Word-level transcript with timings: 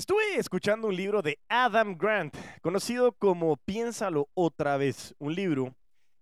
Estuve 0.00 0.36
escuchando 0.38 0.88
un 0.88 0.96
libro 0.96 1.20
de 1.20 1.38
Adam 1.50 1.94
Grant, 1.94 2.34
conocido 2.62 3.12
como 3.12 3.58
Piénsalo 3.58 4.30
otra 4.32 4.78
vez, 4.78 5.14
un 5.18 5.34
libro 5.34 5.74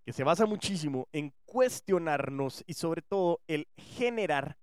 que 0.04 0.12
se 0.12 0.24
basa 0.24 0.46
muchísimo 0.46 1.06
en 1.12 1.32
cuestionarnos 1.44 2.64
y 2.67 2.75
sobre 2.75 3.02
todo 3.02 3.41
el 3.46 3.68
generar 3.76 4.58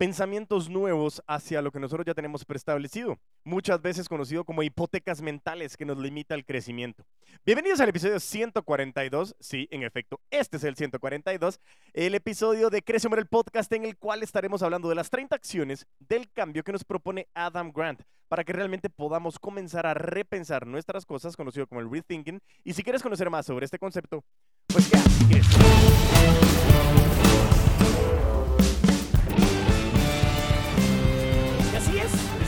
pensamientos 0.00 0.70
nuevos 0.70 1.22
hacia 1.26 1.60
lo 1.60 1.70
que 1.70 1.78
nosotros 1.78 2.06
ya 2.06 2.14
tenemos 2.14 2.46
preestablecido, 2.46 3.18
muchas 3.44 3.82
veces 3.82 4.08
conocido 4.08 4.44
como 4.46 4.62
hipotecas 4.62 5.20
mentales 5.20 5.76
que 5.76 5.84
nos 5.84 5.98
limita 5.98 6.34
el 6.34 6.46
crecimiento. 6.46 7.04
Bienvenidos 7.44 7.80
al 7.80 7.90
episodio 7.90 8.18
142, 8.18 9.36
sí, 9.38 9.68
en 9.70 9.82
efecto, 9.82 10.18
este 10.30 10.56
es 10.56 10.64
el 10.64 10.74
142, 10.74 11.60
el 11.92 12.14
episodio 12.14 12.70
de 12.70 12.80
Crece 12.80 13.08
el 13.14 13.26
podcast 13.26 13.70
en 13.74 13.84
el 13.84 13.98
cual 13.98 14.22
estaremos 14.22 14.62
hablando 14.62 14.88
de 14.88 14.94
las 14.94 15.10
30 15.10 15.36
acciones 15.36 15.86
del 15.98 16.32
cambio 16.32 16.64
que 16.64 16.72
nos 16.72 16.82
propone 16.82 17.28
Adam 17.34 17.70
Grant 17.70 18.00
para 18.28 18.42
que 18.42 18.54
realmente 18.54 18.88
podamos 18.88 19.38
comenzar 19.38 19.86
a 19.86 19.92
repensar 19.92 20.66
nuestras 20.66 21.04
cosas, 21.04 21.36
conocido 21.36 21.66
como 21.66 21.82
el 21.82 21.90
rethinking, 21.90 22.40
y 22.64 22.72
si 22.72 22.82
quieres 22.82 23.02
conocer 23.02 23.28
más 23.28 23.44
sobre 23.44 23.66
este 23.66 23.78
concepto, 23.78 24.24
pues 24.66 24.90
ya, 24.90 25.02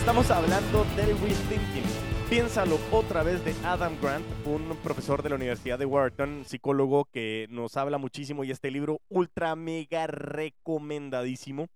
Estamos 0.03 0.33
hablando 0.33 0.85
del 0.97 1.17
rethinking. 1.17 1.85
Piénsalo 2.29 2.77
otra 2.91 3.23
vez 3.23 3.45
de 3.45 3.55
Adam 3.65 3.97
Grant, 4.03 4.27
un 4.45 4.77
profesor 4.83 5.23
de 5.23 5.29
la 5.29 5.37
Universidad 5.37 5.79
de 5.79 5.87
Wharton, 5.87 6.43
psicólogo 6.45 7.05
que 7.05 7.47
nos 7.51 7.77
habla 7.77 7.99
muchísimo 7.99 8.43
y 8.43 8.51
este 8.51 8.73
libro 8.73 9.01
ultra 9.09 9.55
mega 9.55 10.09
recomendadísimo. 10.09 11.69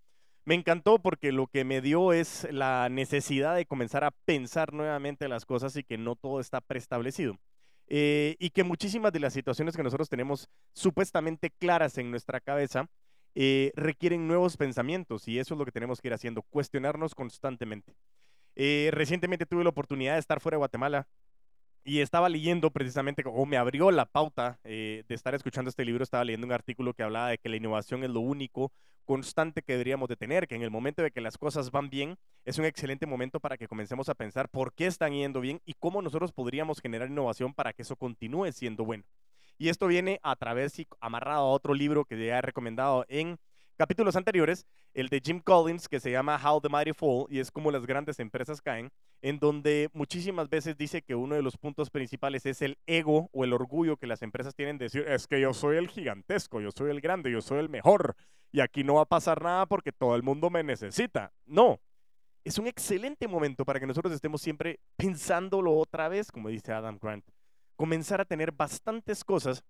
Me 0.45 0.57
encantó 0.57 0.99
porque 0.99 1.31
lo 1.31 1.47
que 1.47 1.63
me 1.63 1.81
dio 1.81 2.13
es 2.13 2.49
la 2.51 2.89
necesidad 2.89 3.55
de 3.55 3.65
comenzar 3.65 4.03
a 4.03 4.11
pensar 4.11 4.73
nuevamente 4.73 5.29
las 5.29 5.47
cosas 5.47 5.77
y 5.77 5.85
que 5.85 5.97
no 5.97 6.17
todo 6.17 6.41
está 6.41 6.61
preestablecido. 6.61 7.39
Eh, 7.87 8.35
y 8.41 8.51
que 8.51 8.65
muchísimas 8.65 9.13
de 9.13 9.21
las 9.21 9.35
situaciones 9.35 9.77
que 9.77 9.85
nosotros 9.85 10.09
tenemos 10.09 10.49
supuestamente 10.75 11.53
claras 11.61 11.97
en 11.97 12.11
nuestra 12.11 12.41
cabeza 12.41 12.89
eh, 13.39 13.71
requieren 13.77 14.27
nuevos 14.27 14.57
pensamientos 14.57 15.29
y 15.29 15.39
eso 15.39 15.53
es 15.53 15.59
lo 15.59 15.67
que 15.67 15.71
tenemos 15.71 16.01
que 16.01 16.09
ir 16.09 16.15
haciendo, 16.15 16.41
cuestionarnos 16.41 17.15
constantemente. 17.15 17.95
Eh, 18.55 18.89
recientemente 18.93 19.45
tuve 19.45 19.63
la 19.63 19.69
oportunidad 19.69 20.15
de 20.15 20.21
estar 20.21 20.41
fuera 20.41 20.55
de 20.55 20.61
Guatemala 20.61 21.07
y 21.85 22.01
estaba 22.01 22.31
leyendo 22.31 22.71
precisamente, 22.71 23.23
o 23.27 23.45
me 23.45 23.59
abrió 23.59 23.91
la 23.91 24.07
pauta 24.07 24.59
eh, 24.65 25.05
de 25.07 25.15
estar 25.15 25.35
escuchando 25.35 25.69
este 25.69 25.85
libro, 25.85 26.03
estaba 26.03 26.25
leyendo 26.25 26.47
un 26.47 26.53
artículo 26.55 26.95
que 26.95 27.03
hablaba 27.03 27.29
de 27.29 27.37
que 27.37 27.51
la 27.51 27.57
innovación 27.57 28.05
es 28.05 28.11
lo 28.11 28.21
único 28.21 28.73
constante 29.05 29.61
que 29.61 29.73
deberíamos 29.75 30.09
de 30.09 30.17
tener, 30.17 30.49
que 30.49 30.55
en 30.55 30.63
el 30.63 30.71
momento 30.71 31.03
de 31.03 31.11
que 31.11 31.21
las 31.21 31.37
cosas 31.37 31.71
van 31.71 31.91
bien, 31.91 32.17
es 32.47 32.59
un 32.59 32.65
excelente 32.65 33.05
momento 33.05 33.39
para 33.39 33.59
que 33.59 33.69
comencemos 33.69 34.09
a 34.09 34.15
pensar 34.15 34.49
por 34.49 34.73
qué 34.73 34.87
están 34.87 35.13
yendo 35.13 35.43
bien 35.43 35.61
y 35.67 35.75
cómo 35.75 36.01
nosotros 36.01 36.33
podríamos 36.33 36.81
generar 36.81 37.11
innovación 37.11 37.53
para 37.53 37.75
que 37.75 37.83
eso 37.83 37.97
continúe 37.97 38.51
siendo 38.53 38.87
bueno. 38.87 39.05
Y 39.59 39.69
esto 39.69 39.87
viene 39.87 40.21
a 40.23 40.37
través 40.37 40.79
y 40.79 40.87
amarrado 41.01 41.47
a 41.47 41.51
otro 41.51 41.75
libro 41.75 42.05
que 42.05 42.19
ya 42.19 42.39
he 42.39 42.43
recomendado 42.43 43.05
en 43.09 43.39
capítulos 43.77 44.17
anteriores, 44.17 44.67
el 44.95 45.09
de 45.09 45.21
Jim 45.25 45.41
Collins, 45.41 45.89
que 45.89 46.01
se 46.01 46.11
llama 46.11 46.41
How 46.43 46.61
the 46.61 46.69
Mighty 46.69 46.93
Fall, 46.93 47.27
y 47.29 47.39
es 47.39 47.51
como 47.51 47.71
las 47.71 47.87
grandes 47.87 48.19
empresas 48.19 48.61
caen, 48.61 48.91
en 49.23 49.39
donde 49.39 49.91
muchísimas 49.93 50.49
veces 50.49 50.77
dice 50.77 51.03
que 51.03 51.15
uno 51.15 51.35
de 51.35 51.43
los 51.43 51.57
puntos 51.57 51.91
principales 51.91 52.47
es 52.47 52.63
el 52.63 52.79
ego 52.87 53.29
o 53.33 53.45
el 53.45 53.53
orgullo 53.53 53.97
que 53.97 54.07
las 54.07 54.23
empresas 54.23 54.55
tienen 54.55 54.79
de 54.79 54.87
decir, 54.87 55.05
es 55.07 55.27
que 55.27 55.41
yo 55.41 55.53
soy 55.53 55.77
el 55.77 55.89
gigantesco, 55.89 56.61
yo 56.61 56.71
soy 56.71 56.91
el 56.91 57.01
grande, 57.01 57.31
yo 57.31 57.43
soy 57.43 57.59
el 57.59 57.69
mejor, 57.69 58.17
y 58.53 58.61
aquí 58.61 58.85
no 58.85 58.95
va 58.95 59.03
a 59.03 59.07
pasar 59.07 59.43
nada 59.43 59.67
porque 59.67 59.93
todo 59.93 60.17
el 60.17 60.23
mundo 60.23 60.49
me 60.49 60.63
necesita. 60.63 61.33
No, 61.45 61.81
es 62.45 62.59
un 62.59 62.67
excelente 62.67 63.29
momento 63.29 63.65
para 63.65 63.81
que 63.81 63.87
nosotros 63.87 64.15
estemos 64.15 64.41
siempre 64.41 64.81
pensándolo 64.97 65.77
otra 65.77 66.09
vez, 66.09 66.33
como 66.33 66.49
dice 66.49 66.73
Adam 66.73 66.99
Grant 67.01 67.25
comenzar 67.77 68.21
a 68.21 68.25
tener 68.25 68.53
bastantes 68.53 69.25
cosas 69.25 69.63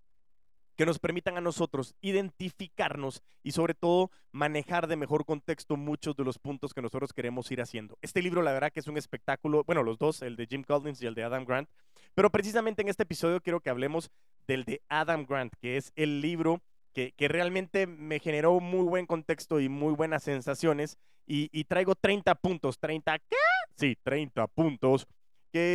que 0.77 0.87
nos 0.87 0.99
permitan 0.99 1.37
a 1.39 1.41
nosotros 1.41 1.95
identificarnos 2.03 3.22
y 3.43 3.53
sobre 3.53 3.75
todo 3.75 4.11
manejar 4.31 4.87
de 4.87 4.97
mejor 4.97 5.25
contexto 5.25 5.77
muchos 5.77 6.15
de 6.16 6.25
los 6.25 6.39
puntos 6.39 6.75
que 6.75 6.83
nosotros 6.83 7.12
queremos 7.12 7.50
ir 7.50 7.62
haciendo. 7.62 7.99
Este 8.03 8.22
libro 8.22 8.43
la 8.43 8.53
verdad 8.53 8.71
que 8.71 8.81
es 8.81 8.87
un 8.87 8.99
espectáculo, 8.99 9.65
bueno, 9.65 9.83
los 9.83 9.99
dos, 9.99 10.22
el 10.22 10.37
de 10.37 10.47
Jim 10.47 10.62
Collins 10.62 11.00
y 11.03 11.06
el 11.06 11.15
de 11.15 11.25
Adam 11.25 11.45
Grant, 11.45 11.69
pero 12.15 12.31
precisamente 12.31 12.83
en 12.83 12.89
este 12.89 13.05
episodio 13.05 13.41
quiero 13.41 13.61
que 13.61 13.71
hablemos 13.71 14.11
del 14.47 14.65
de 14.65 14.83
Adam 14.89 15.25
Grant, 15.27 15.55
que 15.61 15.77
es 15.77 15.93
el 15.97 16.21
libro 16.21 16.62
que, 16.93 17.12
realmente 17.19 17.87
me 17.87 18.21
generó 18.21 18.59
muy 18.61 18.84
buen 18.84 19.06
contexto 19.06 19.61
y 19.61 19.69
muy 19.69 19.95
buenas 19.95 20.22
sensaciones 20.22 20.97
y, 21.27 21.50
y 21.53 21.65
traigo 21.65 21.95
30 21.95 22.34
puntos, 22.37 22.78
30, 22.78 23.19
¿qué? 23.19 23.37
Sí, 23.77 23.97
30 24.03 24.47
puntos 24.47 25.06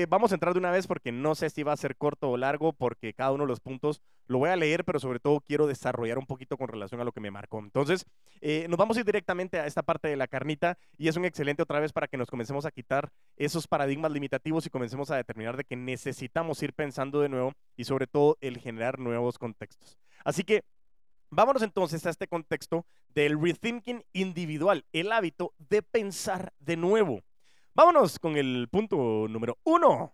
vamos 0.08 0.32
a 0.32 0.36
entrar 0.36 0.54
de 0.54 0.60
una 0.60 0.72
vez 0.72 0.88
porque 0.88 1.12
no 1.12 1.36
sé 1.36 1.50
si 1.50 1.64
va 1.64 1.74
a 1.74 1.78
ser 1.78 1.96
corto 1.96 2.30
o 2.30 2.38
largo, 2.38 2.74
porque 2.74 3.14
cada 3.14 3.32
uno 3.32 3.44
de 3.44 3.48
los 3.48 3.60
puntos 3.60 4.02
lo 4.28 4.38
voy 4.38 4.50
a 4.50 4.56
leer, 4.56 4.86
pero 4.86 5.00
sobre 5.00 5.20
todo 5.20 5.42
quiero 5.42 5.68
desarrollar 5.68 6.18
un 6.18 6.26
poquito 6.26 6.58
con 6.58 6.68
relación 6.68 7.02
a 7.02 7.04
lo 7.04 7.12
que 7.12 7.20
me 7.20 7.32
marcó. 7.32 7.60
Entonces, 7.60 8.06
eh, 8.42 8.68
nos 8.70 8.78
vamos 8.78 8.98
a 8.98 9.00
ir 9.00 9.06
directamente 9.06 9.60
a 9.60 9.66
esta 9.66 9.82
parte 9.82 10.08
de 10.08 10.16
la 10.16 10.28
carnita 10.28 10.78
y 10.98 11.08
es 11.08 11.18
un 11.18 11.26
excelente 11.26 11.64
otra 11.64 11.80
vez 11.80 11.94
para 11.94 12.08
que 12.08 12.18
nos 12.18 12.30
comencemos 12.30 12.66
a 12.66 12.72
quitar 12.72 13.12
esos 13.38 13.68
paradigmas 13.68 14.12
limitativos 14.12 14.66
y 14.66 14.70
comencemos 14.70 15.12
a 15.12 15.18
determinar 15.18 15.58
de 15.58 15.64
que 15.64 15.76
necesitamos 15.76 16.62
ir 16.64 16.74
pensando 16.74 17.20
de 17.22 17.30
nuevo 17.30 17.54
y 17.76 17.86
sobre 17.86 18.08
todo 18.08 18.38
el 18.42 18.60
generar 18.60 19.00
nuevos 19.00 19.38
contextos. 19.38 19.98
Así 20.24 20.44
que 20.44 20.64
Vámonos 21.34 21.62
entonces 21.62 22.06
a 22.06 22.10
este 22.10 22.28
contexto 22.28 22.86
del 23.16 23.42
rethinking 23.42 24.04
individual, 24.12 24.84
el 24.92 25.14
hábito 25.14 25.54
de 25.60 25.82
pensar 25.82 26.52
de 26.60 26.76
nuevo. 26.76 27.22
Vámonos 27.74 28.20
con 28.20 28.36
el 28.36 28.68
punto 28.70 29.28
número 29.30 29.58
uno. 29.64 30.14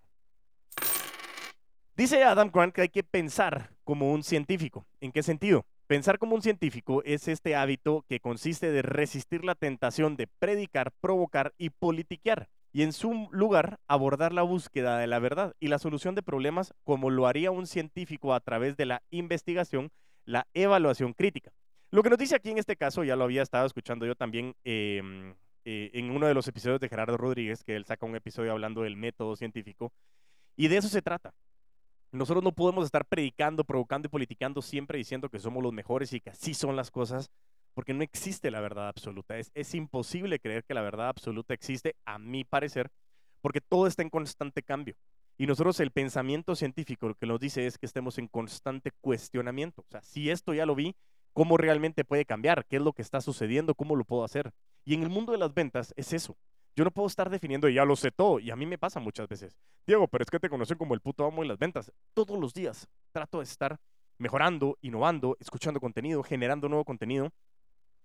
Dice 1.95 2.23
Adam 2.23 2.51
Grant 2.53 2.75
que 2.75 2.81
hay 2.81 2.89
que 2.89 3.03
pensar 3.03 3.71
como 3.83 4.11
un 4.11 4.21
científico. 4.21 4.85
¿En 5.01 5.11
qué 5.11 5.23
sentido? 5.23 5.65
Pensar 5.87 6.19
como 6.19 6.35
un 6.35 6.43
científico 6.43 7.01
es 7.03 7.27
este 7.27 7.55
hábito 7.55 8.05
que 8.07 8.19
consiste 8.19 8.71
de 8.71 8.83
resistir 8.83 9.43
la 9.43 9.55
tentación 9.55 10.15
de 10.17 10.27
predicar, 10.27 10.91
provocar 11.01 11.55
y 11.57 11.71
politiquear, 11.71 12.47
y 12.73 12.83
en 12.83 12.93
su 12.93 13.27
lugar 13.31 13.79
abordar 13.87 14.33
la 14.33 14.43
búsqueda 14.43 14.99
de 14.99 15.07
la 15.07 15.17
verdad 15.17 15.55
y 15.59 15.69
la 15.69 15.79
solución 15.79 16.13
de 16.13 16.21
problemas 16.21 16.75
como 16.83 17.09
lo 17.09 17.25
haría 17.25 17.49
un 17.49 17.65
científico 17.65 18.35
a 18.35 18.39
través 18.39 18.77
de 18.77 18.85
la 18.85 19.01
investigación, 19.09 19.89
la 20.25 20.45
evaluación 20.53 21.13
crítica. 21.13 21.51
Lo 21.89 22.03
que 22.03 22.09
nos 22.09 22.19
dice 22.19 22.35
aquí 22.35 22.51
en 22.51 22.59
este 22.59 22.75
caso, 22.75 23.03
ya 23.03 23.15
lo 23.15 23.23
había 23.23 23.41
estado 23.41 23.65
escuchando 23.65 24.05
yo 24.05 24.13
también 24.13 24.53
em, 24.63 25.33
eh, 25.69 25.91
en 25.95 26.11
uno 26.11 26.27
de 26.27 26.33
los 26.33 26.47
episodios 26.47 26.79
de 26.79 26.87
Gerardo 26.87 27.17
Rodríguez, 27.17 27.61
que 27.61 27.75
él 27.75 27.83
saca 27.83 28.05
un 28.05 28.15
episodio 28.15 28.53
hablando 28.53 28.83
del 28.83 28.95
método 28.95 29.35
científico, 29.35 29.91
y 30.55 30.69
de 30.69 30.77
eso 30.77 30.87
se 30.87 31.01
trata. 31.01 31.33
Nosotros 32.13 32.41
no 32.41 32.53
podemos 32.53 32.85
estar 32.85 33.03
predicando, 33.03 33.65
provocando 33.65 34.05
y 34.05 34.09
politicando 34.09 34.61
siempre 34.61 34.97
diciendo 34.97 35.27
que 35.27 35.39
somos 35.39 35.61
los 35.61 35.73
mejores 35.73 36.13
y 36.13 36.21
que 36.21 36.29
así 36.29 36.53
son 36.53 36.77
las 36.77 36.89
cosas, 36.89 37.29
porque 37.73 37.93
no 37.93 38.01
existe 38.01 38.49
la 38.49 38.61
verdad 38.61 38.87
absoluta. 38.87 39.37
Es, 39.37 39.51
es 39.55 39.75
imposible 39.75 40.39
creer 40.39 40.63
que 40.63 40.73
la 40.73 40.81
verdad 40.81 41.09
absoluta 41.09 41.53
existe, 41.53 41.97
a 42.05 42.17
mi 42.17 42.45
parecer, 42.45 42.89
porque 43.41 43.59
todo 43.59 43.87
está 43.87 44.03
en 44.03 44.09
constante 44.09 44.63
cambio. 44.63 44.95
Y 45.37 45.47
nosotros 45.47 45.81
el 45.81 45.91
pensamiento 45.91 46.55
científico 46.55 47.09
lo 47.09 47.15
que 47.15 47.27
nos 47.27 47.41
dice 47.41 47.67
es 47.67 47.77
que 47.77 47.85
estemos 47.85 48.17
en 48.19 48.29
constante 48.29 48.91
cuestionamiento. 49.01 49.81
O 49.81 49.91
sea, 49.91 50.01
si 50.01 50.29
esto 50.29 50.53
ya 50.53 50.65
lo 50.65 50.75
vi, 50.75 50.95
¿cómo 51.33 51.57
realmente 51.57 52.05
puede 52.05 52.23
cambiar? 52.23 52.65
¿Qué 52.67 52.77
es 52.77 52.81
lo 52.81 52.93
que 52.93 53.01
está 53.01 53.19
sucediendo? 53.19 53.75
¿Cómo 53.75 53.97
lo 53.97 54.05
puedo 54.05 54.23
hacer? 54.23 54.53
Y 54.87 54.93
en 54.93 55.03
el 55.03 55.09
mundo 55.09 55.33
de 55.33 55.37
las 55.37 55.53
ventas 55.53 55.93
es 55.97 56.13
eso. 56.13 56.37
Yo 56.73 56.85
no 56.85 56.91
puedo 56.91 57.07
estar 57.07 57.29
definiendo, 57.29 57.67
ya 57.67 57.83
lo 57.83 57.97
sé 57.97 58.09
todo, 58.09 58.39
y 58.39 58.51
a 58.51 58.55
mí 58.55 58.65
me 58.65 58.77
pasa 58.77 59.01
muchas 59.01 59.27
veces. 59.27 59.57
Diego, 59.85 60.07
pero 60.07 60.23
es 60.23 60.29
que 60.29 60.39
te 60.39 60.47
conocen 60.47 60.77
como 60.77 60.93
el 60.93 61.01
puto 61.01 61.25
amo 61.25 61.41
de 61.41 61.49
las 61.49 61.57
ventas. 61.57 61.91
Todos 62.13 62.39
los 62.39 62.53
días 62.53 62.87
trato 63.11 63.39
de 63.39 63.43
estar 63.43 63.81
mejorando, 64.17 64.77
innovando, 64.79 65.35
escuchando 65.41 65.81
contenido, 65.81 66.23
generando 66.23 66.69
nuevo 66.69 66.85
contenido, 66.85 67.33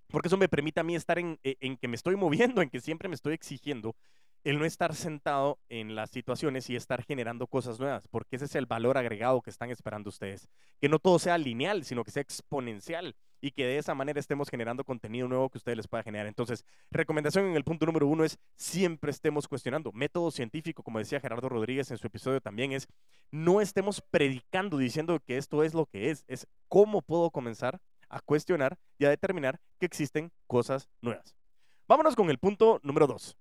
porque 0.09 0.27
eso 0.27 0.37
me 0.37 0.49
permite 0.49 0.81
a 0.81 0.83
mí 0.83 0.97
estar 0.97 1.21
en, 1.21 1.39
e, 1.45 1.57
en 1.61 1.77
que 1.77 1.87
me 1.87 1.95
estoy 1.95 2.17
moviendo, 2.17 2.63
en 2.63 2.69
que 2.69 2.81
siempre 2.81 3.09
me 3.09 3.15
estoy 3.15 3.35
exigiendo 3.35 3.95
el 4.43 4.59
no 4.59 4.65
estar 4.65 4.93
sentado 4.97 5.61
en 5.69 5.95
las 5.95 6.11
situaciones 6.11 6.69
y 6.69 6.75
estar 6.75 7.05
generando 7.05 7.47
cosas 7.47 7.79
nuevas, 7.79 8.09
porque 8.09 8.35
ese 8.35 8.47
es 8.47 8.57
el 8.57 8.67
valor 8.67 8.99
agregado 8.99 9.41
que 9.41 9.51
están 9.51 9.71
esperando 9.71 10.09
ustedes. 10.09 10.49
Que 10.81 10.89
no 10.89 10.99
todo 10.99 11.21
sea 11.21 11.39
lineal, 11.39 11.85
sino 11.85 12.03
que 12.03 12.11
sea 12.11 12.23
exponencial 12.23 13.15
y 13.43 13.51
que 13.51 13.67
de 13.67 13.77
esa 13.77 13.95
manera 13.95 14.21
estemos 14.21 14.49
generando 14.49 14.85
contenido 14.85 15.27
nuevo 15.29 15.51
que 15.51 15.59
ustedes 15.59 15.77
les 15.77 15.89
pueda 15.89 16.05
generar. 16.05 16.29
Entonces, 16.29 16.65
recomendación 16.91 17.45
en 17.47 17.57
el 17.57 17.65
punto 17.65 17.85
número 17.85 18.07
uno 18.07 18.25
es 18.25 18.39
siempre 18.57 19.11
estemos 19.11 19.49
cuestionando. 19.49 19.91
Método 19.93 20.31
científico, 20.31 20.83
como 20.85 21.01
decía 21.01 21.21
Gerardo 21.21 21.49
Rodríguez 21.49 21.91
en 21.91 21.99
su 21.99 22.07
episodio 22.07 22.41
también, 22.41 22.73
es 22.73 22.87
no 23.33 23.61
estemos 23.61 24.01
predicando 24.01 24.79
diciendo 24.79 25.19
que 25.27 25.37
esto 25.37 25.65
es 25.65 25.75
lo 25.75 25.87
que 25.87 26.11
es, 26.11 26.25
es 26.29 26.47
cómo 26.69 27.03
puedo 27.03 27.31
comenzar 27.31 27.81
a 28.09 28.21
cuestionar 28.21 28.79
y 28.97 29.07
a 29.07 29.11
determinar 29.11 29.61
que 29.79 29.87
existen 29.87 30.31
cosas 30.47 30.89
nuevas. 31.01 31.35
Vámonos 31.89 32.15
con 32.15 32.31
el 32.31 32.39
punto 32.39 32.79
número 32.85 33.09
dos. 33.09 33.37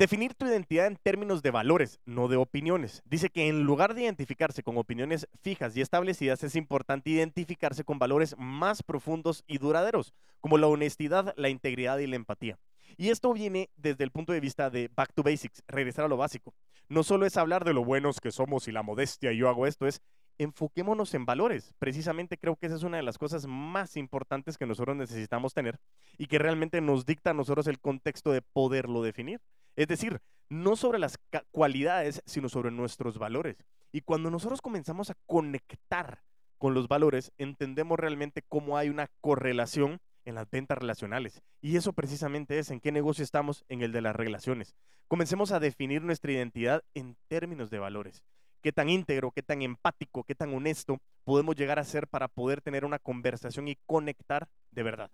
Definir 0.00 0.32
tu 0.32 0.46
identidad 0.46 0.86
en 0.86 0.96
términos 0.96 1.42
de 1.42 1.50
valores, 1.50 2.00
no 2.06 2.28
de 2.28 2.38
opiniones. 2.38 3.02
Dice 3.04 3.28
que 3.28 3.48
en 3.48 3.64
lugar 3.64 3.92
de 3.92 4.04
identificarse 4.04 4.62
con 4.62 4.78
opiniones 4.78 5.28
fijas 5.42 5.76
y 5.76 5.82
establecidas, 5.82 6.42
es 6.42 6.56
importante 6.56 7.10
identificarse 7.10 7.84
con 7.84 7.98
valores 7.98 8.34
más 8.38 8.82
profundos 8.82 9.44
y 9.46 9.58
duraderos, 9.58 10.14
como 10.40 10.56
la 10.56 10.68
honestidad, 10.68 11.34
la 11.36 11.50
integridad 11.50 11.98
y 11.98 12.06
la 12.06 12.16
empatía. 12.16 12.58
Y 12.96 13.10
esto 13.10 13.30
viene 13.34 13.68
desde 13.76 14.02
el 14.04 14.10
punto 14.10 14.32
de 14.32 14.40
vista 14.40 14.70
de 14.70 14.88
back 14.88 15.12
to 15.12 15.22
basics, 15.22 15.62
regresar 15.68 16.06
a 16.06 16.08
lo 16.08 16.16
básico. 16.16 16.54
No 16.88 17.02
solo 17.02 17.26
es 17.26 17.36
hablar 17.36 17.66
de 17.66 17.74
lo 17.74 17.84
buenos 17.84 18.20
que 18.20 18.32
somos 18.32 18.68
y 18.68 18.72
la 18.72 18.82
modestia 18.82 19.32
y 19.32 19.36
yo 19.36 19.50
hago 19.50 19.66
esto, 19.66 19.86
es 19.86 20.00
enfoquémonos 20.38 21.12
en 21.12 21.26
valores. 21.26 21.74
Precisamente 21.78 22.38
creo 22.38 22.56
que 22.56 22.68
esa 22.68 22.76
es 22.76 22.84
una 22.84 22.96
de 22.96 23.02
las 23.02 23.18
cosas 23.18 23.46
más 23.46 23.98
importantes 23.98 24.56
que 24.56 24.64
nosotros 24.64 24.96
necesitamos 24.96 25.52
tener 25.52 25.78
y 26.16 26.24
que 26.24 26.38
realmente 26.38 26.80
nos 26.80 27.04
dicta 27.04 27.32
a 27.32 27.34
nosotros 27.34 27.66
el 27.66 27.78
contexto 27.80 28.32
de 28.32 28.40
poderlo 28.40 29.02
definir. 29.02 29.42
Es 29.80 29.88
decir, 29.88 30.20
no 30.50 30.76
sobre 30.76 30.98
las 30.98 31.18
cualidades, 31.52 32.22
sino 32.26 32.50
sobre 32.50 32.70
nuestros 32.70 33.16
valores. 33.16 33.56
Y 33.92 34.02
cuando 34.02 34.30
nosotros 34.30 34.60
comenzamos 34.60 35.08
a 35.08 35.16
conectar 35.24 36.22
con 36.58 36.74
los 36.74 36.86
valores, 36.86 37.32
entendemos 37.38 37.98
realmente 37.98 38.42
cómo 38.46 38.76
hay 38.76 38.90
una 38.90 39.08
correlación 39.22 39.98
en 40.26 40.34
las 40.34 40.50
ventas 40.50 40.76
relacionales. 40.76 41.40
Y 41.62 41.78
eso 41.78 41.94
precisamente 41.94 42.58
es 42.58 42.70
en 42.70 42.80
qué 42.80 42.92
negocio 42.92 43.24
estamos, 43.24 43.64
en 43.70 43.80
el 43.80 43.90
de 43.90 44.02
las 44.02 44.14
relaciones. 44.14 44.74
Comencemos 45.08 45.50
a 45.50 45.60
definir 45.60 46.02
nuestra 46.02 46.32
identidad 46.32 46.84
en 46.92 47.16
términos 47.28 47.70
de 47.70 47.78
valores. 47.78 48.22
Qué 48.60 48.72
tan 48.72 48.90
íntegro, 48.90 49.30
qué 49.30 49.42
tan 49.42 49.62
empático, 49.62 50.24
qué 50.24 50.34
tan 50.34 50.52
honesto 50.52 50.98
podemos 51.24 51.56
llegar 51.56 51.78
a 51.78 51.84
ser 51.84 52.06
para 52.06 52.28
poder 52.28 52.60
tener 52.60 52.84
una 52.84 52.98
conversación 52.98 53.66
y 53.66 53.78
conectar 53.86 54.46
de 54.72 54.82
verdad. 54.82 55.10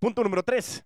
Punto 0.00 0.24
número 0.24 0.42
tres. 0.42 0.84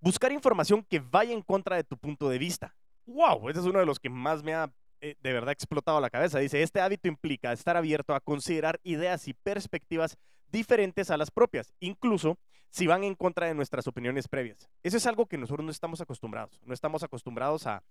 Buscar 0.00 0.32
información 0.32 0.82
que 0.82 0.98
vaya 0.98 1.32
en 1.32 1.42
contra 1.42 1.76
de 1.76 1.84
tu 1.84 1.98
punto 1.98 2.28
de 2.30 2.38
vista. 2.38 2.74
¡Wow! 3.06 3.50
Ese 3.50 3.60
es 3.60 3.66
uno 3.66 3.80
de 3.80 3.86
los 3.86 3.98
que 3.98 4.08
más 4.08 4.42
me 4.42 4.54
ha 4.54 4.72
eh, 5.02 5.16
de 5.22 5.32
verdad 5.32 5.52
explotado 5.52 6.00
la 6.00 6.10
cabeza. 6.10 6.38
Dice, 6.38 6.62
este 6.62 6.80
hábito 6.80 7.08
implica 7.08 7.52
estar 7.52 7.76
abierto 7.76 8.14
a 8.14 8.20
considerar 8.20 8.80
ideas 8.82 9.28
y 9.28 9.34
perspectivas 9.34 10.16
diferentes 10.48 11.10
a 11.10 11.16
las 11.16 11.30
propias, 11.30 11.72
incluso 11.80 12.38
si 12.70 12.86
van 12.86 13.04
en 13.04 13.14
contra 13.14 13.46
de 13.46 13.54
nuestras 13.54 13.86
opiniones 13.86 14.28
previas. 14.28 14.68
Eso 14.82 14.96
es 14.96 15.06
algo 15.06 15.26
que 15.26 15.38
nosotros 15.38 15.64
no 15.64 15.70
estamos 15.70 16.00
acostumbrados. 16.00 16.60
No 16.64 16.74
estamos 16.74 17.02
acostumbrados 17.02 17.66
a, 17.66 17.82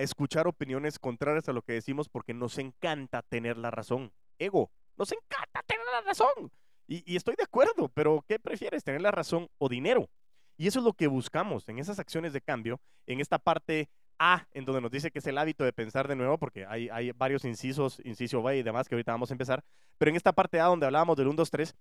escuchar 0.00 0.46
opiniones 0.46 0.98
contrarias 0.98 1.48
a 1.48 1.52
lo 1.54 1.62
que 1.62 1.72
decimos 1.72 2.10
porque 2.10 2.34
nos 2.34 2.58
encanta 2.58 3.22
tener 3.22 3.56
la 3.56 3.70
razón. 3.70 4.12
Ego, 4.38 4.70
nos 4.98 5.10
encanta 5.10 5.62
tener 5.66 5.86
la 5.90 6.02
razón. 6.02 6.52
Y, 6.86 7.02
y 7.10 7.16
estoy 7.16 7.34
de 7.34 7.44
acuerdo, 7.44 7.88
pero 7.88 8.22
¿qué 8.28 8.38
prefieres, 8.38 8.84
tener 8.84 9.00
la 9.00 9.10
razón 9.10 9.48
o 9.56 9.70
dinero? 9.70 10.10
Y 10.56 10.66
eso 10.68 10.78
es 10.78 10.84
lo 10.84 10.92
que 10.92 11.06
buscamos 11.06 11.68
en 11.68 11.78
esas 11.78 11.98
acciones 11.98 12.32
de 12.32 12.40
cambio, 12.40 12.80
en 13.06 13.20
esta 13.20 13.38
parte 13.38 13.88
A, 14.18 14.46
en 14.52 14.64
donde 14.64 14.80
nos 14.80 14.90
dice 14.90 15.10
que 15.10 15.18
es 15.18 15.26
el 15.26 15.38
hábito 15.38 15.64
de 15.64 15.72
pensar 15.72 16.06
de 16.06 16.16
nuevo, 16.16 16.38
porque 16.38 16.64
hay, 16.66 17.10
varios 17.12 17.44
incisos, 17.44 18.00
inciso 18.04 18.42
B 18.42 18.58
y 18.58 18.62
demás 18.62 18.88
que 18.88 18.94
ahorita 18.94 19.12
vamos 19.12 19.30
a 19.30 19.34
empezar, 19.34 19.64
pero 19.98 20.10
en 20.10 20.16
esta 20.16 20.32
parte 20.32 20.60
A 20.60 20.66
donde 20.66 20.86
hablábamos 20.86 21.16
del 21.16 21.26
1, 21.26 21.36
2, 21.36 21.50
3, 21.50 21.74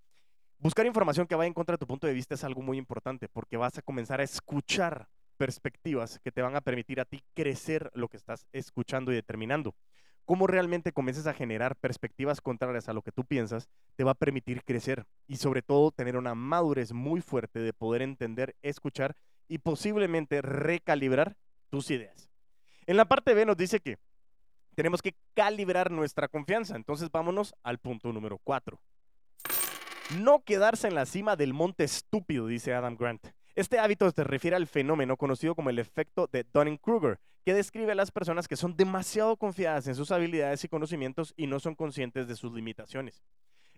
buscar 0.57 0.85
información 0.85 1.27
que 1.27 1.35
vaya 1.35 1.47
en 1.47 1.53
contra 1.53 1.73
de 1.73 1.77
tu 1.77 1.87
punto 1.87 2.07
de 2.07 2.13
vista 2.13 2.33
es 2.33 2.43
algo 2.43 2.61
muy 2.61 2.77
importante, 2.77 3.29
porque 3.29 3.57
vas 3.57 3.77
a 3.77 3.81
comenzar 3.81 4.19
a 4.19 4.23
escuchar 4.23 5.07
perspectivas 5.37 6.19
que 6.19 6.31
te 6.31 6.41
van 6.41 6.55
a 6.55 6.61
permitir 6.61 6.99
a 6.99 7.05
ti 7.05 7.23
crecer 7.33 7.91
lo 7.93 8.07
que 8.07 8.17
estás 8.17 8.47
escuchando 8.51 9.11
y 9.11 9.15
determinando. 9.15 9.75
Cómo 10.25 10.47
realmente 10.47 10.93
comiences 10.93 11.27
a 11.27 11.33
generar 11.33 11.75
perspectivas 11.75 12.41
contrarias 12.41 12.87
a 12.87 12.93
lo 12.93 13.01
que 13.01 13.11
tú 13.11 13.25
piensas, 13.25 13.69
te 13.95 14.03
va 14.03 14.11
a 14.11 14.15
permitir 14.15 14.63
crecer 14.63 15.05
y 15.27 15.35
sobre 15.35 15.61
todo 15.61 15.91
tener 15.91 16.15
una 16.15 16.33
madurez 16.33 16.93
muy 16.93 17.21
fuerte 17.21 17.59
de 17.59 17.73
poder 17.73 18.01
entender, 18.01 18.55
escuchar 18.61 19.15
y 19.47 19.57
posiblemente 19.57 20.41
recalibrar 20.41 21.35
tus 21.69 21.91
ideas. 21.91 22.29
En 22.85 22.97
la 22.97 23.05
parte 23.05 23.33
B 23.33 23.45
nos 23.45 23.57
dice 23.57 23.79
que 23.79 23.97
tenemos 24.75 25.01
que 25.01 25.15
calibrar 25.33 25.91
nuestra 25.91 26.27
confianza. 26.27 26.75
Entonces 26.75 27.09
vámonos 27.11 27.53
al 27.63 27.79
punto 27.79 28.11
número 28.11 28.39
4. 28.43 28.79
No 30.19 30.43
quedarse 30.43 30.87
en 30.87 30.95
la 30.95 31.05
cima 31.05 31.35
del 31.35 31.53
monte 31.53 31.83
estúpido, 31.83 32.47
dice 32.47 32.73
Adam 32.73 32.95
Grant. 32.95 33.27
Este 33.55 33.79
hábito 33.79 34.09
se 34.11 34.23
refiere 34.23 34.55
al 34.55 34.67
fenómeno 34.67 35.15
conocido 35.15 35.55
como 35.55 35.69
el 35.69 35.79
efecto 35.79 36.27
de 36.31 36.43
Dunning-Kruger, 36.43 37.19
que 37.43 37.53
describe 37.53 37.91
a 37.91 37.95
las 37.95 38.11
personas 38.11 38.47
que 38.47 38.55
son 38.55 38.75
demasiado 38.75 39.35
confiadas 39.37 39.87
en 39.87 39.95
sus 39.95 40.11
habilidades 40.11 40.63
y 40.63 40.69
conocimientos 40.69 41.33
y 41.35 41.47
no 41.47 41.59
son 41.59 41.75
conscientes 41.75 42.27
de 42.27 42.35
sus 42.35 42.53
limitaciones. 42.53 43.23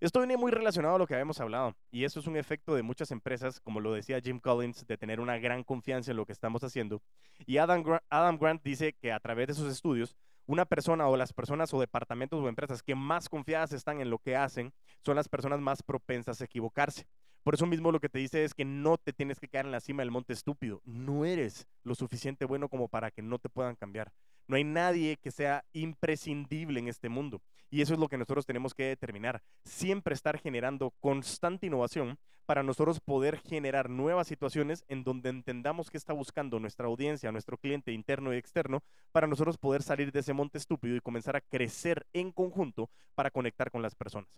Esto 0.01 0.19
viene 0.19 0.35
muy 0.35 0.51
relacionado 0.51 0.95
a 0.95 0.99
lo 0.99 1.07
que 1.07 1.13
habíamos 1.13 1.39
hablado, 1.39 1.73
y 1.89 2.03
eso 2.03 2.19
es 2.19 2.27
un 2.27 2.35
efecto 2.35 2.75
de 2.75 2.83
muchas 2.83 3.11
empresas, 3.11 3.61
como 3.61 3.79
lo 3.79 3.93
decía 3.93 4.19
Jim 4.19 4.39
Collins, 4.41 4.85
de 4.85 4.97
tener 4.97 5.21
una 5.21 5.37
gran 5.37 5.63
confianza 5.63 6.11
en 6.11 6.17
lo 6.17 6.25
que 6.25 6.33
estamos 6.33 6.63
haciendo. 6.65 7.01
Y 7.45 7.57
Adam, 7.57 7.83
Adam 8.09 8.37
Grant 8.37 8.61
dice 8.61 8.93
que 8.93 9.13
a 9.13 9.19
través 9.21 9.47
de 9.47 9.53
sus 9.53 9.71
estudios, 9.71 10.17
una 10.47 10.65
persona 10.65 11.07
o 11.07 11.15
las 11.15 11.31
personas 11.31 11.73
o 11.73 11.79
departamentos 11.79 12.43
o 12.43 12.49
empresas 12.49 12.83
que 12.83 12.93
más 12.93 13.29
confiadas 13.29 13.71
están 13.71 14.01
en 14.01 14.09
lo 14.09 14.19
que 14.19 14.35
hacen 14.35 14.73
son 15.03 15.15
las 15.15 15.29
personas 15.29 15.59
más 15.61 15.81
propensas 15.81 16.41
a 16.41 16.45
equivocarse. 16.45 17.07
Por 17.45 17.53
eso 17.53 17.67
mismo 17.67 17.91
lo 17.91 17.99
que 17.99 18.09
te 18.09 18.17
dice 18.17 18.43
es 18.43 18.55
que 18.55 18.65
no 18.65 18.97
te 18.97 19.13
tienes 19.13 19.39
que 19.39 19.47
quedar 19.47 19.65
en 19.65 19.71
la 19.71 19.79
cima 19.79 20.01
del 20.01 20.09
monte 20.09 20.33
estúpido. 20.33 20.81
No 20.83 21.25
eres 21.25 21.67
lo 21.83 21.93
suficiente 21.93 22.43
bueno 22.45 22.69
como 22.69 22.87
para 22.87 23.11
que 23.11 23.21
no 23.21 23.37
te 23.37 23.49
puedan 23.49 23.75
cambiar. 23.75 24.11
No 24.47 24.55
hay 24.55 24.63
nadie 24.63 25.17
que 25.17 25.29
sea 25.29 25.63
imprescindible 25.71 26.79
en 26.79 26.87
este 26.87 27.07
mundo. 27.07 27.43
Y 27.69 27.83
eso 27.83 27.93
es 27.93 27.99
lo 27.99 28.07
que 28.07 28.17
nosotros 28.17 28.47
tenemos 28.47 28.73
que 28.73 28.85
determinar. 28.85 29.43
Siempre 29.63 30.15
estar 30.15 30.39
generando 30.39 30.89
constante 30.99 31.67
innovación 31.67 32.17
para 32.47 32.63
nosotros 32.63 32.99
poder 32.99 33.37
generar 33.37 33.91
nuevas 33.91 34.25
situaciones 34.27 34.83
en 34.87 35.03
donde 35.03 35.29
entendamos 35.29 35.91
qué 35.91 35.97
está 35.97 36.13
buscando 36.13 36.59
nuestra 36.59 36.87
audiencia, 36.87 37.31
nuestro 37.31 37.59
cliente 37.59 37.91
interno 37.91 38.33
y 38.33 38.37
externo, 38.37 38.81
para 39.11 39.27
nosotros 39.27 39.59
poder 39.59 39.83
salir 39.83 40.11
de 40.11 40.21
ese 40.21 40.33
monte 40.33 40.57
estúpido 40.57 40.95
y 40.95 40.99
comenzar 40.99 41.35
a 41.35 41.41
crecer 41.41 42.07
en 42.11 42.31
conjunto 42.31 42.89
para 43.13 43.29
conectar 43.29 43.69
con 43.69 43.83
las 43.83 43.93
personas. 43.93 44.31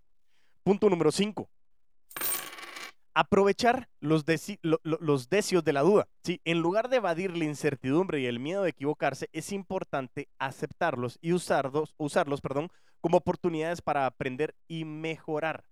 Punto 0.66 0.90
número 0.90 1.10
5 1.10 1.50
aprovechar 3.18 3.90
los, 4.00 4.26
decios 4.26 5.64
de 5.64 5.74
la 5.74 5.82
duda. 5.82 6.08
¿sí? 6.24 6.40
En 6.46 6.60
lugar 6.60 6.88
de 6.88 6.98
evadir 6.98 7.36
la 7.36 7.46
incertidumbre 7.46 8.20
y 8.20 8.28
el 8.28 8.40
miedo 8.40 8.62
de 8.62 8.70
equivocarse, 8.70 9.28
es 9.34 9.52
importante 9.52 10.30
aceptarlos 10.38 11.18
y 11.20 11.34
usarlos, 11.34 11.96
usarlos 11.98 12.42
perdón, 12.42 12.70
como 13.02 13.18
oportunidades 13.18 13.82
para 13.82 14.06
aprender 14.06 14.54
y 14.68 14.86
mejorar. 14.86 15.66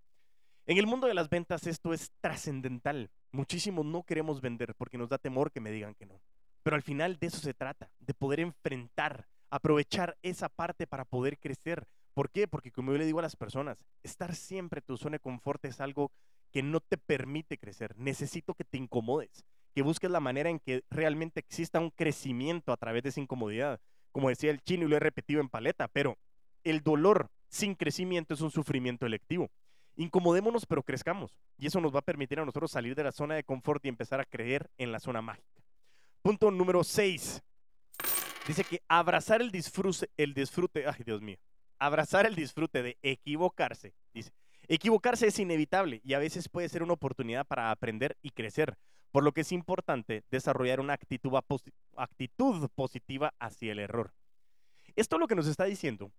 En 0.66 0.80
el 0.80 0.88
mundo 0.88 1.06
de 1.06 1.14
las 1.14 1.30
ventas 1.30 1.68
esto 1.68 1.94
es 1.94 2.12
trascendental. 2.20 3.12
Muchísimos 3.32 3.86
no 3.86 4.02
queremos 4.02 4.42
vender 4.42 4.74
porque 4.74 4.98
nos 4.98 5.10
da 5.10 5.20
temor 5.20 5.52
que 5.52 5.62
me 5.62 5.70
digan 5.70 5.94
que 5.94 6.08
no. 6.08 6.20
Pero 6.64 6.76
al 6.76 6.82
final 6.82 7.20
de 7.20 7.28
eso 7.28 7.38
se 7.38 7.54
trata, 7.54 7.92
de 8.00 8.16
poder 8.16 8.40
enfrentar, 8.40 9.28
aprovechar 9.52 10.18
esa 10.24 10.50
parte 10.50 10.88
para 10.88 11.06
poder 11.06 11.38
crecer. 11.38 11.86
¿Por 12.16 12.32
qué? 12.32 12.48
Porque 12.48 12.72
como 12.72 12.92
yo 12.92 12.98
le 12.98 13.06
digo 13.06 13.20
a 13.20 13.22
las 13.22 13.36
personas, 13.36 13.78
estar 14.02 14.34
siempre 14.34 14.80
en 14.80 14.86
tu 14.88 14.98
zona 14.98 15.18
de 15.18 15.20
confort 15.20 15.64
es 15.66 15.80
algo 15.80 16.12
que 16.56 16.64
no 16.64 16.80
te 16.80 16.98
permite 16.98 17.58
crecer. 17.58 17.98
Necesito 17.98 18.54
que 18.54 18.64
te 18.64 18.78
incomodes, 18.78 19.44
que 19.74 19.82
busques 19.82 20.10
la 20.10 20.22
manera 20.22 20.50
en 20.50 20.60
que 20.60 20.86
realmente 20.90 21.42
exista 21.42 21.82
un 21.82 21.90
crecimiento 21.90 22.72
a 22.72 22.78
través 22.78 23.04
de 23.04 23.10
esa 23.10 23.20
incomodidad. 23.20 23.82
Como 24.14 24.30
decía 24.30 24.52
el 24.52 24.62
chino 24.62 24.86
y 24.86 24.88
lo 24.88 24.96
he 24.96 25.02
repetido 25.02 25.42
en 25.42 25.50
paleta, 25.50 25.90
pero 25.90 26.18
el 26.64 26.80
dolor 26.80 27.30
sin 27.50 27.76
crecimiento 27.76 28.34
es 28.34 28.40
un 28.40 28.52
sufrimiento 28.52 29.06
electivo. 29.06 29.52
Incomodémonos, 29.98 30.66
pero 30.66 30.82
crezcamos. 30.82 31.38
Y 31.58 31.68
eso 31.68 31.82
nos 31.82 31.94
va 31.94 32.00
a 32.00 32.04
permitir 32.04 32.40
a 32.40 32.46
nosotros 32.46 32.72
salir 32.72 32.96
de 32.96 33.04
la 33.04 33.12
zona 33.12 33.36
de 33.36 33.44
confort 33.44 33.84
y 33.84 33.90
empezar 33.90 34.22
a 34.22 34.26
creer 34.26 34.70
en 34.78 34.94
la 34.94 35.02
zona 35.02 35.22
mágica. 35.22 35.62
Punto 36.22 36.52
número 36.52 36.86
6. 36.86 37.44
Dice 38.48 38.64
que 38.64 38.82
abrazar 38.88 39.42
el 39.42 39.52
disfrute, 39.52 40.10
el 40.16 40.34
disfrute, 40.34 40.88
ay 40.88 41.04
Dios 41.06 41.22
mío, 41.22 41.38
abrazar 41.80 42.26
el 42.26 42.34
disfrute 42.34 42.82
de 42.82 42.98
equivocarse, 43.02 43.94
dice, 44.14 44.32
Equivocarse 44.68 45.28
es 45.28 45.40
inevitable 45.40 46.02
y 46.04 46.14
a 46.14 46.20
veces 46.20 46.50
puede 46.50 46.70
ser 46.70 46.82
una 46.82 46.94
oportunidad 46.94 47.46
para 47.46 47.72
aprender 47.72 48.18
y 48.22 48.32
crecer, 48.32 48.78
por 49.12 49.24
lo 49.24 49.32
que 49.32 49.42
es 49.42 49.52
importante 49.52 50.24
desarrollar 50.32 50.80
una 50.80 50.94
actitud, 50.94 51.32
positiva 52.76 53.34
hacia 53.40 53.72
el 53.72 53.80
error. 53.80 54.14
Esto 54.96 55.18
lo 55.18 55.28
que 55.28 55.36
nos 55.36 55.48
está 55.48 55.66
diciendo 55.66 56.12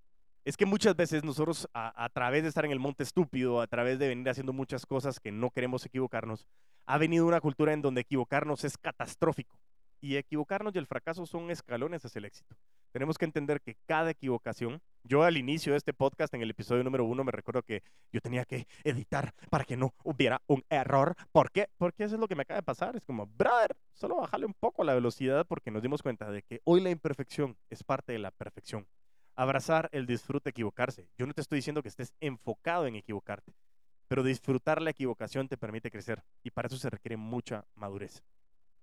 es 0.45 0.57
que 0.57 0.65
muchas 0.65 0.95
veces 0.95 1.25
nosotros, 1.25 1.69
a, 1.75 2.09
través 2.13 2.43
de 2.45 2.51
estar 2.51 2.65
en 2.65 2.71
el 2.71 2.79
monte 2.79 3.03
estúpido, 3.03 3.61
a 3.61 3.67
través 3.67 3.99
de 3.99 4.07
venir 4.07 4.29
haciendo 4.29 4.53
muchas 4.53 4.87
cosas 4.87 5.19
que 5.19 5.33
no 5.33 5.51
queremos 5.51 5.85
equivocarnos, 5.85 6.47
ha 6.87 6.99
venido 6.99 7.27
una 7.27 7.41
cultura 7.41 7.73
en 7.73 7.83
donde 7.83 8.03
equivocarnos 8.03 8.63
es 8.63 8.79
catastrófico. 8.79 9.59
Y 10.07 10.17
equivocarnos 10.17 10.73
y 10.75 10.79
el 10.79 10.87
fracaso 10.87 11.27
son 11.27 11.51
escalones 11.51 12.05
hacia 12.05 12.21
el 12.21 12.27
éxito 12.27 12.57
tenemos 12.97 13.19
que 13.19 13.27
entender 13.27 13.61
que 13.61 13.77
cada 13.85 14.11
equivocación, 14.11 14.81
yo 15.05 15.23
al 15.23 15.37
inicio 15.37 15.73
de 15.73 15.77
este 15.77 15.93
podcast, 15.93 16.33
en 16.33 16.41
el 16.41 16.49
episodio 16.49 16.83
número 16.83 17.05
uno, 17.05 17.25
me 17.25 17.31
recuerdo 17.31 17.63
que 17.63 17.83
yo 18.11 18.23
tenía 18.23 18.47
que 18.47 18.67
editar 18.85 19.35
para 19.51 19.67
que 19.67 19.77
no 19.77 19.93
hubiera 20.03 20.41
un 20.47 20.65
error. 20.71 21.15
¿Por 21.31 21.51
qué? 21.51 21.69
Porque 21.77 22.05
eso 22.05 22.15
es 22.15 22.21
lo 22.23 22.27
que 22.27 22.35
me 22.35 22.41
acaba 22.41 22.57
de 22.57 22.63
pasar. 22.63 22.97
Es 22.97 23.05
como, 23.05 23.27
brother, 23.27 23.77
solo 23.93 24.17
bajarle 24.17 24.47
un 24.47 24.55
poco 24.55 24.83
la 24.83 24.95
velocidad 24.95 25.45
porque 25.47 25.71
nos 25.71 25.83
dimos 25.83 26.01
cuenta 26.01 26.31
de 26.31 26.41
que 26.41 26.63
hoy 26.65 26.81
la 26.81 26.89
imperfección 26.89 27.59
es 27.69 27.85
parte 27.85 28.15
de 28.15 28.19
la 28.19 28.31
perfección. 28.31 28.87
Abrazar 29.35 29.91
el 29.93 30.07
disfrute, 30.07 30.49
equivocarse. 30.49 31.07
Yo 31.19 31.27
no 31.27 31.35
te 31.35 31.43
estoy 31.43 31.57
diciendo 31.57 31.83
que 31.83 31.91
estés 31.91 32.15
enfocado 32.21 32.87
en 32.87 32.97
equivocarte, 32.97 33.53
pero 34.09 34.23
disfrutar 34.23 34.81
la 34.81 34.89
equivocación 34.89 35.49
te 35.49 35.59
permite 35.59 35.91
crecer 35.91 36.25
y 36.43 36.51
para 36.51 36.69
eso 36.69 36.79
se 36.79 36.89
requiere 36.89 37.19
mucha 37.19 37.67
madurez. 37.75 38.23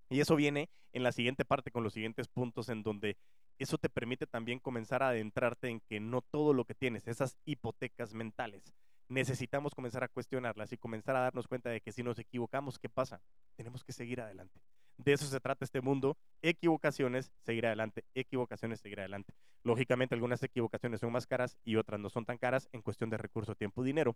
Y 0.10 0.19
eso 0.19 0.36
viene 0.36 0.69
en 0.91 1.03
la 1.03 1.12
siguiente 1.12 1.45
parte 1.45 1.72
con 1.72 1.83
los 1.83 1.93
siguientes 1.93 2.27
puntos 2.27 2.69
en 2.69 2.83
donde 2.83 3.17
eso 3.60 3.77
te 3.77 3.89
permite 3.89 4.27
también 4.27 4.60
comenzar 4.60 5.03
a 5.03 5.10
adentrarte 5.10 5.69
en 5.69 5.79
que 5.81 6.00
no 6.00 6.22
todo 6.22 6.53
lo 6.53 6.65
que 6.65 6.75
tienes, 6.75 7.07
esas 7.07 7.38
hipotecas 7.45 8.13
mentales, 8.13 8.74
necesitamos 9.10 9.75
comenzar 9.75 10.03
a 10.03 10.07
cuestionarlas 10.07 10.72
y 10.72 10.77
comenzar 10.77 11.15
a 11.15 11.22
darnos 11.22 11.48
cuenta 11.48 11.69
de 11.69 11.81
que 11.81 11.91
si 11.91 12.03
nos 12.03 12.19
equivocamos, 12.19 12.79
¿qué 12.79 12.89
pasa? 12.89 13.22
Tenemos 13.55 13.83
que 13.83 13.93
seguir 13.93 14.22
adelante. 14.22 14.60
De 14.98 15.13
eso 15.13 15.25
se 15.25 15.39
trata 15.39 15.65
este 15.65 15.81
mundo. 15.81 16.17
Equivocaciones, 16.41 17.31
seguir 17.41 17.65
adelante. 17.65 18.03
Equivocaciones, 18.13 18.79
seguir 18.79 19.00
adelante. 19.00 19.33
Lógicamente, 19.63 20.15
algunas 20.15 20.43
equivocaciones 20.43 21.00
son 21.00 21.12
más 21.12 21.25
caras 21.25 21.57
y 21.63 21.77
otras 21.77 22.00
no 22.00 22.10
son 22.10 22.25
tan 22.25 22.38
caras 22.38 22.69
en 22.74 22.81
cuestión 22.81 23.10
de 23.10 23.17
recurso, 23.17 23.55
tiempo, 23.55 23.83
dinero. 23.83 24.15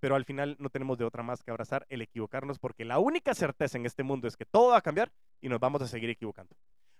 Pero 0.00 0.14
al 0.14 0.24
final 0.24 0.56
no 0.58 0.68
tenemos 0.68 0.98
de 0.98 1.04
otra 1.04 1.22
más 1.22 1.42
que 1.42 1.50
abrazar 1.50 1.86
el 1.88 2.02
equivocarnos 2.02 2.58
porque 2.58 2.84
la 2.84 2.98
única 2.98 3.34
certeza 3.34 3.78
en 3.78 3.86
este 3.86 4.02
mundo 4.02 4.28
es 4.28 4.36
que 4.36 4.44
todo 4.44 4.70
va 4.70 4.78
a 4.78 4.82
cambiar 4.82 5.10
y 5.40 5.48
nos 5.48 5.60
vamos 5.60 5.82
a 5.82 5.88
seguir 5.88 6.10
equivocando. 6.10 6.54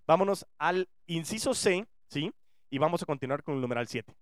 Vámonos 0.07 0.47
al 0.59 0.89
inciso 1.07 1.55
C, 1.55 1.87
¿sí? 2.09 2.33
Y 2.71 2.79
vamos 2.79 3.03
a 3.03 3.07
continuar 3.07 3.43
con 3.43 3.55
el 3.55 3.61
numeral 3.61 3.87
7. 3.87 4.15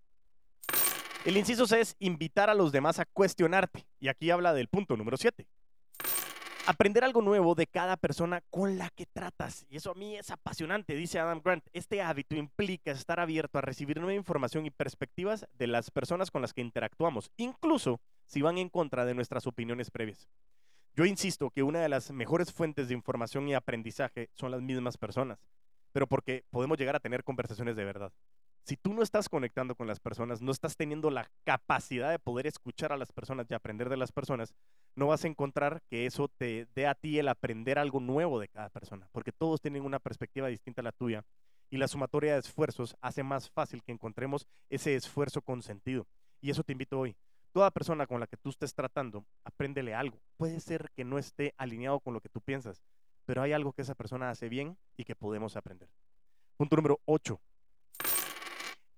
El 1.24 1.36
inciso 1.36 1.66
C 1.66 1.80
es 1.80 1.96
invitar 1.98 2.50
a 2.50 2.54
los 2.54 2.72
demás 2.72 2.98
a 2.98 3.06
cuestionarte. 3.06 3.86
Y 3.98 4.08
aquí 4.08 4.30
habla 4.30 4.52
del 4.52 4.68
punto 4.68 4.96
número 4.96 5.16
7. 5.16 5.46
Aprender 6.66 7.04
algo 7.04 7.20
nuevo 7.20 7.54
de 7.54 7.66
cada 7.66 7.98
persona 7.98 8.40
con 8.48 8.78
la 8.78 8.88
que 8.88 9.04
tratas. 9.04 9.66
Y 9.68 9.76
eso 9.76 9.90
a 9.90 9.94
mí 9.94 10.16
es 10.16 10.30
apasionante, 10.30 10.94
dice 10.94 11.18
Adam 11.18 11.42
Grant. 11.44 11.66
Este 11.74 12.00
hábito 12.00 12.36
implica 12.36 12.90
estar 12.90 13.20
abierto 13.20 13.58
a 13.58 13.60
recibir 13.60 14.00
nueva 14.00 14.14
información 14.14 14.64
y 14.64 14.70
perspectivas 14.70 15.46
de 15.58 15.66
las 15.66 15.90
personas 15.90 16.30
con 16.30 16.40
las 16.40 16.54
que 16.54 16.62
interactuamos, 16.62 17.30
incluso 17.36 18.00
si 18.24 18.40
van 18.40 18.56
en 18.56 18.70
contra 18.70 19.04
de 19.04 19.12
nuestras 19.12 19.46
opiniones 19.46 19.90
previas. 19.90 20.26
Yo 20.94 21.04
insisto 21.04 21.50
que 21.50 21.62
una 21.62 21.80
de 21.80 21.90
las 21.90 22.10
mejores 22.12 22.50
fuentes 22.50 22.88
de 22.88 22.94
información 22.94 23.46
y 23.46 23.54
aprendizaje 23.54 24.30
son 24.32 24.50
las 24.50 24.62
mismas 24.62 24.96
personas, 24.96 25.38
pero 25.92 26.06
porque 26.06 26.44
podemos 26.48 26.78
llegar 26.78 26.96
a 26.96 27.00
tener 27.00 27.24
conversaciones 27.24 27.76
de 27.76 27.84
verdad. 27.84 28.12
Si 28.64 28.78
tú 28.78 28.94
no 28.94 29.02
estás 29.02 29.28
conectando 29.28 29.74
con 29.74 29.86
las 29.86 30.00
personas, 30.00 30.40
no 30.40 30.50
estás 30.50 30.74
teniendo 30.74 31.10
la 31.10 31.30
capacidad 31.44 32.10
de 32.10 32.18
poder 32.18 32.46
escuchar 32.46 32.92
a 32.92 32.96
las 32.96 33.12
personas 33.12 33.46
y 33.50 33.52
aprender 33.52 33.90
de 33.90 33.98
las 33.98 34.10
personas, 34.10 34.54
no 34.96 35.08
vas 35.08 35.22
a 35.22 35.28
encontrar 35.28 35.82
que 35.90 36.06
eso 36.06 36.28
te 36.28 36.66
dé 36.74 36.86
a 36.86 36.94
ti 36.94 37.18
el 37.18 37.28
aprender 37.28 37.78
algo 37.78 38.00
nuevo 38.00 38.40
de 38.40 38.48
cada 38.48 38.70
persona, 38.70 39.06
porque 39.12 39.32
todos 39.32 39.60
tienen 39.60 39.84
una 39.84 39.98
perspectiva 39.98 40.48
distinta 40.48 40.80
a 40.80 40.84
la 40.84 40.92
tuya 40.92 41.26
y 41.68 41.76
la 41.76 41.88
sumatoria 41.88 42.32
de 42.32 42.38
esfuerzos 42.38 42.96
hace 43.02 43.22
más 43.22 43.50
fácil 43.50 43.82
que 43.82 43.92
encontremos 43.92 44.46
ese 44.70 44.94
esfuerzo 44.94 45.42
con 45.42 45.60
sentido. 45.60 46.06
Y 46.40 46.48
eso 46.48 46.64
te 46.64 46.72
invito 46.72 46.98
hoy. 46.98 47.14
Toda 47.52 47.70
persona 47.70 48.06
con 48.06 48.18
la 48.18 48.26
que 48.26 48.38
tú 48.38 48.48
estés 48.48 48.74
tratando, 48.74 49.26
apréndele 49.44 49.94
algo. 49.94 50.22
Puede 50.38 50.60
ser 50.60 50.90
que 50.96 51.04
no 51.04 51.18
esté 51.18 51.52
alineado 51.58 52.00
con 52.00 52.14
lo 52.14 52.20
que 52.22 52.30
tú 52.30 52.40
piensas, 52.40 52.82
pero 53.26 53.42
hay 53.42 53.52
algo 53.52 53.74
que 53.74 53.82
esa 53.82 53.94
persona 53.94 54.30
hace 54.30 54.48
bien 54.48 54.78
y 54.96 55.04
que 55.04 55.14
podemos 55.14 55.54
aprender. 55.54 55.90
Punto 56.56 56.76
número 56.76 57.00
8 57.04 57.38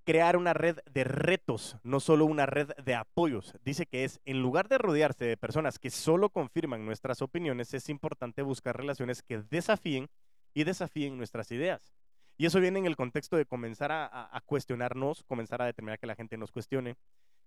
crear 0.06 0.36
una 0.36 0.54
red 0.54 0.78
de 0.88 1.02
retos, 1.02 1.76
no 1.82 1.98
solo 1.98 2.26
una 2.26 2.46
red 2.46 2.70
de 2.84 2.94
apoyos. 2.94 3.54
Dice 3.64 3.86
que 3.86 4.04
es, 4.04 4.20
en 4.24 4.40
lugar 4.40 4.68
de 4.68 4.78
rodearse 4.78 5.24
de 5.24 5.36
personas 5.36 5.80
que 5.80 5.90
solo 5.90 6.30
confirman 6.30 6.86
nuestras 6.86 7.22
opiniones, 7.22 7.74
es 7.74 7.88
importante 7.88 8.42
buscar 8.42 8.76
relaciones 8.76 9.20
que 9.22 9.42
desafíen 9.50 10.08
y 10.54 10.62
desafíen 10.62 11.18
nuestras 11.18 11.50
ideas. 11.50 11.92
Y 12.38 12.46
eso 12.46 12.60
viene 12.60 12.78
en 12.78 12.86
el 12.86 12.94
contexto 12.94 13.36
de 13.36 13.46
comenzar 13.46 13.90
a, 13.90 14.40
cuestionarnos, 14.46 15.24
comenzar 15.24 15.60
a 15.60 15.66
determinar 15.66 15.98
que 15.98 16.06
la 16.06 16.14
gente 16.14 16.36
nos 16.36 16.52
cuestione, 16.52 16.94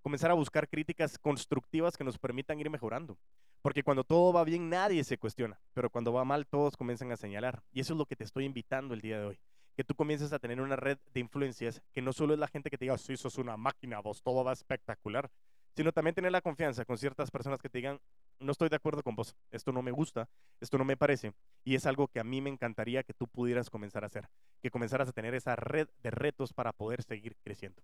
comenzar 0.01 0.30
a 0.30 0.34
buscar 0.34 0.68
críticas 0.68 1.18
constructivas 1.18 1.96
que 1.96 2.04
nos 2.04 2.20
permitan 2.20 2.60
ir 2.60 2.70
mejorando. 2.70 3.18
Porque 3.62 3.84
cuando 3.84 4.04
todo 4.04 4.34
va 4.34 4.44
bien, 4.44 4.70
nadie 4.70 5.06
se 5.06 5.18
cuestiona, 5.18 5.62
pero 5.74 5.89
cuando 5.89 6.12
va 6.12 6.25
mal, 6.25 6.46
todos 6.46 6.75
comienzan 6.75 7.12
a 7.13 7.18
señalar. 7.18 7.63
Y 7.72 7.80
eso 7.80 7.94
es 7.94 7.98
lo 7.98 8.06
que 8.06 8.18
te 8.18 8.25
estoy 8.25 8.44
invitando 8.44 8.94
el 8.94 9.01
día 9.01 9.20
de 9.20 9.28
hoy 9.28 9.39
que 9.80 9.86
tú 9.86 9.96
comiences 9.96 10.34
a 10.34 10.40
tener 10.40 10.60
una 10.60 10.76
red 10.76 10.98
de 11.14 11.22
influencias 11.22 11.82
que 11.94 12.02
no 12.02 12.12
solo 12.12 12.34
es 12.34 12.40
la 12.42 12.50
gente 12.50 12.70
que 12.70 12.78
te 12.78 12.84
diga, 12.84 12.98
sí, 12.98 13.16
sos 13.16 13.38
una 13.38 13.56
máquina, 13.56 14.02
vos 14.02 14.22
todo 14.22 14.44
va 14.44 14.52
espectacular, 14.52 15.32
sino 15.74 15.94
también 15.94 16.14
tener 16.14 16.34
la 16.34 16.42
confianza 16.42 16.84
con 16.84 16.98
ciertas 16.98 17.32
personas 17.32 17.62
que 17.62 17.70
te 17.70 17.78
digan, 17.78 17.98
no 18.42 18.52
estoy 18.52 18.68
de 18.68 18.76
acuerdo 18.76 19.04
con 19.04 19.16
vos, 19.16 19.38
esto 19.52 19.72
no 19.72 19.82
me 19.82 19.92
gusta, 19.92 20.28
esto 20.60 20.78
no 20.78 20.84
me 20.84 20.98
parece, 20.98 21.32
y 21.64 21.76
es 21.76 21.86
algo 21.86 22.10
que 22.10 22.20
a 22.20 22.26
mí 22.26 22.42
me 22.42 22.50
encantaría 22.50 23.04
que 23.04 23.14
tú 23.14 23.26
pudieras 23.30 23.70
comenzar 23.70 24.04
a 24.04 24.08
hacer, 24.08 24.28
que 24.62 24.70
comenzaras 24.70 25.08
a 25.08 25.14
tener 25.14 25.34
esa 25.34 25.56
red 25.56 25.88
de 26.04 26.12
retos 26.12 26.52
para 26.52 26.74
poder 26.74 27.02
seguir 27.02 27.38
creciendo. 27.42 27.82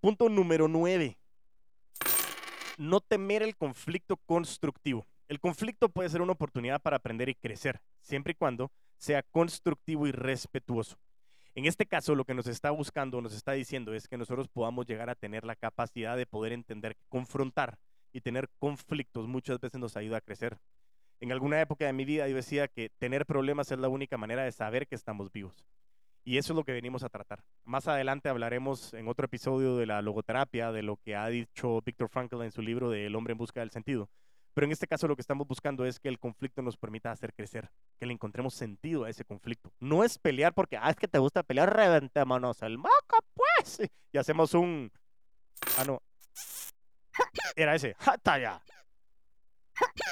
Punto 0.00 0.28
número 0.28 0.66
nueve. 0.66 1.16
No 2.76 2.98
temer 3.00 3.44
el 3.44 3.56
conflicto 3.56 4.16
constructivo. 4.16 5.06
El 5.28 5.38
conflicto 5.38 5.90
puede 5.90 6.08
ser 6.08 6.22
una 6.22 6.32
oportunidad 6.32 6.82
para 6.82 6.96
aprender 6.96 7.28
y 7.28 7.36
crecer, 7.36 7.80
siempre 8.00 8.32
y 8.32 8.34
cuando 8.34 8.72
sea 8.98 9.22
constructivo 9.22 10.06
y 10.06 10.12
respetuoso. 10.12 10.98
En 11.54 11.64
este 11.64 11.86
caso, 11.86 12.14
lo 12.14 12.24
que 12.24 12.34
nos 12.34 12.46
está 12.46 12.70
buscando, 12.70 13.20
nos 13.20 13.34
está 13.34 13.52
diciendo, 13.52 13.94
es 13.94 14.06
que 14.06 14.16
nosotros 14.16 14.48
podamos 14.48 14.86
llegar 14.86 15.10
a 15.10 15.16
tener 15.16 15.44
la 15.44 15.56
capacidad 15.56 16.16
de 16.16 16.26
poder 16.26 16.52
entender, 16.52 16.96
confrontar 17.08 17.78
y 18.12 18.20
tener 18.20 18.48
conflictos 18.58 19.26
muchas 19.26 19.58
veces 19.58 19.80
nos 19.80 19.96
ayuda 19.96 20.18
a 20.18 20.20
crecer. 20.20 20.58
En 21.20 21.32
alguna 21.32 21.60
época 21.60 21.86
de 21.86 21.92
mi 21.92 22.04
vida 22.04 22.28
yo 22.28 22.36
decía 22.36 22.68
que 22.68 22.90
tener 22.98 23.26
problemas 23.26 23.72
es 23.72 23.78
la 23.78 23.88
única 23.88 24.16
manera 24.16 24.44
de 24.44 24.52
saber 24.52 24.86
que 24.86 24.94
estamos 24.94 25.32
vivos. 25.32 25.66
Y 26.24 26.36
eso 26.36 26.52
es 26.52 26.56
lo 26.56 26.64
que 26.64 26.72
venimos 26.72 27.02
a 27.02 27.08
tratar. 27.08 27.42
Más 27.64 27.88
adelante 27.88 28.28
hablaremos 28.28 28.94
en 28.94 29.08
otro 29.08 29.24
episodio 29.24 29.76
de 29.76 29.86
la 29.86 30.02
logoterapia, 30.02 30.70
de 30.70 30.82
lo 30.82 30.96
que 30.98 31.16
ha 31.16 31.26
dicho 31.28 31.80
Viktor 31.84 32.08
Frankl 32.08 32.42
en 32.42 32.52
su 32.52 32.62
libro 32.62 32.90
de 32.90 33.06
El 33.06 33.16
hombre 33.16 33.32
en 33.32 33.38
busca 33.38 33.60
del 33.60 33.70
sentido. 33.70 34.10
Pero 34.58 34.66
en 34.66 34.72
este 34.72 34.88
caso 34.88 35.06
lo 35.06 35.14
que 35.14 35.20
estamos 35.20 35.46
buscando 35.46 35.86
es 35.86 36.00
que 36.00 36.08
el 36.08 36.18
conflicto 36.18 36.62
nos 36.62 36.76
permita 36.76 37.12
hacer 37.12 37.32
crecer, 37.32 37.70
que 37.96 38.06
le 38.06 38.12
encontremos 38.12 38.54
sentido 38.54 39.04
a 39.04 39.08
ese 39.08 39.24
conflicto. 39.24 39.72
No 39.78 40.02
es 40.02 40.18
pelear 40.18 40.52
porque, 40.52 40.76
ah, 40.76 40.90
es 40.90 40.96
que 40.96 41.06
te 41.06 41.20
gusta 41.20 41.44
pelear, 41.44 41.72
reventémonos 41.76 42.60
el 42.62 42.76
moco, 42.76 43.24
pues. 43.34 43.88
Y 44.10 44.18
hacemos 44.18 44.54
un... 44.54 44.90
Ah, 45.78 45.84
no. 45.84 46.02
Era 47.54 47.76
ese. 47.76 47.94
ya! 48.24 48.60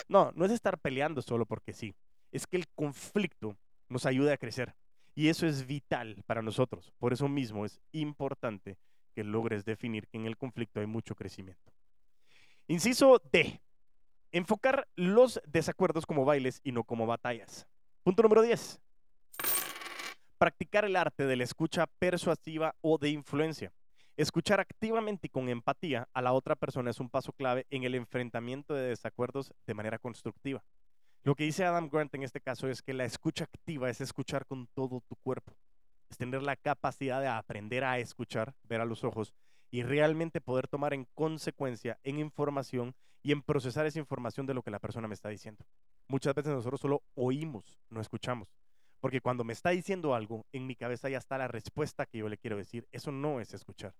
No, 0.08 0.30
no 0.36 0.44
es 0.44 0.52
estar 0.52 0.78
peleando 0.78 1.22
solo 1.22 1.44
porque 1.44 1.72
sí. 1.72 1.96
Es 2.30 2.46
que 2.46 2.56
el 2.56 2.68
conflicto 2.68 3.56
nos 3.88 4.06
ayuda 4.06 4.34
a 4.34 4.36
crecer. 4.36 4.76
Y 5.16 5.28
eso 5.28 5.48
es 5.48 5.66
vital 5.66 6.22
para 6.24 6.40
nosotros. 6.40 6.92
Por 7.00 7.12
eso 7.12 7.26
mismo 7.26 7.66
es 7.66 7.80
importante 7.90 8.78
que 9.12 9.24
logres 9.24 9.64
definir 9.64 10.06
que 10.06 10.18
en 10.18 10.26
el 10.26 10.36
conflicto 10.36 10.78
hay 10.78 10.86
mucho 10.86 11.16
crecimiento. 11.16 11.72
Inciso 12.68 13.20
D. 13.32 13.60
Enfocar 14.32 14.88
los 14.96 15.40
desacuerdos 15.46 16.06
como 16.06 16.24
bailes 16.24 16.60
y 16.64 16.72
no 16.72 16.84
como 16.84 17.06
batallas. 17.06 17.66
Punto 18.02 18.22
número 18.22 18.42
10. 18.42 18.80
Practicar 20.38 20.84
el 20.84 20.96
arte 20.96 21.26
de 21.26 21.36
la 21.36 21.44
escucha 21.44 21.86
persuasiva 21.98 22.74
o 22.80 22.98
de 22.98 23.10
influencia. 23.10 23.72
Escuchar 24.16 24.60
activamente 24.60 25.26
y 25.26 25.30
con 25.30 25.48
empatía 25.48 26.08
a 26.12 26.22
la 26.22 26.32
otra 26.32 26.56
persona 26.56 26.90
es 26.90 27.00
un 27.00 27.10
paso 27.10 27.32
clave 27.32 27.66
en 27.70 27.84
el 27.84 27.94
enfrentamiento 27.94 28.74
de 28.74 28.88
desacuerdos 28.88 29.52
de 29.66 29.74
manera 29.74 29.98
constructiva. 29.98 30.64
Lo 31.22 31.34
que 31.34 31.44
dice 31.44 31.64
Adam 31.64 31.88
Grant 31.88 32.14
en 32.14 32.22
este 32.22 32.40
caso 32.40 32.68
es 32.68 32.82
que 32.82 32.94
la 32.94 33.04
escucha 33.04 33.44
activa 33.44 33.90
es 33.90 34.00
escuchar 34.00 34.46
con 34.46 34.68
todo 34.68 35.02
tu 35.08 35.16
cuerpo. 35.16 35.56
Es 36.08 36.16
tener 36.16 36.42
la 36.42 36.56
capacidad 36.56 37.20
de 37.20 37.28
aprender 37.28 37.84
a 37.84 37.98
escuchar, 37.98 38.54
ver 38.62 38.80
a 38.80 38.84
los 38.84 39.04
ojos 39.04 39.34
y 39.76 39.82
realmente 39.82 40.40
poder 40.40 40.68
tomar 40.68 40.94
en 40.94 41.06
consecuencia, 41.12 41.98
en 42.02 42.18
información 42.18 42.94
y 43.22 43.32
en 43.32 43.42
procesar 43.42 43.84
esa 43.84 43.98
información 43.98 44.46
de 44.46 44.54
lo 44.54 44.62
que 44.62 44.70
la 44.70 44.78
persona 44.78 45.06
me 45.06 45.12
está 45.12 45.28
diciendo. 45.28 45.66
Muchas 46.08 46.34
veces 46.34 46.54
nosotros 46.54 46.80
solo 46.80 47.02
oímos, 47.14 47.78
no 47.90 48.00
escuchamos. 48.00 48.48
Porque 49.00 49.20
cuando 49.20 49.44
me 49.44 49.52
está 49.52 49.68
diciendo 49.68 50.14
algo, 50.14 50.46
en 50.50 50.66
mi 50.66 50.76
cabeza 50.76 51.10
ya 51.10 51.18
está 51.18 51.36
la 51.36 51.46
respuesta 51.46 52.06
que 52.06 52.16
yo 52.16 52.30
le 52.30 52.38
quiero 52.38 52.56
decir. 52.56 52.88
Eso 52.90 53.12
no 53.12 53.38
es 53.38 53.52
escuchar. 53.52 53.94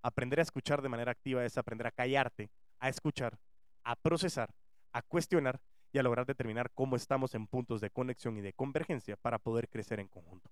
Aprender 0.00 0.38
a 0.38 0.44
escuchar 0.44 0.80
de 0.80 0.88
manera 0.88 1.12
activa 1.12 1.44
es 1.44 1.58
aprender 1.58 1.88
a 1.88 1.92
callarte, 1.92 2.48
a 2.78 2.88
escuchar, 2.88 3.38
a 3.84 3.96
procesar, 3.96 4.54
a 4.92 5.02
cuestionar 5.02 5.60
y 5.92 5.98
a 5.98 6.02
lograr 6.02 6.24
determinar 6.24 6.70
cómo 6.70 6.96
estamos 6.96 7.34
en 7.34 7.48
puntos 7.48 7.82
de 7.82 7.90
conexión 7.90 8.38
y 8.38 8.40
de 8.40 8.54
convergencia 8.54 9.18
para 9.18 9.38
poder 9.38 9.68
crecer 9.68 10.00
en 10.00 10.08
conjunto. 10.08 10.50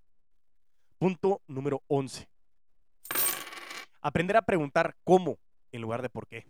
Punto 0.99 1.41
número 1.47 1.81
11. 1.87 2.29
Aprender 4.01 4.37
a 4.37 4.43
preguntar 4.43 4.95
cómo 5.03 5.39
en 5.71 5.81
lugar 5.81 6.01
de 6.01 6.09
por 6.09 6.27
qué. 6.27 6.47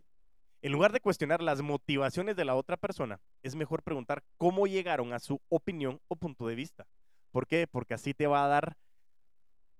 En 0.61 0.71
lugar 0.71 0.91
de 0.91 0.99
cuestionar 0.99 1.41
las 1.41 1.61
motivaciones 1.61 2.35
de 2.35 2.45
la 2.45 2.55
otra 2.55 2.77
persona, 2.77 3.19
es 3.43 3.55
mejor 3.55 3.83
preguntar 3.83 4.23
cómo 4.37 4.67
llegaron 4.67 5.13
a 5.13 5.19
su 5.19 5.39
opinión 5.49 6.01
o 6.07 6.15
punto 6.15 6.47
de 6.47 6.55
vista. 6.55 6.87
¿Por 7.31 7.47
qué? 7.47 7.67
Porque 7.67 7.93
así 7.93 8.13
te 8.13 8.27
va 8.27 8.43
a 8.43 8.47
dar 8.47 8.77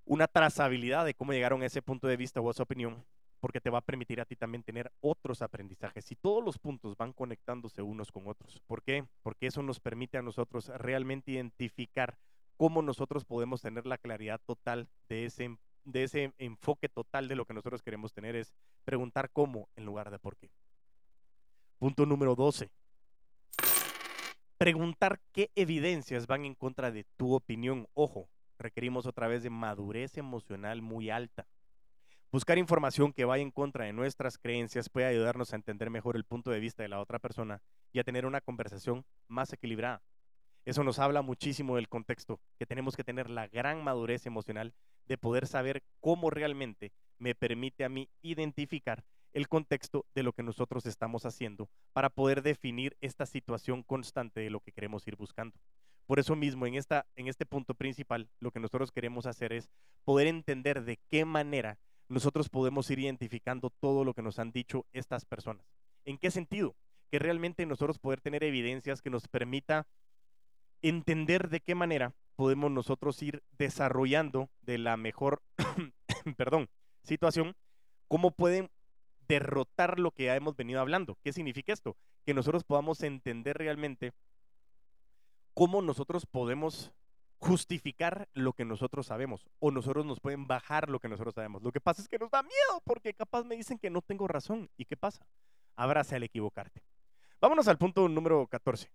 una 0.06 0.28
trazabilidad 0.28 1.06
de 1.06 1.14
cómo 1.14 1.34
llegaron 1.34 1.62
a 1.62 1.66
ese 1.66 1.82
punto 1.82 2.08
de 2.08 2.18
vista 2.18 2.40
o 2.40 2.50
a 2.50 2.54
su 2.54 2.64
opinión, 2.64 3.04
porque 3.40 3.60
te 3.60 3.70
va 3.70 3.80
a 3.80 3.86
permitir 3.86 4.22
a 4.22 4.26
ti 4.26 4.36
también 4.36 4.64
tener 4.64 4.92
otros 5.02 5.42
aprendizajes 5.42 6.12
y 6.12 6.16
todos 6.16 6.44
los 6.44 6.58
puntos 6.58 6.96
van 6.96 7.12
conectándose 7.12 7.82
unos 7.82 8.12
con 8.12 8.28
otros. 8.28 8.62
¿Por 8.68 8.84
qué? 8.84 9.06
Porque 9.24 9.48
eso 9.48 9.62
nos 9.64 9.80
permite 9.80 10.18
a 10.18 10.22
nosotros 10.22 10.70
realmente 10.78 11.32
identificar 11.32 12.18
cómo 12.56 12.82
nosotros 12.82 13.26
podemos 13.26 13.62
tener 13.62 13.86
la 13.86 13.98
claridad 13.98 14.40
total 14.46 14.88
de 15.10 15.26
ese, 15.26 15.58
de 15.88 16.04
ese 16.04 16.34
enfoque 16.38 16.90
total 16.90 17.28
de 17.28 17.36
lo 17.36 17.46
que 17.46 17.54
nosotros 17.54 17.82
queremos 17.82 18.14
tener, 18.14 18.36
es 18.36 18.54
preguntar 18.84 19.30
cómo 19.32 19.70
en 19.76 19.86
lugar 19.86 20.12
de 20.12 20.20
por 20.20 20.36
qué. 20.38 20.52
Punto 21.80 22.06
número 22.06 22.36
12. 22.36 22.70
Preguntar 24.58 25.20
qué 25.32 25.50
evidencias 25.56 26.28
van 26.28 26.44
en 26.46 26.56
contra 26.56 26.92
de 26.92 27.06
tu 27.16 27.34
opinión. 27.34 27.88
Ojo, 27.94 28.28
requerimos 28.58 29.06
otra 29.06 29.28
vez 29.28 29.44
de 29.44 29.50
madurez 29.50 30.18
emocional 30.18 30.82
muy 30.82 31.10
alta. 31.10 31.48
Buscar 32.32 32.58
información 32.58 33.14
que 33.14 33.24
vaya 33.24 33.44
en 33.44 33.52
contra 33.52 33.86
de 33.86 33.94
nuestras 33.94 34.38
creencias 34.38 34.90
puede 34.90 35.08
ayudarnos 35.08 35.54
a 35.54 35.56
entender 35.56 35.90
mejor 35.90 36.18
el 36.18 36.26
punto 36.26 36.52
de 36.52 36.60
vista 36.60 36.84
de 36.84 36.90
la 36.90 37.00
otra 37.00 37.20
persona 37.20 37.62
y 37.94 38.00
a 38.00 38.04
tener 38.04 38.26
una 38.26 38.42
conversación 38.42 39.06
más 39.28 39.54
equilibrada. 39.54 40.02
Eso 40.66 40.84
nos 40.84 41.00
habla 41.00 41.22
muchísimo 41.22 41.78
del 41.78 41.88
contexto, 41.88 42.42
que 42.60 42.66
tenemos 42.66 42.98
que 42.98 43.06
tener 43.06 43.30
la 43.30 43.48
gran 43.48 43.82
madurez 43.86 44.26
emocional 44.26 44.74
de 45.08 45.18
poder 45.18 45.48
saber 45.48 45.84
cómo 46.00 46.30
realmente 46.30 46.92
me 47.20 47.36
permite 47.36 47.84
a 47.84 47.90
mí 47.90 48.10
identificar 48.22 49.04
el 49.34 49.48
contexto 49.48 50.06
de 50.16 50.24
lo 50.24 50.34
que 50.34 50.44
nosotros 50.44 50.86
estamos 50.86 51.26
haciendo 51.26 51.70
para 51.94 52.10
poder 52.10 52.42
definir 52.42 52.98
esta 53.02 53.26
situación 53.26 53.84
constante 53.84 54.40
de 54.40 54.50
lo 54.50 54.60
que 54.60 54.72
queremos 54.72 55.08
ir 55.08 55.16
buscando. 55.16 55.56
Por 56.08 56.20
eso 56.20 56.36
mismo, 56.36 56.66
en, 56.66 56.76
esta, 56.76 57.06
en 57.16 57.28
este 57.28 57.46
punto 57.46 57.76
principal, 57.76 58.30
lo 58.40 58.52
que 58.52 58.60
nosotros 58.60 58.92
queremos 58.92 59.26
hacer 59.26 59.52
es 59.52 59.70
poder 60.06 60.28
entender 60.28 60.84
de 60.84 60.98
qué 61.10 61.26
manera 61.26 61.78
nosotros 62.08 62.50
podemos 62.50 62.90
ir 62.90 63.00
identificando 63.00 63.70
todo 63.70 64.06
lo 64.06 64.14
que 64.14 64.22
nos 64.22 64.40
han 64.40 64.52
dicho 64.52 64.86
estas 64.94 65.26
personas. 65.26 65.66
¿En 66.06 66.18
qué 66.18 66.32
sentido? 66.32 66.76
Que 67.12 67.20
realmente 67.20 67.66
nosotros 67.66 68.00
poder 68.00 68.22
tener 68.22 68.44
evidencias 68.44 69.02
que 69.02 69.10
nos 69.10 69.28
permita 69.28 69.86
entender 70.82 71.50
de 71.50 71.60
qué 71.60 71.76
manera 71.76 72.14
podemos 72.38 72.72
nosotros 72.72 73.22
ir 73.24 73.44
desarrollando 73.58 74.50
de 74.62 74.78
la 74.78 74.96
mejor, 74.96 75.42
perdón, 76.38 76.70
situación, 77.04 77.56
cómo 78.08 78.32
pueden 78.32 78.70
derrotar 79.28 80.00
lo 80.00 80.12
que 80.12 80.26
ya 80.26 80.36
hemos 80.36 80.56
venido 80.56 80.80
hablando. 80.80 81.18
¿Qué 81.24 81.34
significa 81.34 81.74
esto? 81.74 81.98
Que 82.26 82.34
nosotros 82.34 82.64
podamos 82.64 83.02
entender 83.02 83.58
realmente 83.58 84.14
cómo 85.54 85.82
nosotros 85.82 86.28
podemos 86.28 86.94
justificar 87.40 88.30
lo 88.34 88.54
que 88.54 88.66
nosotros 88.66 89.08
sabemos 89.08 89.46
o 89.60 89.72
nosotros 89.72 90.06
nos 90.06 90.20
pueden 90.20 90.48
bajar 90.48 90.90
lo 90.90 91.00
que 91.00 91.10
nosotros 91.10 91.34
sabemos. 91.34 91.64
Lo 91.64 91.72
que 91.72 91.82
pasa 91.82 92.02
es 92.02 92.08
que 92.08 92.20
nos 92.20 92.30
da 92.30 92.44
miedo 92.44 92.82
porque 92.86 93.14
capaz 93.14 93.44
me 93.44 93.56
dicen 93.56 93.80
que 93.80 93.90
no 93.90 94.02
tengo 94.02 94.28
razón. 94.28 94.70
¿Y 94.78 94.86
qué 94.86 94.96
pasa? 94.96 95.26
Abrace 95.76 96.16
al 96.16 96.24
equivocarte. 96.24 96.84
Vámonos 97.42 97.68
al 97.68 97.78
punto 97.80 98.08
número 98.08 98.46
14. 98.48 98.92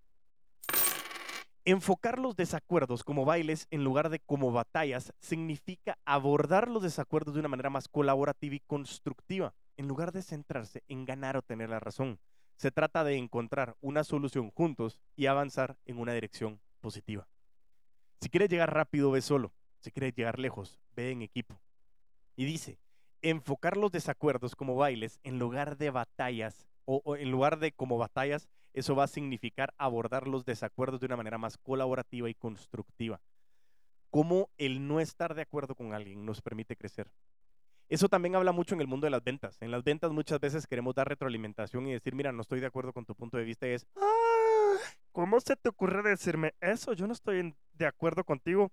Enfocar 1.64 2.19
los 2.19 2.35
desacuerdos 2.35 3.04
como 3.04 3.25
bailes 3.25 3.69
en 3.71 3.85
lugar 3.85 4.09
de 4.09 4.19
como 4.19 4.50
batallas 4.50 5.12
significa 5.21 5.97
abordar 6.04 6.69
los 6.69 6.83
desacuerdos 6.83 7.35
de 7.35 7.40
una 7.40 7.49
manera 7.49 7.71
más 7.71 7.87
colaborativa 7.87 8.57
y 8.57 8.61
constructiva, 8.61 9.54
en 9.76 9.87
lugar 9.87 10.11
de 10.11 10.23
centrarse 10.23 10.83
en 10.88 11.04
ganar 11.04 11.37
o 11.37 11.42
tener 11.42 11.71
la 11.71 11.78
razón. 11.78 12.19
Se 12.57 12.73
trata 12.73 13.04
de 13.04 13.16
encontrar 13.16 13.76
una 13.81 14.02
solución 14.02 14.50
juntos 14.50 14.99
y 15.14 15.26
avanzar 15.26 15.76
en 15.85 15.99
una 15.99 16.14
dirección 16.14 16.61
positiva. 16.81 17.28
Si 18.21 18.28
quieres 18.28 18.50
llegar 18.50 18.75
rápido, 18.75 19.12
ve 19.12 19.21
solo. 19.21 19.52
Si 19.78 19.92
quieres 19.92 20.14
llegar 20.14 20.40
lejos, 20.40 20.81
ve 20.97 21.12
en 21.12 21.23
equipo. 21.23 21.61
Y 22.35 22.45
dice, 22.45 22.81
enfocar 23.21 23.76
los 23.76 23.92
desacuerdos 23.92 24.57
como 24.57 24.75
bailes 24.75 25.21
en 25.23 25.38
lugar 25.38 25.76
de 25.76 25.90
batallas 25.90 26.66
o, 26.85 27.16
en 27.16 27.31
lugar 27.31 27.61
de 27.61 27.71
como 27.71 27.99
batallas 27.99 28.49
eso 28.72 28.94
va 28.94 29.04
a 29.04 29.08
significar 29.08 29.74
abordar 29.78 30.26
los 30.26 30.44
desacuerdos 30.44 31.00
de 31.00 31.06
una 31.06 31.16
manera 31.16 31.38
más 31.38 31.58
colaborativa 31.58 32.28
y 32.30 32.34
constructiva. 32.34 33.20
Cómo 34.10 34.50
el 34.58 34.86
no 34.86 35.00
estar 35.00 35.34
de 35.34 35.42
acuerdo 35.42 35.74
con 35.74 35.94
alguien 35.94 36.24
nos 36.24 36.42
permite 36.42 36.76
crecer. 36.76 37.10
Eso 37.88 38.08
también 38.08 38.34
habla 38.36 38.52
mucho 38.52 38.74
en 38.74 38.80
el 38.80 38.86
mundo 38.86 39.06
de 39.06 39.10
las 39.10 39.22
ventas. 39.22 39.58
En 39.60 39.70
las 39.70 39.84
ventas 39.84 40.12
muchas 40.12 40.40
veces 40.40 40.66
queremos 40.66 40.94
dar 40.94 41.08
retroalimentación 41.08 41.86
y 41.86 41.92
decir, 41.92 42.14
mira, 42.14 42.32
no 42.32 42.40
estoy 42.40 42.60
de 42.60 42.66
acuerdo 42.66 42.92
con 42.92 43.04
tu 43.04 43.14
punto 43.14 43.36
de 43.36 43.44
vista. 43.44 43.66
Y 43.66 43.72
es, 43.72 43.86
ah, 43.96 44.76
¿cómo 45.12 45.40
se 45.40 45.56
te 45.56 45.68
ocurre 45.68 46.02
decirme 46.02 46.54
eso? 46.60 46.94
Yo 46.94 47.06
no 47.06 47.12
estoy 47.12 47.54
de 47.74 47.86
acuerdo 47.86 48.24
contigo. 48.24 48.72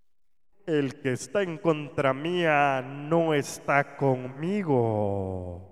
El 0.66 1.02
que 1.02 1.12
está 1.12 1.42
en 1.42 1.58
contra 1.58 2.14
mía 2.14 2.82
no 2.82 3.34
está 3.34 3.98
conmigo. 3.98 5.70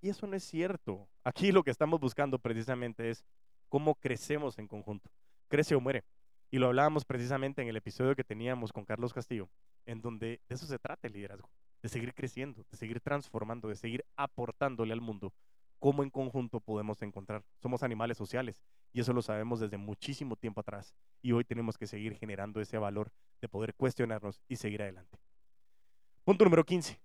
Y 0.00 0.08
eso 0.08 0.26
no 0.26 0.34
es 0.34 0.44
cierto. 0.44 1.06
Aquí 1.24 1.52
lo 1.52 1.62
que 1.62 1.70
estamos 1.70 2.00
buscando 2.00 2.38
precisamente 2.38 3.10
es 3.10 3.24
cómo 3.68 3.94
crecemos 3.94 4.58
en 4.58 4.66
conjunto. 4.66 5.10
Crece 5.48 5.74
o 5.74 5.80
muere. 5.80 6.04
Y 6.50 6.58
lo 6.58 6.66
hablábamos 6.66 7.04
precisamente 7.04 7.62
en 7.62 7.68
el 7.68 7.76
episodio 7.76 8.16
que 8.16 8.24
teníamos 8.24 8.72
con 8.72 8.84
Carlos 8.84 9.14
Castillo, 9.14 9.48
en 9.86 10.02
donde 10.02 10.40
de 10.48 10.54
eso 10.54 10.66
se 10.66 10.78
trata 10.78 11.06
el 11.06 11.14
liderazgo, 11.14 11.48
de 11.82 11.88
seguir 11.88 12.12
creciendo, 12.12 12.64
de 12.70 12.76
seguir 12.76 13.00
transformando, 13.00 13.68
de 13.68 13.76
seguir 13.76 14.04
aportándole 14.16 14.92
al 14.92 15.00
mundo 15.00 15.32
cómo 15.78 16.02
en 16.02 16.10
conjunto 16.10 16.60
podemos 16.60 17.00
encontrar. 17.02 17.44
Somos 17.60 17.82
animales 17.82 18.18
sociales 18.18 18.62
y 18.92 19.00
eso 19.00 19.12
lo 19.12 19.22
sabemos 19.22 19.60
desde 19.60 19.78
muchísimo 19.78 20.36
tiempo 20.36 20.60
atrás 20.60 20.94
y 21.22 21.32
hoy 21.32 21.44
tenemos 21.44 21.78
que 21.78 21.86
seguir 21.86 22.14
generando 22.14 22.60
ese 22.60 22.78
valor 22.78 23.10
de 23.40 23.48
poder 23.48 23.74
cuestionarnos 23.74 24.40
y 24.48 24.56
seguir 24.56 24.82
adelante. 24.82 25.18
Punto 26.24 26.44
número 26.44 26.64
15. 26.64 27.00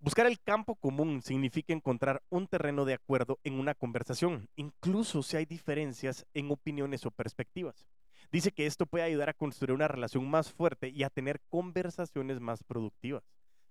Buscar 0.00 0.26
el 0.26 0.40
campo 0.40 0.76
común 0.76 1.22
significa 1.22 1.72
encontrar 1.72 2.22
un 2.30 2.46
terreno 2.46 2.84
de 2.84 2.94
acuerdo 2.94 3.40
en 3.42 3.54
una 3.54 3.74
conversación, 3.74 4.48
incluso 4.54 5.24
si 5.24 5.36
hay 5.36 5.44
diferencias 5.44 6.24
en 6.34 6.52
opiniones 6.52 7.04
o 7.04 7.10
perspectivas. 7.10 7.88
Dice 8.30 8.52
que 8.52 8.66
esto 8.66 8.86
puede 8.86 9.04
ayudar 9.04 9.28
a 9.28 9.34
construir 9.34 9.72
una 9.72 9.88
relación 9.88 10.30
más 10.30 10.52
fuerte 10.52 10.90
y 10.90 11.02
a 11.02 11.10
tener 11.10 11.40
conversaciones 11.48 12.38
más 12.38 12.62
productivas. 12.62 13.24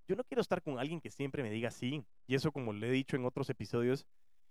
Yo 0.05 0.17
no 0.17 0.25
quiero 0.25 0.41
estar 0.41 0.61
con 0.61 0.79
alguien 0.79 0.99
que 0.99 1.11
siempre 1.11 1.43
me 1.43 1.49
diga 1.49 1.71
sí, 1.71 2.03
y 2.27 2.35
eso 2.35 2.51
como 2.51 2.73
le 2.73 2.89
he 2.89 2.91
dicho 2.91 3.15
en 3.15 3.23
otros 3.23 3.49
episodios, 3.49 4.05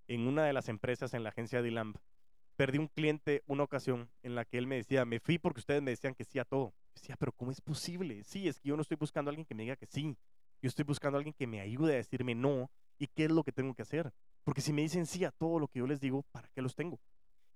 en 0.08 0.26
una 0.26 0.44
de 0.46 0.54
las 0.54 0.70
empresas 0.70 1.12
en 1.12 1.24
la 1.24 1.28
agencia 1.28 1.60
de 1.60 1.72
Lamb, 1.72 1.98
perdí 2.56 2.78
un 2.78 2.88
cliente 2.88 3.42
una 3.46 3.64
ocasión 3.64 4.08
en 4.22 4.34
la 4.34 4.46
que 4.46 4.56
él 4.56 4.66
me 4.66 4.76
decía, 4.76 5.04
me 5.04 5.20
fui 5.20 5.38
porque 5.38 5.60
ustedes 5.60 5.82
me 5.82 5.90
decían 5.90 6.14
que 6.14 6.24
sí 6.24 6.38
a 6.38 6.46
todo. 6.46 6.72
decía, 6.94 7.16
pero 7.18 7.32
¿cómo 7.32 7.50
es 7.50 7.60
posible? 7.60 8.24
Sí, 8.24 8.48
es 8.48 8.60
que 8.60 8.70
yo 8.70 8.76
no 8.76 8.82
estoy 8.82 8.96
buscando 8.96 9.28
a 9.28 9.32
alguien 9.32 9.44
que 9.44 9.54
me 9.54 9.64
diga 9.64 9.76
que 9.76 9.86
sí. 9.86 10.16
Yo 10.62 10.68
estoy 10.68 10.84
buscando 10.84 11.16
a 11.16 11.18
alguien 11.18 11.34
que 11.34 11.46
me 11.46 11.60
ayude 11.60 11.94
a 11.94 11.96
decirme 11.96 12.34
no 12.34 12.70
y 12.98 13.06
qué 13.08 13.24
es 13.24 13.30
lo 13.30 13.42
que 13.42 13.52
tengo 13.52 13.74
que 13.74 13.82
hacer. 13.82 14.12
Porque 14.44 14.60
si 14.60 14.72
me 14.72 14.82
dicen 14.82 15.06
sí 15.06 15.24
a 15.24 15.30
todo 15.32 15.58
lo 15.58 15.68
que 15.68 15.80
yo 15.80 15.86
les 15.86 16.00
digo, 16.00 16.22
¿para 16.32 16.48
qué 16.48 16.62
los 16.62 16.74
tengo? 16.74 16.98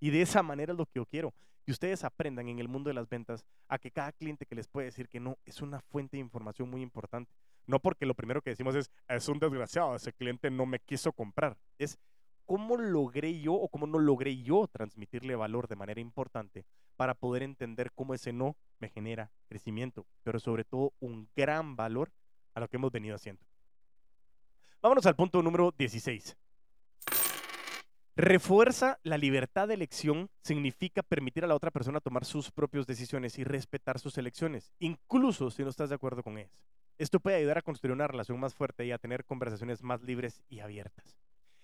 Y 0.00 0.10
de 0.10 0.22
esa 0.22 0.42
manera 0.42 0.72
es 0.72 0.78
lo 0.78 0.86
que 0.86 0.96
yo 0.96 1.06
quiero. 1.06 1.32
Que 1.64 1.72
ustedes 1.72 2.04
aprendan 2.04 2.48
en 2.48 2.58
el 2.58 2.68
mundo 2.68 2.88
de 2.88 2.94
las 2.94 3.08
ventas 3.08 3.44
a 3.68 3.78
que 3.78 3.90
cada 3.90 4.12
cliente 4.12 4.46
que 4.46 4.54
les 4.54 4.66
puede 4.66 4.86
decir 4.86 5.08
que 5.08 5.20
no 5.20 5.38
es 5.44 5.60
una 5.60 5.80
fuente 5.80 6.16
de 6.16 6.22
información 6.22 6.68
muy 6.68 6.82
importante. 6.82 7.32
No 7.66 7.78
porque 7.78 8.06
lo 8.06 8.14
primero 8.14 8.42
que 8.42 8.50
decimos 8.50 8.74
es, 8.74 8.90
es 9.08 9.28
un 9.28 9.38
desgraciado, 9.38 9.94
ese 9.94 10.12
cliente 10.12 10.50
no 10.50 10.66
me 10.66 10.80
quiso 10.80 11.12
comprar. 11.12 11.56
Es 11.78 11.98
cómo 12.46 12.76
logré 12.76 13.40
yo 13.40 13.54
o 13.54 13.68
cómo 13.68 13.86
no 13.86 14.00
logré 14.00 14.42
yo 14.42 14.66
transmitirle 14.66 15.36
valor 15.36 15.68
de 15.68 15.76
manera 15.76 16.00
importante 16.00 16.64
para 16.96 17.14
poder 17.14 17.44
entender 17.44 17.92
cómo 17.92 18.12
ese 18.12 18.32
no 18.32 18.56
me 18.80 18.88
genera 18.88 19.30
crecimiento, 19.48 20.04
pero 20.24 20.40
sobre 20.40 20.64
todo 20.64 20.92
un 20.98 21.28
gran 21.36 21.76
valor 21.76 22.10
a 22.54 22.60
lo 22.60 22.68
que 22.68 22.76
hemos 22.76 22.92
venido 22.92 23.16
haciendo. 23.16 23.42
Vámonos 24.82 25.06
al 25.06 25.16
punto 25.16 25.42
número 25.42 25.74
16. 25.76 26.36
Refuerza 28.16 28.98
la 29.02 29.16
libertad 29.16 29.68
de 29.68 29.74
elección 29.74 30.30
significa 30.42 31.02
permitir 31.02 31.44
a 31.44 31.46
la 31.46 31.54
otra 31.54 31.70
persona 31.70 32.00
tomar 32.00 32.24
sus 32.24 32.50
propias 32.50 32.86
decisiones 32.86 33.38
y 33.38 33.44
respetar 33.44 33.98
sus 33.98 34.18
elecciones, 34.18 34.72
incluso 34.78 35.50
si 35.50 35.62
no 35.62 35.70
estás 35.70 35.88
de 35.88 35.94
acuerdo 35.94 36.22
con 36.22 36.36
ellas. 36.36 36.66
Esto 36.98 37.18
puede 37.18 37.36
ayudar 37.36 37.56
a 37.56 37.62
construir 37.62 37.94
una 37.94 38.08
relación 38.08 38.38
más 38.38 38.54
fuerte 38.54 38.84
y 38.84 38.92
a 38.92 38.98
tener 38.98 39.24
conversaciones 39.24 39.82
más 39.82 40.02
libres 40.02 40.42
y 40.50 40.60
abiertas. 40.60 41.16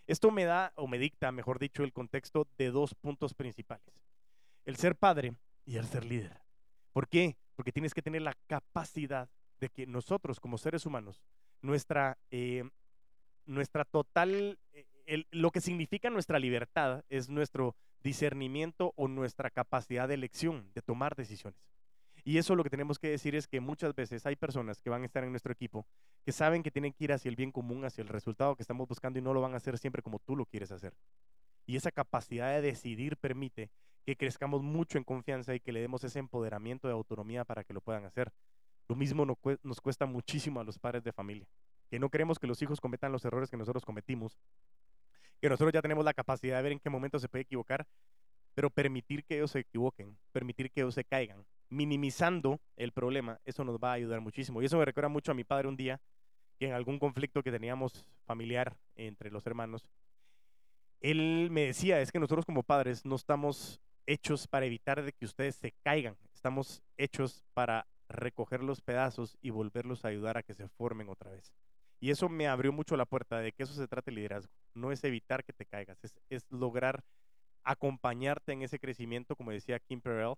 Esto 0.06 0.30
me 0.30 0.44
da 0.44 0.72
o 0.76 0.86
me 0.86 0.98
dicta, 0.98 1.30
mejor 1.32 1.58
dicho, 1.58 1.82
el 1.82 1.92
contexto 1.92 2.48
de 2.56 2.70
dos 2.70 2.94
puntos 2.94 3.34
principales. 3.34 4.06
El 4.64 4.76
ser 4.76 4.96
padre 4.96 5.34
y 5.66 5.76
el 5.76 5.86
ser 5.86 6.04
líder. 6.04 6.40
¿Por 6.92 7.08
qué? 7.08 7.36
Porque 7.54 7.72
tienes 7.72 7.92
que 7.92 8.02
tener 8.02 8.22
la 8.22 8.34
capacidad 8.46 9.28
de 9.60 9.68
que 9.68 9.86
nosotros 9.86 10.40
como 10.40 10.58
seres 10.58 10.86
humanos, 10.86 11.22
nuestra, 11.62 12.18
eh, 12.30 12.64
nuestra 13.44 13.84
total, 13.84 14.58
eh, 14.72 15.24
lo 15.30 15.50
que 15.50 15.60
significa 15.60 16.10
nuestra 16.10 16.38
libertad 16.38 17.04
es 17.08 17.28
nuestro 17.28 17.76
discernimiento 18.02 18.92
o 18.96 19.08
nuestra 19.08 19.50
capacidad 19.50 20.08
de 20.08 20.14
elección, 20.14 20.70
de 20.74 20.82
tomar 20.82 21.16
decisiones. 21.16 21.60
Y 22.24 22.38
eso 22.38 22.56
lo 22.56 22.64
que 22.64 22.70
tenemos 22.70 22.98
que 22.98 23.08
decir 23.08 23.36
es 23.36 23.46
que 23.46 23.60
muchas 23.60 23.94
veces 23.94 24.26
hay 24.26 24.34
personas 24.34 24.80
que 24.80 24.90
van 24.90 25.02
a 25.02 25.06
estar 25.06 25.22
en 25.22 25.30
nuestro 25.30 25.52
equipo 25.52 25.86
que 26.24 26.32
saben 26.32 26.64
que 26.64 26.72
tienen 26.72 26.92
que 26.92 27.04
ir 27.04 27.12
hacia 27.12 27.28
el 27.28 27.36
bien 27.36 27.52
común, 27.52 27.84
hacia 27.84 28.02
el 28.02 28.08
resultado 28.08 28.56
que 28.56 28.64
estamos 28.64 28.88
buscando 28.88 29.20
y 29.20 29.22
no 29.22 29.32
lo 29.32 29.40
van 29.40 29.54
a 29.54 29.58
hacer 29.58 29.78
siempre 29.78 30.02
como 30.02 30.18
tú 30.18 30.34
lo 30.34 30.44
quieres 30.44 30.72
hacer. 30.72 30.92
Y 31.66 31.76
esa 31.76 31.92
capacidad 31.92 32.52
de 32.52 32.62
decidir 32.62 33.16
permite 33.16 33.70
que 34.04 34.16
crezcamos 34.16 34.62
mucho 34.62 34.98
en 34.98 35.04
confianza 35.04 35.54
y 35.54 35.60
que 35.60 35.70
le 35.70 35.80
demos 35.80 36.02
ese 36.02 36.18
empoderamiento 36.18 36.88
de 36.88 36.94
autonomía 36.94 37.44
para 37.44 37.62
que 37.62 37.74
lo 37.74 37.80
puedan 37.80 38.04
hacer. 38.04 38.32
Lo 38.88 38.94
mismo 38.94 39.24
nos 39.24 39.80
cuesta 39.80 40.06
muchísimo 40.06 40.60
a 40.60 40.64
los 40.64 40.78
padres 40.78 41.02
de 41.02 41.12
familia, 41.12 41.46
que 41.90 41.98
no 41.98 42.08
queremos 42.08 42.38
que 42.38 42.46
los 42.46 42.60
hijos 42.62 42.80
cometan 42.80 43.12
los 43.12 43.24
errores 43.24 43.50
que 43.50 43.56
nosotros 43.56 43.84
cometimos, 43.84 44.38
que 45.40 45.48
nosotros 45.48 45.72
ya 45.72 45.82
tenemos 45.82 46.04
la 46.04 46.14
capacidad 46.14 46.56
de 46.56 46.62
ver 46.62 46.72
en 46.72 46.80
qué 46.80 46.90
momento 46.90 47.18
se 47.18 47.28
puede 47.28 47.42
equivocar, 47.42 47.86
pero 48.54 48.70
permitir 48.70 49.24
que 49.24 49.36
ellos 49.36 49.50
se 49.50 49.60
equivoquen, 49.60 50.16
permitir 50.32 50.70
que 50.70 50.80
ellos 50.80 50.94
se 50.94 51.04
caigan, 51.04 51.44
minimizando 51.68 52.60
el 52.76 52.92
problema, 52.92 53.40
eso 53.44 53.64
nos 53.64 53.78
va 53.78 53.90
a 53.90 53.94
ayudar 53.94 54.20
muchísimo. 54.20 54.62
Y 54.62 54.66
eso 54.66 54.78
me 54.78 54.84
recuerda 54.84 55.08
mucho 55.08 55.32
a 55.32 55.34
mi 55.34 55.44
padre 55.44 55.68
un 55.68 55.76
día, 55.76 56.00
que 56.58 56.68
en 56.68 56.72
algún 56.72 56.98
conflicto 56.98 57.42
que 57.42 57.50
teníamos 57.50 58.08
familiar 58.24 58.76
entre 58.94 59.30
los 59.30 59.46
hermanos, 59.46 59.90
él 61.00 61.48
me 61.50 61.66
decía, 61.66 62.00
es 62.00 62.10
que 62.10 62.18
nosotros 62.18 62.46
como 62.46 62.62
padres 62.62 63.04
no 63.04 63.16
estamos 63.16 63.80
hechos 64.06 64.46
para 64.46 64.64
evitar 64.64 65.02
de 65.02 65.12
que 65.12 65.26
ustedes 65.26 65.56
se 65.56 65.72
caigan, 65.82 66.16
estamos 66.32 66.82
hechos 66.96 67.44
para 67.52 67.86
recoger 68.08 68.62
los 68.62 68.80
pedazos 68.80 69.36
y 69.40 69.50
volverlos 69.50 70.04
a 70.04 70.08
ayudar 70.08 70.38
a 70.38 70.42
que 70.42 70.54
se 70.54 70.68
formen 70.68 71.08
otra 71.08 71.30
vez. 71.30 71.52
Y 72.00 72.10
eso 72.10 72.28
me 72.28 72.46
abrió 72.46 72.72
mucho 72.72 72.96
la 72.96 73.06
puerta 73.06 73.38
de 73.40 73.52
que 73.52 73.62
eso 73.62 73.72
se 73.72 73.88
trata 73.88 74.10
de 74.10 74.16
liderazgo. 74.16 74.52
No 74.74 74.92
es 74.92 75.02
evitar 75.04 75.44
que 75.44 75.52
te 75.52 75.66
caigas, 75.66 75.98
es, 76.28 76.46
lograr 76.50 77.04
acompañarte 77.64 78.52
en 78.52 78.62
ese 78.62 78.78
crecimiento, 78.78 79.34
como 79.34 79.50
decía 79.50 79.80
Kim 79.80 80.00
Perel, 80.00 80.34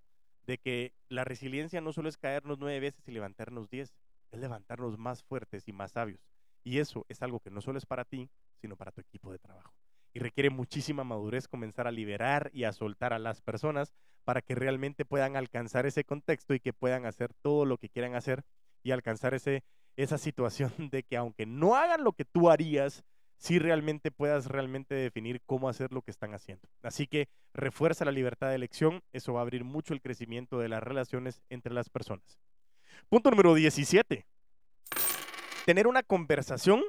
de 0.46 0.59
que 0.59 0.94
la 1.09 1.24
resiliencia 1.24 1.81
no 1.81 1.92
solo 1.92 2.09
es 2.09 2.16
caernos 2.16 2.59
nueve 2.59 2.81
veces 2.81 3.07
y 3.07 3.12
levantarnos 3.12 3.68
diez, 3.68 3.92
es 4.31 4.40
levantarnos 4.40 4.96
más 4.98 5.22
fuertes 5.22 5.68
y 5.68 5.72
más 5.72 5.92
sabios. 5.92 6.20
Y 6.64 6.78
eso 6.78 7.04
es 7.09 7.22
algo 7.22 7.40
que 7.40 7.50
no 7.50 7.61
solo 7.61 7.78
es 7.78 7.87
para 7.87 8.04
ti, 8.04 8.31
sino 8.57 8.76
para 8.76 8.92
tu 8.92 9.00
equipo 9.00 9.31
de 9.31 9.38
trabajo. 9.38 9.78
Requiere 10.18 10.50
muchísima 10.50 11.04
madurez 11.04 11.48
comenzar 11.48 11.87
a 11.87 11.92
liberar 11.92 12.50
y 12.52 12.64
a 12.64 12.72
soltar 12.72 13.12
a 13.12 13.18
las 13.18 13.40
personas 13.40 13.94
para 14.24 14.42
que 14.42 14.54
realmente 14.54 15.04
puedan 15.04 15.37
alcanzar 15.37 15.87
ese 15.87 16.04
contexto 16.04 16.54
y 16.54 16.61
que 16.61 16.72
puedan 16.72 17.07
hacer 17.07 17.33
todo 17.35 17.64
lo 17.64 17.78
que 17.78 17.88
quieran 17.88 18.14
hacer 18.14 18.44
y 18.83 18.90
alcanzar 18.90 19.35
ese, 19.35 19.64
esa 19.96 20.18
situación 20.18 20.72
de 20.90 21.02
que 21.02 21.16
aunque 21.16 21.46
no 21.46 21.76
hagan 21.76 22.04
lo 22.04 22.12
que 22.12 22.24
tú 22.24 22.50
harías, 22.50 23.04
si 23.38 23.59
realmente 23.59 24.11
puedas 24.11 24.46
realmente 24.46 24.94
definir 24.94 25.40
cómo 25.46 25.68
hacer 25.68 25.92
lo 25.92 26.02
que 26.02 26.11
están 26.11 26.35
haciendo. 26.35 26.68
Así 26.83 27.07
que 27.07 27.28
refuerza 27.54 28.04
la 28.04 28.12
libertad 28.12 28.48
de 28.48 28.57
elección, 28.57 29.02
eso 29.12 29.33
va 29.33 29.40
a 29.40 29.42
abrir 29.42 29.64
mucho 29.64 29.94
el 29.94 30.02
crecimiento 30.02 30.59
de 30.59 30.68
las 30.68 30.83
relaciones 30.83 31.40
entre 31.48 31.72
las 31.72 31.88
personas. 31.88 32.38
Punto 33.09 33.31
número 33.31 33.54
17. 33.54 34.26
Tener 35.64 35.87
una 35.87 36.02
conversación 36.02 36.83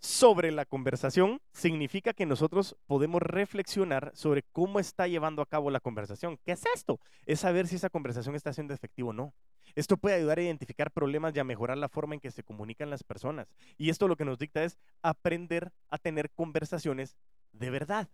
sobre 0.00 0.50
la 0.50 0.64
conversación 0.64 1.42
significa 1.52 2.14
que 2.14 2.24
nosotros 2.24 2.76
podemos 2.86 3.20
reflexionar 3.20 4.10
sobre 4.14 4.42
cómo 4.42 4.80
está 4.80 5.06
llevando 5.06 5.42
a 5.42 5.46
cabo 5.46 5.70
la 5.70 5.80
conversación. 5.80 6.38
¿Qué 6.44 6.52
es 6.52 6.64
esto? 6.74 6.98
Es 7.26 7.40
saber 7.40 7.68
si 7.68 7.76
esa 7.76 7.90
conversación 7.90 8.34
está 8.34 8.52
siendo 8.52 8.72
efectiva 8.72 9.10
o 9.10 9.12
no. 9.12 9.34
Esto 9.74 9.98
puede 9.98 10.16
ayudar 10.16 10.38
a 10.38 10.42
identificar 10.42 10.90
problemas 10.90 11.36
y 11.36 11.38
a 11.38 11.44
mejorar 11.44 11.76
la 11.76 11.88
forma 11.88 12.14
en 12.14 12.20
que 12.20 12.30
se 12.30 12.42
comunican 12.42 12.90
las 12.90 13.04
personas. 13.04 13.46
Y 13.76 13.90
esto 13.90 14.08
lo 14.08 14.16
que 14.16 14.24
nos 14.24 14.38
dicta 14.38 14.64
es 14.64 14.78
aprender 15.02 15.70
a 15.90 15.98
tener 15.98 16.30
conversaciones 16.30 17.14
de 17.52 17.70
verdad. 17.70 18.08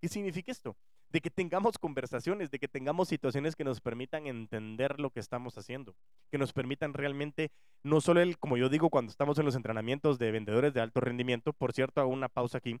¿Qué 0.00 0.08
significa 0.08 0.52
esto? 0.52 0.76
De 1.12 1.20
que 1.20 1.30
tengamos 1.30 1.76
conversaciones, 1.78 2.50
de 2.50 2.58
que 2.58 2.68
tengamos 2.68 3.08
situaciones 3.08 3.54
que 3.54 3.64
nos 3.64 3.82
permitan 3.82 4.26
entender 4.26 4.98
lo 4.98 5.10
que 5.10 5.20
estamos 5.20 5.58
haciendo, 5.58 5.94
que 6.30 6.38
nos 6.38 6.54
permitan 6.54 6.94
realmente, 6.94 7.50
no 7.82 8.00
solo 8.00 8.20
el, 8.20 8.38
como 8.38 8.56
yo 8.56 8.70
digo, 8.70 8.88
cuando 8.88 9.10
estamos 9.10 9.38
en 9.38 9.44
los 9.44 9.54
entrenamientos 9.54 10.18
de 10.18 10.30
vendedores 10.30 10.72
de 10.72 10.80
alto 10.80 11.00
rendimiento, 11.00 11.52
por 11.52 11.72
cierto, 11.72 12.00
hago 12.00 12.10
una 12.10 12.30
pausa 12.30 12.58
aquí. 12.58 12.80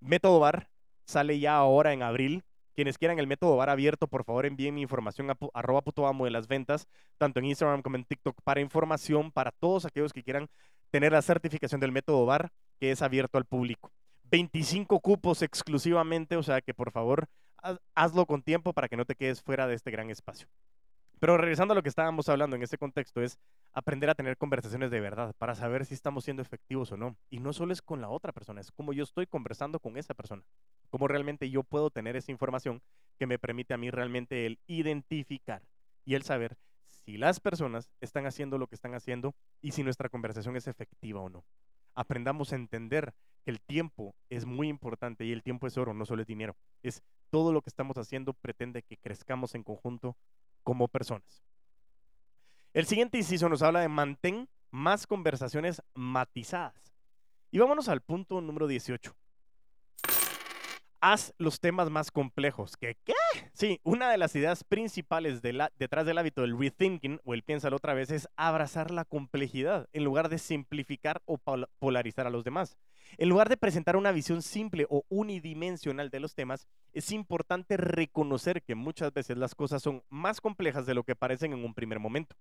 Método 0.00 0.40
Bar 0.40 0.70
sale 1.04 1.38
ya 1.38 1.56
ahora 1.56 1.92
en 1.92 2.02
abril, 2.02 2.44
quienes 2.74 2.98
quieran 2.98 3.18
el 3.18 3.26
método 3.26 3.56
bar 3.56 3.70
abierto, 3.70 4.06
por 4.06 4.24
favor 4.24 4.44
envíen 4.44 4.74
mi 4.74 4.82
información 4.82 5.30
a 5.30 5.36
arroba 5.54 5.80
puto 5.80 6.06
amo 6.06 6.26
de 6.26 6.30
las 6.30 6.46
ventas, 6.46 6.86
tanto 7.16 7.40
en 7.40 7.46
Instagram 7.46 7.80
como 7.82 7.96
en 7.96 8.04
TikTok, 8.04 8.40
para 8.42 8.60
información 8.60 9.32
para 9.32 9.50
todos 9.50 9.86
aquellos 9.86 10.12
que 10.12 10.22
quieran 10.22 10.48
tener 10.90 11.12
la 11.12 11.22
certificación 11.22 11.80
del 11.80 11.92
método 11.92 12.26
bar, 12.26 12.52
que 12.78 12.90
es 12.90 13.00
abierto 13.00 13.38
al 13.38 13.46
público. 13.46 13.90
25 14.24 15.00
cupos 15.00 15.42
exclusivamente, 15.42 16.36
o 16.36 16.42
sea 16.42 16.60
que 16.60 16.74
por 16.74 16.90
favor 16.90 17.28
hazlo 17.94 18.26
con 18.26 18.42
tiempo 18.42 18.72
para 18.72 18.88
que 18.88 18.96
no 18.96 19.04
te 19.04 19.14
quedes 19.14 19.42
fuera 19.42 19.66
de 19.66 19.74
este 19.74 19.90
gran 19.90 20.10
espacio. 20.10 20.48
Pero 21.18 21.38
regresando 21.38 21.72
a 21.72 21.74
lo 21.74 21.82
que 21.82 21.88
estábamos 21.88 22.28
hablando 22.28 22.56
en 22.56 22.62
este 22.62 22.76
contexto 22.76 23.22
es 23.22 23.38
aprender 23.72 24.10
a 24.10 24.14
tener 24.14 24.36
conversaciones 24.36 24.90
de 24.90 25.00
verdad 25.00 25.34
para 25.38 25.54
saber 25.54 25.86
si 25.86 25.94
estamos 25.94 26.24
siendo 26.24 26.42
efectivos 26.42 26.92
o 26.92 26.96
no. 26.96 27.16
Y 27.30 27.40
no 27.40 27.52
solo 27.52 27.72
es 27.72 27.80
con 27.80 28.00
la 28.00 28.10
otra 28.10 28.32
persona, 28.32 28.60
es 28.60 28.70
como 28.70 28.92
yo 28.92 29.04
estoy 29.04 29.26
conversando 29.26 29.80
con 29.80 29.96
esa 29.96 30.14
persona. 30.14 30.42
Cómo 30.90 31.08
realmente 31.08 31.48
yo 31.48 31.62
puedo 31.62 31.90
tener 31.90 32.16
esa 32.16 32.32
información 32.32 32.82
que 33.18 33.26
me 33.26 33.38
permite 33.38 33.72
a 33.72 33.78
mí 33.78 33.90
realmente 33.90 34.44
el 34.44 34.58
identificar 34.66 35.62
y 36.04 36.14
el 36.14 36.22
saber 36.22 36.58
si 36.84 37.16
las 37.16 37.40
personas 37.40 37.90
están 38.00 38.26
haciendo 38.26 38.58
lo 38.58 38.66
que 38.66 38.74
están 38.74 38.94
haciendo 38.94 39.34
y 39.62 39.72
si 39.72 39.82
nuestra 39.82 40.08
conversación 40.08 40.56
es 40.56 40.66
efectiva 40.66 41.20
o 41.20 41.30
no. 41.30 41.44
Aprendamos 41.96 42.52
a 42.52 42.56
entender 42.56 43.12
que 43.42 43.50
el 43.50 43.60
tiempo 43.60 44.14
es 44.30 44.44
muy 44.44 44.68
importante 44.68 45.24
y 45.24 45.32
el 45.32 45.42
tiempo 45.42 45.66
es 45.66 45.76
oro, 45.76 45.94
no 45.94 46.06
solo 46.06 46.22
es 46.22 46.28
dinero. 46.28 46.56
Es 46.82 47.02
todo 47.30 47.52
lo 47.52 47.62
que 47.62 47.70
estamos 47.70 47.98
haciendo 47.98 48.34
pretende 48.34 48.82
que 48.82 48.96
crezcamos 48.96 49.56
en 49.56 49.64
conjunto 49.64 50.16
como 50.62 50.86
personas. 50.86 51.42
El 52.72 52.86
siguiente 52.86 53.18
inciso 53.18 53.48
nos 53.48 53.62
habla 53.62 53.80
de 53.80 53.88
mantén 53.88 54.48
más 54.70 55.06
conversaciones 55.06 55.82
matizadas. 55.94 56.94
Y 57.50 57.58
vámonos 57.58 57.88
al 57.88 58.02
punto 58.02 58.40
número 58.40 58.66
18. 58.66 59.16
Haz 61.08 61.32
los 61.38 61.60
temas 61.60 61.88
más 61.88 62.10
complejos. 62.10 62.76
¿Qué? 62.76 62.96
¿Qué? 63.04 63.14
Sí, 63.52 63.78
una 63.84 64.10
de 64.10 64.18
las 64.18 64.34
ideas 64.34 64.64
principales 64.64 65.40
detrás 65.40 66.04
del 66.04 66.18
hábito 66.18 66.40
del 66.40 66.58
rethinking 66.58 67.20
o 67.22 67.32
el 67.32 67.44
piénsalo 67.44 67.76
otra 67.76 67.94
vez 67.94 68.10
es 68.10 68.28
abrazar 68.34 68.90
la 68.90 69.04
complejidad 69.04 69.88
en 69.92 70.02
lugar 70.02 70.28
de 70.28 70.38
simplificar 70.38 71.22
o 71.24 71.38
polarizar 71.78 72.26
a 72.26 72.30
los 72.30 72.42
demás. 72.42 72.76
En 73.18 73.28
lugar 73.28 73.48
de 73.48 73.56
presentar 73.56 73.94
una 73.94 74.10
visión 74.10 74.42
simple 74.42 74.84
o 74.90 75.04
unidimensional 75.08 76.10
de 76.10 76.18
los 76.18 76.34
temas, 76.34 76.66
es 76.92 77.12
importante 77.12 77.76
reconocer 77.76 78.64
que 78.64 78.74
muchas 78.74 79.12
veces 79.12 79.38
las 79.38 79.54
cosas 79.54 79.84
son 79.84 80.02
más 80.08 80.40
complejas 80.40 80.86
de 80.86 80.94
lo 80.94 81.04
que 81.04 81.14
parecen 81.14 81.52
en 81.52 81.64
un 81.64 81.72
primer 81.72 82.00
momento. 82.00 82.34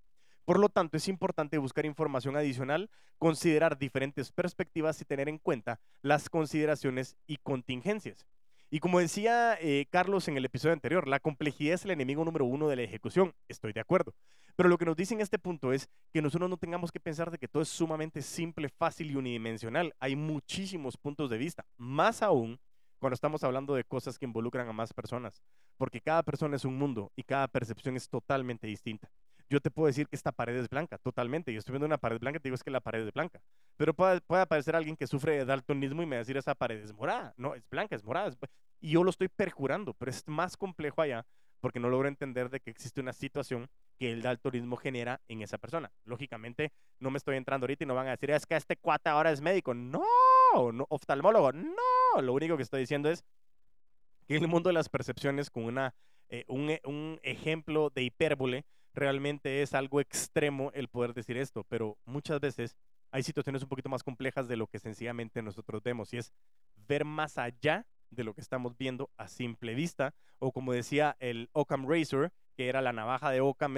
Por 0.44 0.58
lo 0.58 0.70
tanto, 0.70 0.98
es 0.98 1.08
importante 1.08 1.60
buscar 1.60 1.86
información 1.86 2.36
adicional, 2.36 2.90
considerar 3.20 3.78
diferentes 3.78 4.32
perspectivas 4.32 5.00
y 5.02 5.06
tener 5.06 5.30
en 5.30 5.38
cuenta 5.38 5.80
las 6.02 6.30
consideraciones 6.30 7.16
y 7.28 7.38
contingencias. 7.38 8.26
Y 8.70 8.80
como 8.80 9.00
decía 9.00 9.58
eh, 9.62 9.86
Carlos 9.90 10.28
en 10.28 10.38
el 10.38 10.46
episodio 10.46 10.74
anterior, 10.74 11.08
la 11.08 11.20
complejidad 11.20 11.76
es 11.76 11.86
el 11.86 11.92
enemigo 11.92 12.26
número 12.26 12.46
uno 12.46 12.68
de 12.68 12.76
la 12.76 12.82
ejecución. 12.82 13.34
Estoy 13.48 13.74
de 13.74 13.80
acuerdo. 13.80 14.14
Pero 14.56 14.70
lo 14.70 14.78
que 14.78 14.86
nos 14.86 14.96
dice 14.96 15.14
en 15.14 15.22
este 15.22 15.38
punto 15.38 15.72
es 15.72 15.88
que 16.14 16.22
nosotros 16.22 16.50
no 16.50 16.58
tengamos 16.58 16.92
que 16.92 17.00
pensar 17.00 17.30
de 17.30 17.38
que 17.38 17.48
todo 17.48 17.62
es 17.64 17.70
sumamente 17.70 18.22
simple, 18.22 18.70
fácil 18.70 19.12
y 19.12 19.16
unidimensional. 19.16 19.94
Hay 20.00 20.16
muchísimos 20.16 20.98
puntos 20.98 21.30
de 21.30 21.38
vista. 21.38 21.66
Más 21.78 22.22
aún 22.22 22.60
cuando 23.00 23.14
estamos 23.14 23.44
hablando 23.44 23.76
de 23.76 23.84
cosas 23.84 24.18
que 24.18 24.26
involucran 24.26 24.68
a 24.68 24.74
más 24.74 24.94
personas. 24.94 25.42
Porque 25.78 26.02
cada 26.02 26.24
persona 26.24 26.56
es 26.56 26.66
un 26.66 26.78
mundo 26.78 27.12
y 27.16 27.24
cada 27.24 27.48
percepción 27.48 27.96
es 27.96 28.10
totalmente 28.10 28.66
distinta 28.66 29.12
yo 29.50 29.60
te 29.60 29.70
puedo 29.72 29.88
decir 29.88 30.08
que 30.08 30.16
esta 30.16 30.32
pared 30.32 30.56
es 30.56 30.70
blanca, 30.70 30.98
totalmente. 30.98 31.54
Yo 31.54 31.60
estoy 31.60 31.74
viendo 31.74 31.86
una 31.86 31.98
pared 31.98 32.20
blanca 32.20 32.38
y 32.38 32.40
te 32.40 32.50
digo 32.50 32.56
es 32.56 32.64
que 32.64 32.72
la 32.72 32.82
pared 32.82 33.06
es 33.06 33.14
blanca. 33.14 33.42
Pero 33.78 33.94
puede, 33.94 34.22
puede 34.22 34.42
aparecer 34.42 34.76
alguien 34.76 34.96
que 34.96 35.08
sufre 35.08 35.38
de 35.38 35.46
daltonismo 35.46 36.02
y 36.02 36.06
me 36.06 36.18
decir 36.18 36.38
esa 36.38 36.56
pared 36.56 36.82
es 36.82 36.94
morada. 36.94 37.34
No, 37.38 37.54
es 37.54 37.68
blanca, 37.70 37.96
es 37.96 38.04
morada. 38.04 38.36
Y 38.82 38.92
yo 38.92 39.04
lo 39.04 39.10
estoy 39.10 39.28
perjurando, 39.28 39.94
pero 39.94 40.10
es 40.12 40.28
más 40.28 40.58
complejo 40.58 41.02
allá 41.02 41.26
porque 41.66 41.80
no 41.80 41.90
logro 41.90 42.08
entender 42.08 42.52
de 42.52 42.60
que 42.60 42.70
existe 42.70 43.02
una 43.02 43.12
situación 43.12 43.68
que 43.98 44.12
el 44.12 44.22
daltonismo 44.22 44.76
genera 44.78 45.22
en 45.28 45.42
esa 45.42 45.58
persona. 45.58 45.92
Lógicamente, 46.04 46.72
no 47.00 47.10
me 47.10 47.18
estoy 47.18 47.38
entrando 47.38 47.64
ahorita 47.66 47.84
y 47.84 47.88
no 47.88 47.96
van 47.96 48.08
a 48.08 48.12
decir, 48.12 48.30
es 48.30 48.46
que 48.46 48.56
este 48.56 48.76
cuate 48.76 49.10
ahora 49.10 49.32
es 49.32 49.42
médico. 49.42 49.74
No, 49.74 50.04
no 50.72 50.86
oftalmólogo. 50.90 51.54
No, 51.54 52.22
lo 52.22 52.34
único 52.34 52.56
que 52.56 52.62
estoy 52.64 52.82
diciendo 52.82 53.10
es 53.10 53.24
que 54.28 54.36
en 54.36 54.44
el 54.44 54.48
mundo 54.48 54.70
de 54.70 54.74
las 54.74 54.90
percepciones, 54.90 55.50
con 55.50 55.64
una, 55.64 55.96
eh, 56.30 56.46
un, 56.48 56.72
un 56.84 57.20
ejemplo 57.24 57.90
de 57.90 58.04
hipérbole, 58.04 58.64
realmente 58.96 59.62
es 59.62 59.74
algo 59.74 60.00
extremo 60.02 60.72
el 60.74 60.88
poder 60.88 61.14
decir 61.14 61.38
esto, 61.38 61.64
pero 61.70 61.98
muchas 62.06 62.40
veces 62.40 62.76
hay 63.12 63.24
situaciones 63.24 63.62
un 63.64 63.70
poquito 63.70 63.90
más 63.90 64.04
complejas 64.04 64.48
de 64.48 64.58
lo 64.58 64.68
que 64.68 64.80
sencillamente 64.80 65.42
nosotros 65.42 65.84
vemos 65.84 66.14
y 66.14 66.18
es 66.18 66.34
ver 66.88 67.06
más 67.06 67.38
allá 67.38 67.86
de 68.10 68.24
lo 68.24 68.34
que 68.34 68.42
estamos 68.42 68.78
viendo 68.78 69.10
a 69.18 69.28
simple 69.28 69.74
vista 69.74 70.14
o 70.40 70.52
como 70.52 70.74
decía 70.74 71.16
el 71.20 71.50
Occam 71.54 71.88
Razor, 71.88 72.32
que 72.56 72.68
era 72.68 72.82
la 72.82 72.94
navaja 72.94 73.32
de 73.32 73.42
Occam, 73.42 73.76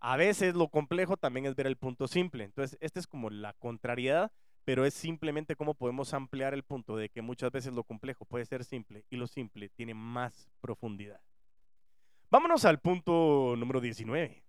a 0.00 0.16
veces 0.16 0.54
lo 0.54 0.68
complejo 0.68 1.16
también 1.16 1.46
es 1.46 1.54
ver 1.54 1.66
el 1.66 1.76
punto 1.76 2.06
simple. 2.06 2.44
Entonces, 2.44 2.78
esta 2.80 3.00
es 3.00 3.06
como 3.06 3.30
la 3.30 3.54
contrariedad, 3.54 4.30
pero 4.64 4.84
es 4.84 4.94
simplemente 4.94 5.56
cómo 5.56 5.74
podemos 5.74 6.12
ampliar 6.14 6.54
el 6.54 6.62
punto 6.62 6.96
de 6.96 7.08
que 7.08 7.22
muchas 7.22 7.50
veces 7.50 7.72
lo 7.72 7.84
complejo 7.84 8.24
puede 8.24 8.44
ser 8.44 8.64
simple 8.64 9.04
y 9.10 9.16
lo 9.16 9.26
simple 9.26 9.68
tiene 9.68 9.94
más 9.94 10.50
profundidad. 10.60 11.20
Vámonos 12.30 12.64
al 12.64 12.80
punto 12.80 13.54
número 13.56 13.80
19. 13.80 14.45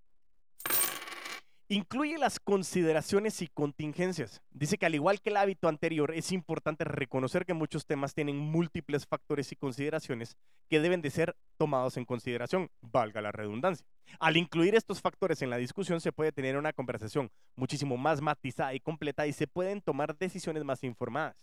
Incluye 1.70 2.18
las 2.18 2.40
consideraciones 2.40 3.42
y 3.42 3.48
contingencias. 3.48 4.42
Dice 4.52 4.78
que 4.78 4.86
al 4.86 4.96
igual 4.96 5.20
que 5.20 5.32
el 5.32 5.38
hábito 5.38 5.68
anterior, 5.68 6.14
es 6.14 6.32
importante 6.32 6.86
reconocer 6.86 7.46
que 7.46 7.54
muchos 7.54 7.86
temas 7.86 8.14
tienen 8.14 8.38
múltiples 8.38 9.06
factores 9.06 9.52
y 9.52 9.58
consideraciones 9.58 10.38
que 10.70 10.80
deben 10.80 11.02
de 11.02 11.10
ser 11.10 11.36
tomados 11.58 11.98
en 11.98 12.06
consideración, 12.06 12.70
valga 12.80 13.20
la 13.20 13.34
redundancia. 13.34 13.86
Al 14.18 14.38
incluir 14.38 14.76
estos 14.76 15.02
factores 15.02 15.42
en 15.42 15.50
la 15.50 15.58
discusión, 15.58 16.00
se 16.00 16.14
puede 16.14 16.32
tener 16.32 16.56
una 16.56 16.72
conversación 16.72 17.30
muchísimo 17.58 17.98
más 17.98 18.22
matizada 18.22 18.74
y 18.74 18.80
completa 18.80 19.28
y 19.28 19.34
se 19.34 19.48
pueden 19.48 19.82
tomar 19.82 20.18
decisiones 20.18 20.64
más 20.64 20.86
informadas. 20.86 21.36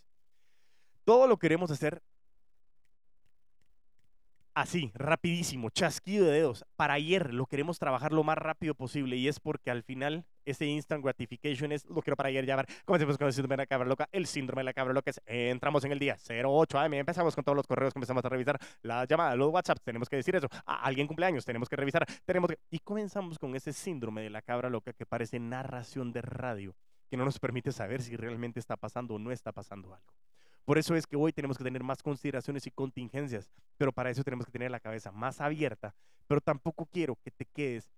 Todo 1.04 1.26
lo 1.26 1.36
queremos 1.36 1.70
hacer 1.70 2.02
así, 4.54 4.90
rapidísimo, 4.94 5.70
chasquido 5.70 6.26
de 6.26 6.32
dedos. 6.32 6.64
Para 6.76 6.94
ayer 6.94 7.34
lo 7.34 7.46
queremos 7.46 7.78
trabajar 7.78 8.12
lo 8.12 8.22
más 8.24 8.38
rápido 8.38 8.74
posible 8.74 9.16
y 9.16 9.28
es 9.28 9.40
porque 9.40 9.70
al 9.70 9.82
final 9.82 10.24
ese 10.44 10.66
instant 10.66 11.02
gratification 11.02 11.72
es 11.72 11.84
lo 11.86 12.02
quiero 12.02 12.16
para 12.16 12.28
ayer 12.28 12.46
ver. 12.46 12.66
Comencemos 12.84 13.18
con 13.18 13.26
el 13.26 13.32
síndrome 13.32 13.54
de 13.54 13.62
la 13.62 13.66
cabra 13.66 13.86
loca. 13.86 14.08
El 14.12 14.26
síndrome 14.26 14.60
de 14.60 14.64
la 14.64 14.72
cabra 14.72 14.92
loca 14.92 15.10
es 15.10 15.20
entramos 15.26 15.84
en 15.84 15.92
el 15.92 15.98
día 15.98 16.16
08 16.16 16.78
AM, 16.78 16.94
empezamos 16.94 17.34
con 17.34 17.44
todos 17.44 17.56
los 17.56 17.66
correos, 17.66 17.92
comenzamos 17.92 18.24
a 18.24 18.28
revisar 18.28 18.58
la 18.82 19.04
llamada, 19.04 19.34
los 19.36 19.50
WhatsApp, 19.50 19.78
tenemos 19.82 20.08
que 20.08 20.16
decir 20.16 20.36
eso. 20.36 20.48
A 20.66 20.84
alguien 20.84 21.06
cumpleaños, 21.06 21.44
tenemos 21.44 21.68
que 21.68 21.76
revisar, 21.76 22.06
tenemos. 22.24 22.50
Y 22.70 22.78
comenzamos 22.78 23.38
con 23.38 23.54
ese 23.56 23.72
síndrome 23.72 24.22
de 24.22 24.30
la 24.30 24.42
cabra 24.42 24.70
loca 24.70 24.92
que 24.92 25.06
parece 25.06 25.38
narración 25.38 26.12
de 26.12 26.22
radio, 26.22 26.74
que 27.10 27.16
no 27.16 27.24
nos 27.24 27.38
permite 27.38 27.72
saber 27.72 28.02
si 28.02 28.16
realmente 28.16 28.60
está 28.60 28.76
pasando 28.76 29.14
o 29.14 29.18
no 29.18 29.32
está 29.32 29.52
pasando 29.52 29.94
algo. 29.94 30.12
Por 30.64 30.78
eso 30.78 30.94
es 30.94 31.06
que 31.06 31.16
hoy 31.16 31.32
tenemos 31.32 31.58
que 31.58 31.64
tener 31.64 31.82
más 31.82 32.02
consideraciones 32.02 32.66
y 32.66 32.70
contingencias, 32.70 33.50
pero 33.76 33.92
para 33.92 34.10
eso 34.10 34.24
tenemos 34.24 34.46
que 34.46 34.52
tener 34.52 34.70
la 34.70 34.80
cabeza 34.80 35.12
más 35.12 35.40
abierta, 35.40 35.94
pero 36.26 36.40
tampoco 36.40 36.86
quiero 36.86 37.16
que 37.16 37.30
te 37.30 37.44
quedes 37.44 37.90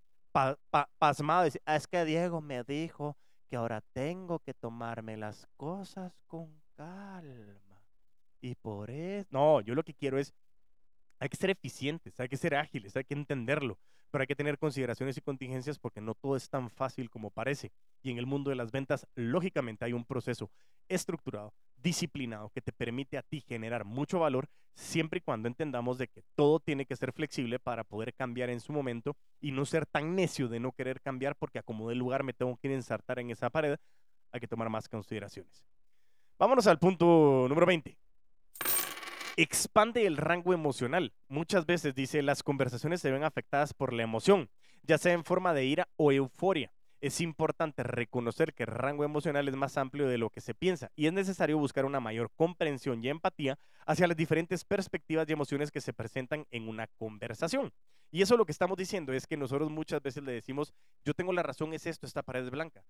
pasmado 0.99 1.43
y 1.43 1.45
decir, 1.45 1.61
ah, 1.65 1.75
es 1.75 1.87
que 1.87 2.03
Diego 2.05 2.41
me 2.41 2.63
dijo 2.63 3.17
que 3.47 3.55
ahora 3.55 3.81
tengo 3.93 4.39
que 4.39 4.53
tomarme 4.53 5.17
las 5.17 5.47
cosas 5.55 6.13
con 6.27 6.61
calma. 6.75 7.81
Y 8.41 8.55
por 8.55 8.91
eso, 8.91 9.27
no, 9.31 9.61
yo 9.61 9.73
lo 9.73 9.83
que 9.83 9.93
quiero 9.93 10.19
es, 10.19 10.33
hay 11.19 11.29
que 11.29 11.37
ser 11.37 11.49
eficientes, 11.49 12.19
hay 12.19 12.27
que 12.27 12.37
ser 12.37 12.53
ágiles, 12.53 12.95
hay 12.95 13.05
que 13.05 13.15
entenderlo 13.15 13.79
pero 14.11 14.21
hay 14.21 14.27
que 14.27 14.35
tener 14.35 14.57
consideraciones 14.57 15.17
y 15.17 15.21
contingencias 15.21 15.79
porque 15.79 16.01
no 16.01 16.15
todo 16.15 16.35
es 16.35 16.49
tan 16.49 16.69
fácil 16.69 17.09
como 17.09 17.31
parece. 17.31 17.71
Y 18.01 18.11
en 18.11 18.17
el 18.17 18.25
mundo 18.25 18.49
de 18.49 18.55
las 18.55 18.71
ventas, 18.71 19.07
lógicamente 19.15 19.85
hay 19.85 19.93
un 19.93 20.05
proceso 20.05 20.49
estructurado, 20.87 21.53
disciplinado, 21.75 22.49
que 22.49 22.61
te 22.61 22.71
permite 22.71 23.17
a 23.17 23.23
ti 23.23 23.41
generar 23.41 23.85
mucho 23.85 24.19
valor 24.19 24.47
siempre 24.73 25.17
y 25.17 25.21
cuando 25.21 25.47
entendamos 25.47 25.97
de 25.97 26.07
que 26.07 26.23
todo 26.35 26.59
tiene 26.59 26.85
que 26.85 26.95
ser 26.95 27.11
flexible 27.11 27.59
para 27.59 27.83
poder 27.83 28.13
cambiar 28.13 28.49
en 28.49 28.59
su 28.59 28.71
momento 28.71 29.15
y 29.41 29.51
no 29.51 29.65
ser 29.65 29.85
tan 29.85 30.15
necio 30.15 30.47
de 30.47 30.59
no 30.59 30.71
querer 30.71 31.01
cambiar 31.01 31.35
porque 31.35 31.59
acomodé 31.59 31.93
el 31.93 31.99
lugar, 31.99 32.23
me 32.23 32.33
tengo 32.33 32.55
que 32.57 32.69
a 32.69 32.73
ensartar 32.73 33.19
en 33.19 33.31
esa 33.31 33.49
pared. 33.49 33.77
Hay 34.31 34.39
que 34.39 34.47
tomar 34.47 34.69
más 34.69 34.87
consideraciones. 34.87 35.65
Vámonos 36.37 36.67
al 36.67 36.77
punto 36.77 37.47
número 37.49 37.65
20 37.65 37.97
expande 39.37 40.07
el 40.07 40.17
rango 40.17 40.51
emocional. 40.51 41.13
Muchas 41.27 41.67
veces, 41.67 41.93
dice, 41.93 42.23
las 42.23 42.41
conversaciones 42.41 43.01
se 43.01 43.11
ven 43.11 43.23
afectadas 43.23 43.73
por 43.73 43.93
la 43.93 44.01
emoción, 44.01 44.49
ya 44.81 44.97
sea 44.97 45.13
en 45.13 45.23
forma 45.23 45.53
de 45.53 45.63
ira 45.63 45.87
o 45.95 46.11
euforia. 46.11 46.71
Es 47.01 47.21
importante 47.21 47.83
reconocer 47.83 48.55
que 48.55 48.63
el 48.63 48.71
rango 48.71 49.03
emocional 49.03 49.47
es 49.47 49.55
más 49.55 49.77
amplio 49.77 50.07
de 50.07 50.17
lo 50.17 50.31
que 50.31 50.41
se 50.41 50.55
piensa 50.55 50.91
y 50.95 51.05
es 51.05 51.13
necesario 51.13 51.59
buscar 51.59 51.85
una 51.85 51.99
mayor 51.99 52.31
comprensión 52.35 53.03
y 53.03 53.09
empatía 53.09 53.59
hacia 53.85 54.07
las 54.07 54.17
diferentes 54.17 54.65
perspectivas 54.65 55.29
y 55.29 55.33
emociones 55.33 55.69
que 55.69 55.81
se 55.81 55.93
presentan 55.93 56.47
en 56.49 56.67
una 56.67 56.87
conversación. 56.97 57.71
Y 58.09 58.23
eso 58.23 58.37
lo 58.37 58.45
que 58.45 58.51
estamos 58.51 58.75
diciendo 58.75 59.13
es 59.13 59.27
que 59.27 59.37
nosotros 59.37 59.69
muchas 59.69 60.01
veces 60.01 60.23
le 60.23 60.31
decimos, 60.31 60.73
yo 61.05 61.13
tengo 61.13 61.31
la 61.31 61.43
razón, 61.43 61.73
es 61.73 61.85
esto, 61.85 62.07
esta 62.07 62.23
pared 62.23 62.43
es 62.43 62.49
blanca 62.49 62.83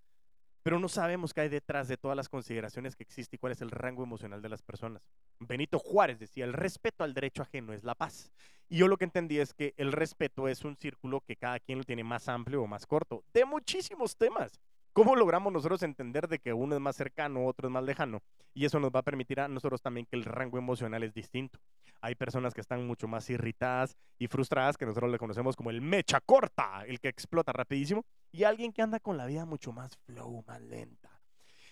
pero 0.67 0.81
no 0.81 0.89
sabemos 0.89 1.33
qué 1.33 1.39
hay 1.39 1.47
detrás 1.47 1.88
de 1.88 1.95
todas 1.95 2.17
las 2.17 2.27
consideraciones 2.27 2.93
que 2.97 3.03
existen 3.03 3.38
y 3.38 3.39
cuál 3.39 3.53
es 3.53 3.62
el 3.62 3.71
rango 3.71 4.03
emocional 4.03 4.41
de 4.41 4.49
las 4.49 4.62
personas. 4.62 5.01
Benito 5.47 5.79
Juárez 5.79 6.19
decía, 6.19 6.45
el 6.45 6.53
respeto 6.53 7.03
al 7.03 7.13
derecho 7.13 7.41
ajeno 7.41 7.73
es 7.73 7.83
la 7.83 7.95
paz. 7.95 8.31
Y 8.69 8.77
yo 8.77 8.88
lo 8.88 8.97
que 8.97 9.05
entendí 9.05 9.39
es 9.39 9.53
que 9.53 9.73
el 9.77 9.93
respeto 9.93 10.47
es 10.47 10.65
un 10.65 10.75
círculo 10.75 11.21
que 11.21 11.38
cada 11.38 11.60
quien 11.60 11.77
lo 11.77 11.83
tiene 11.86 12.03
más 12.03 12.27
amplio 12.27 12.62
o 12.62 12.67
más 12.67 12.86
corto, 12.86 13.23
de 13.33 13.45
muchísimos 13.45 14.17
temas. 14.17 14.60
¿Cómo 14.91 15.15
logramos 15.15 15.53
nosotros 15.53 15.83
entender 15.83 16.27
de 16.27 16.39
que 16.39 16.53
uno 16.53 16.75
es 16.75 16.81
más 16.81 16.95
cercano, 16.95 17.45
otro 17.45 17.67
es 17.67 17.71
más 17.71 17.83
lejano? 17.83 18.21
Y 18.53 18.65
eso 18.65 18.79
nos 18.79 18.91
va 18.91 19.01
a 19.01 19.03
permitir 19.03 19.39
a 19.39 19.47
nosotros 19.47 19.81
también 19.81 20.05
que 20.05 20.15
el 20.15 20.25
rango 20.25 20.57
emocional 20.57 21.03
es 21.03 21.13
distinto. 21.13 21.60
Hay 22.01 22.15
personas 22.15 22.53
que 22.53 22.62
están 22.62 22.86
mucho 22.86 23.07
más 23.07 23.29
irritadas 23.29 23.95
y 24.17 24.27
frustradas, 24.27 24.75
que 24.75 24.86
nosotros 24.86 25.12
le 25.12 25.19
conocemos 25.19 25.55
como 25.55 25.69
el 25.69 25.81
mecha 25.81 26.19
corta, 26.19 26.83
el 26.88 26.99
que 26.99 27.10
explota 27.10 27.53
rapidísimo, 27.53 28.05
y 28.31 28.43
alguien 28.43 28.73
que 28.73 28.81
anda 28.81 28.99
con 28.99 29.17
la 29.17 29.27
vida 29.27 29.45
mucho 29.45 29.71
más 29.71 29.95
flow, 29.97 30.43
más 30.47 30.62
lenta. 30.62 31.16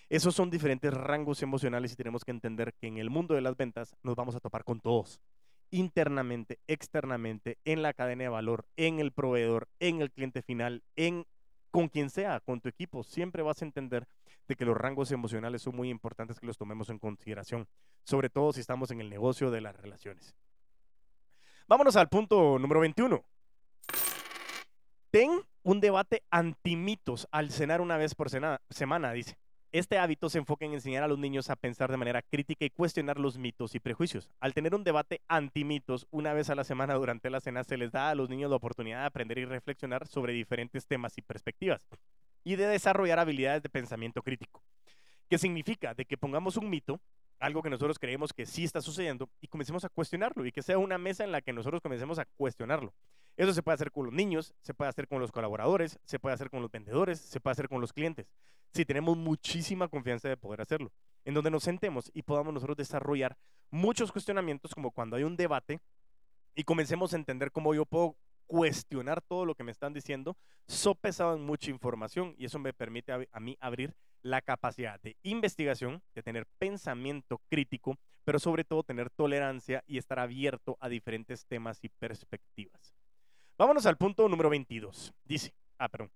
Esos 0.08 0.34
son 0.34 0.50
diferentes 0.50 0.92
rangos 0.94 1.42
emocionales 1.42 1.92
y 1.92 1.96
tenemos 1.96 2.24
que 2.24 2.30
entender 2.30 2.74
que 2.74 2.86
en 2.86 2.98
el 2.98 3.10
mundo 3.10 3.34
de 3.34 3.40
las 3.40 3.56
ventas 3.56 3.96
nos 4.02 4.14
vamos 4.14 4.34
a 4.36 4.40
topar 4.40 4.64
con 4.64 4.80
todos 4.80 5.20
internamente, 5.70 6.58
externamente, 6.66 7.58
en 7.64 7.82
la 7.82 7.92
cadena 7.92 8.24
de 8.24 8.28
valor, 8.28 8.66
en 8.76 9.00
el 9.00 9.12
proveedor, 9.12 9.68
en 9.80 10.00
el 10.00 10.10
cliente 10.10 10.42
final, 10.42 10.82
en 10.94 11.26
con 11.70 11.88
quien 11.88 12.08
sea, 12.08 12.40
con 12.40 12.60
tu 12.60 12.68
equipo, 12.68 13.02
siempre 13.02 13.42
vas 13.42 13.60
a 13.60 13.64
entender 13.66 14.06
de 14.48 14.56
que 14.56 14.64
los 14.64 14.76
rangos 14.76 15.10
emocionales 15.12 15.60
son 15.60 15.76
muy 15.76 15.90
importantes 15.90 16.40
que 16.40 16.46
los 16.46 16.56
tomemos 16.56 16.88
en 16.88 16.98
consideración, 16.98 17.68
sobre 18.04 18.30
todo 18.30 18.52
si 18.52 18.60
estamos 18.60 18.90
en 18.90 19.00
el 19.00 19.10
negocio 19.10 19.50
de 19.50 19.60
las 19.60 19.76
relaciones. 19.76 20.34
Vámonos 21.68 21.96
al 21.96 22.08
punto 22.08 22.58
número 22.58 22.80
21. 22.80 23.22
Ten 25.10 25.42
un 25.64 25.80
debate 25.80 26.22
antimitos 26.30 27.28
al 27.30 27.50
cenar 27.50 27.80
una 27.80 27.96
vez 27.96 28.14
por 28.14 28.30
semana, 28.30 29.12
dice. 29.12 29.36
Este 29.78 29.98
hábito 29.98 30.30
se 30.30 30.38
enfoca 30.38 30.64
en 30.64 30.72
enseñar 30.72 31.02
a 31.02 31.06
los 31.06 31.18
niños 31.18 31.50
a 31.50 31.56
pensar 31.56 31.90
de 31.90 31.98
manera 31.98 32.22
crítica 32.22 32.64
y 32.64 32.70
cuestionar 32.70 33.18
los 33.18 33.36
mitos 33.36 33.74
y 33.74 33.78
prejuicios. 33.78 34.30
Al 34.40 34.54
tener 34.54 34.74
un 34.74 34.84
debate 34.84 35.20
anti-mitos 35.28 36.06
una 36.10 36.32
vez 36.32 36.48
a 36.48 36.54
la 36.54 36.64
semana 36.64 36.94
durante 36.94 37.28
la 37.28 37.42
cena, 37.42 37.62
se 37.62 37.76
les 37.76 37.92
da 37.92 38.08
a 38.08 38.14
los 38.14 38.30
niños 38.30 38.48
la 38.48 38.56
oportunidad 38.56 39.00
de 39.00 39.04
aprender 39.04 39.36
y 39.36 39.44
reflexionar 39.44 40.06
sobre 40.06 40.32
diferentes 40.32 40.86
temas 40.86 41.18
y 41.18 41.20
perspectivas 41.20 41.82
y 42.42 42.56
de 42.56 42.66
desarrollar 42.68 43.18
habilidades 43.18 43.62
de 43.62 43.68
pensamiento 43.68 44.22
crítico. 44.22 44.62
¿Qué 45.28 45.38
significa? 45.38 45.94
De 45.94 46.04
que 46.04 46.16
pongamos 46.16 46.56
un 46.56 46.70
mito, 46.70 47.00
algo 47.38 47.62
que 47.62 47.70
nosotros 47.70 47.98
creemos 47.98 48.32
que 48.32 48.46
sí 48.46 48.64
está 48.64 48.80
sucediendo, 48.80 49.28
y 49.40 49.48
comencemos 49.48 49.84
a 49.84 49.88
cuestionarlo 49.88 50.46
y 50.46 50.52
que 50.52 50.62
sea 50.62 50.78
una 50.78 50.98
mesa 50.98 51.24
en 51.24 51.32
la 51.32 51.40
que 51.40 51.52
nosotros 51.52 51.80
comencemos 51.80 52.18
a 52.18 52.24
cuestionarlo. 52.24 52.92
Eso 53.36 53.52
se 53.52 53.62
puede 53.62 53.74
hacer 53.74 53.92
con 53.92 54.06
los 54.06 54.14
niños, 54.14 54.54
se 54.62 54.72
puede 54.72 54.88
hacer 54.88 55.08
con 55.08 55.20
los 55.20 55.30
colaboradores, 55.30 55.98
se 56.04 56.18
puede 56.18 56.34
hacer 56.34 56.48
con 56.48 56.62
los 56.62 56.70
vendedores, 56.70 57.20
se 57.20 57.38
puede 57.38 57.52
hacer 57.52 57.68
con 57.68 57.80
los 57.80 57.92
clientes. 57.92 58.26
Si 58.72 58.84
tenemos 58.84 59.16
muchísima 59.16 59.88
confianza 59.88 60.28
de 60.28 60.36
poder 60.36 60.62
hacerlo, 60.62 60.90
en 61.24 61.34
donde 61.34 61.50
nos 61.50 61.64
sentemos 61.64 62.10
y 62.14 62.22
podamos 62.22 62.54
nosotros 62.54 62.76
desarrollar 62.76 63.36
muchos 63.70 64.12
cuestionamientos 64.12 64.74
como 64.74 64.90
cuando 64.90 65.16
hay 65.16 65.24
un 65.24 65.36
debate 65.36 65.80
y 66.54 66.64
comencemos 66.64 67.12
a 67.12 67.16
entender 67.16 67.52
cómo 67.52 67.74
yo 67.74 67.84
puedo 67.84 68.16
cuestionar 68.46 69.20
todo 69.20 69.44
lo 69.44 69.54
que 69.54 69.64
me 69.64 69.72
están 69.72 69.92
diciendo, 69.92 70.36
sopesado 70.66 71.36
en 71.36 71.44
mucha 71.44 71.70
información 71.70 72.34
y 72.38 72.46
eso 72.46 72.58
me 72.58 72.72
permite 72.72 73.12
a, 73.12 73.40
mí 73.40 73.56
abrir 73.60 73.94
la 74.26 74.42
capacidad 74.42 75.00
de 75.00 75.16
investigación, 75.22 76.02
de 76.14 76.22
tener 76.22 76.46
pensamiento 76.58 77.40
crítico, 77.48 77.96
pero 78.24 78.38
sobre 78.38 78.64
todo 78.64 78.82
tener 78.82 79.08
tolerancia 79.10 79.82
y 79.86 79.98
estar 79.98 80.18
abierto 80.18 80.76
a 80.80 80.88
diferentes 80.88 81.46
temas 81.46 81.78
y 81.82 81.88
perspectivas. 81.88 82.94
Vámonos 83.56 83.86
al 83.86 83.96
punto 83.96 84.28
número 84.28 84.50
22. 84.50 85.14
Dice, 85.24 85.54
ah, 85.78 85.88
perdón. 85.88 86.10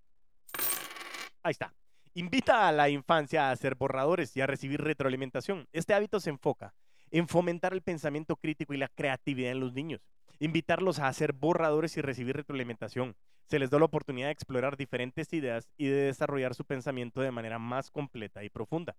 Ahí 1.42 1.53
está. 1.53 1.73
Invita 2.14 2.68
a 2.68 2.73
la 2.73 2.88
infancia 2.88 3.49
a 3.49 3.53
hacer 3.53 3.77
borradores 3.77 4.37
y 4.37 4.40
a 4.40 4.46
recibir 4.46 4.83
retroalimentación. 4.83 5.68
Este 5.73 5.94
hábito 5.94 6.18
se 6.20 6.31
enfoca 6.31 6.75
en 7.11 7.29
fomentar 7.29 7.73
el 7.73 7.83
pensamiento 7.83 8.37
crítico 8.37 8.75
y 8.75 8.79
la 8.79 8.88
creatividad 8.88 9.53
en 9.53 9.61
los 9.61 9.73
niños. 9.73 10.01
Invitarlos 10.40 10.99
a 10.99 11.09
hacer 11.09 11.33
borradores 11.33 11.96
y 11.96 12.01
recibir 12.01 12.37
retroalimentación. 12.37 13.14
Se 13.51 13.59
les 13.59 13.69
da 13.69 13.81
la 13.81 13.87
oportunidad 13.87 14.29
de 14.29 14.33
explorar 14.33 14.77
diferentes 14.77 15.33
ideas 15.33 15.69
y 15.77 15.89
de 15.89 16.03
desarrollar 16.03 16.55
su 16.55 16.65
pensamiento 16.65 17.21
de 17.21 17.33
manera 17.33 17.59
más 17.59 17.91
completa 17.91 18.45
y 18.45 18.49
profunda. 18.49 18.97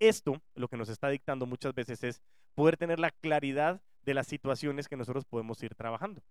Esto 0.00 0.42
lo 0.56 0.66
que 0.66 0.76
nos 0.76 0.88
está 0.88 1.10
dictando 1.10 1.46
muchas 1.46 1.74
veces 1.74 2.02
es 2.02 2.20
poder 2.56 2.76
tener 2.76 2.98
la 2.98 3.12
claridad 3.12 3.80
de 4.02 4.14
las 4.14 4.26
situaciones 4.26 4.88
que 4.88 4.96
nosotros 4.96 5.24
podemos 5.24 5.62
ir 5.62 5.76
trabajando. 5.76 6.24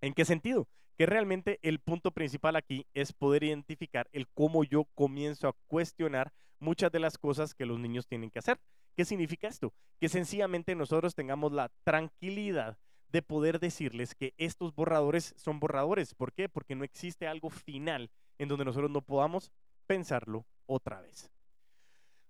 ¿En 0.00 0.12
qué 0.12 0.24
sentido? 0.24 0.66
Que 0.98 1.06
realmente 1.06 1.60
el 1.62 1.78
punto 1.78 2.10
principal 2.10 2.56
aquí 2.56 2.84
es 2.94 3.12
poder 3.12 3.44
identificar 3.44 4.08
el 4.10 4.26
cómo 4.26 4.64
yo 4.64 4.86
comienzo 4.96 5.46
a 5.46 5.54
cuestionar 5.68 6.32
muchas 6.58 6.90
de 6.90 6.98
las 6.98 7.16
cosas 7.16 7.54
que 7.54 7.64
los 7.64 7.78
niños 7.78 8.08
tienen 8.08 8.32
que 8.32 8.40
hacer. 8.40 8.58
¿Qué 8.96 9.04
significa 9.04 9.46
esto? 9.46 9.72
Que 10.00 10.08
sencillamente 10.08 10.74
nosotros 10.74 11.14
tengamos 11.14 11.52
la 11.52 11.70
tranquilidad 11.84 12.76
de 13.12 13.22
poder 13.22 13.60
decirles 13.60 14.14
que 14.14 14.34
estos 14.38 14.74
borradores 14.74 15.34
son 15.36 15.60
borradores. 15.60 16.14
¿Por 16.14 16.32
qué? 16.32 16.48
Porque 16.48 16.74
no 16.74 16.82
existe 16.82 17.28
algo 17.28 17.50
final 17.50 18.10
en 18.38 18.48
donde 18.48 18.64
nosotros 18.64 18.90
no 18.90 19.02
podamos 19.02 19.52
pensarlo 19.86 20.46
otra 20.66 21.00
vez. 21.02 21.30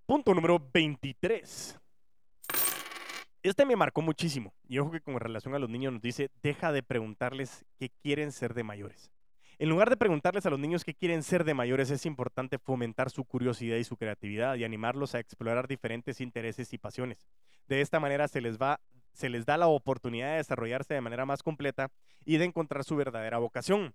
Punto 0.07 0.35
número 0.35 0.61
23. 0.75 1.79
Este 3.45 3.65
me 3.65 3.77
marcó 3.77 4.03
muchísimo. 4.03 4.53
Y 4.69 4.79
ojo 4.79 4.91
que 4.91 5.01
con 5.01 5.19
relación 5.19 5.55
a 5.55 5.59
los 5.61 5.71
niños 5.71 5.93
nos 5.93 6.03
dice, 6.03 6.31
deja 6.43 6.73
de 6.73 6.83
preguntarles 6.83 7.65
qué 7.79 7.89
quieren 7.89 8.33
ser 8.33 8.53
de 8.53 8.65
mayores. 8.65 9.13
En 9.59 9.69
lugar 9.69 9.91
de 9.91 9.97
preguntarles 9.97 10.45
a 10.47 10.51
los 10.51 10.59
niños 10.59 10.85
qué 10.85 10.95
quieren 10.95 11.23
ser 11.23 11.45
de 11.45 11.55
mayores, 11.55 11.91
es 11.91 12.05
importante 12.07 12.59
fomentar 12.59 13.11
su 13.11 13.25
curiosidad 13.25 13.77
y 13.77 13.85
su 13.85 13.97
creatividad 13.97 14.57
y 14.57 14.65
animarlos 14.65 15.15
a 15.15 15.21
explorar 15.21 15.69
diferentes 15.69 16.21
intereses 16.21 16.73
y 16.73 16.79
pasiones. 16.79 17.29
De 17.69 17.81
esta 17.81 18.01
manera 18.01 18.27
se 18.27 18.41
les 18.41 18.59
va 18.59 18.81
se 19.13 19.29
les 19.29 19.47
da 19.47 19.57
la 19.57 19.67
oportunidad 19.67 20.31
de 20.31 20.37
desarrollarse 20.37 20.95
de 20.95 21.01
manera 21.01 21.27
más 21.27 21.43
completa 21.43 21.91
y 22.25 22.39
de 22.39 22.45
encontrar 22.45 22.85
su 22.85 22.97
verdadera 22.97 23.39
vocación. 23.39 23.95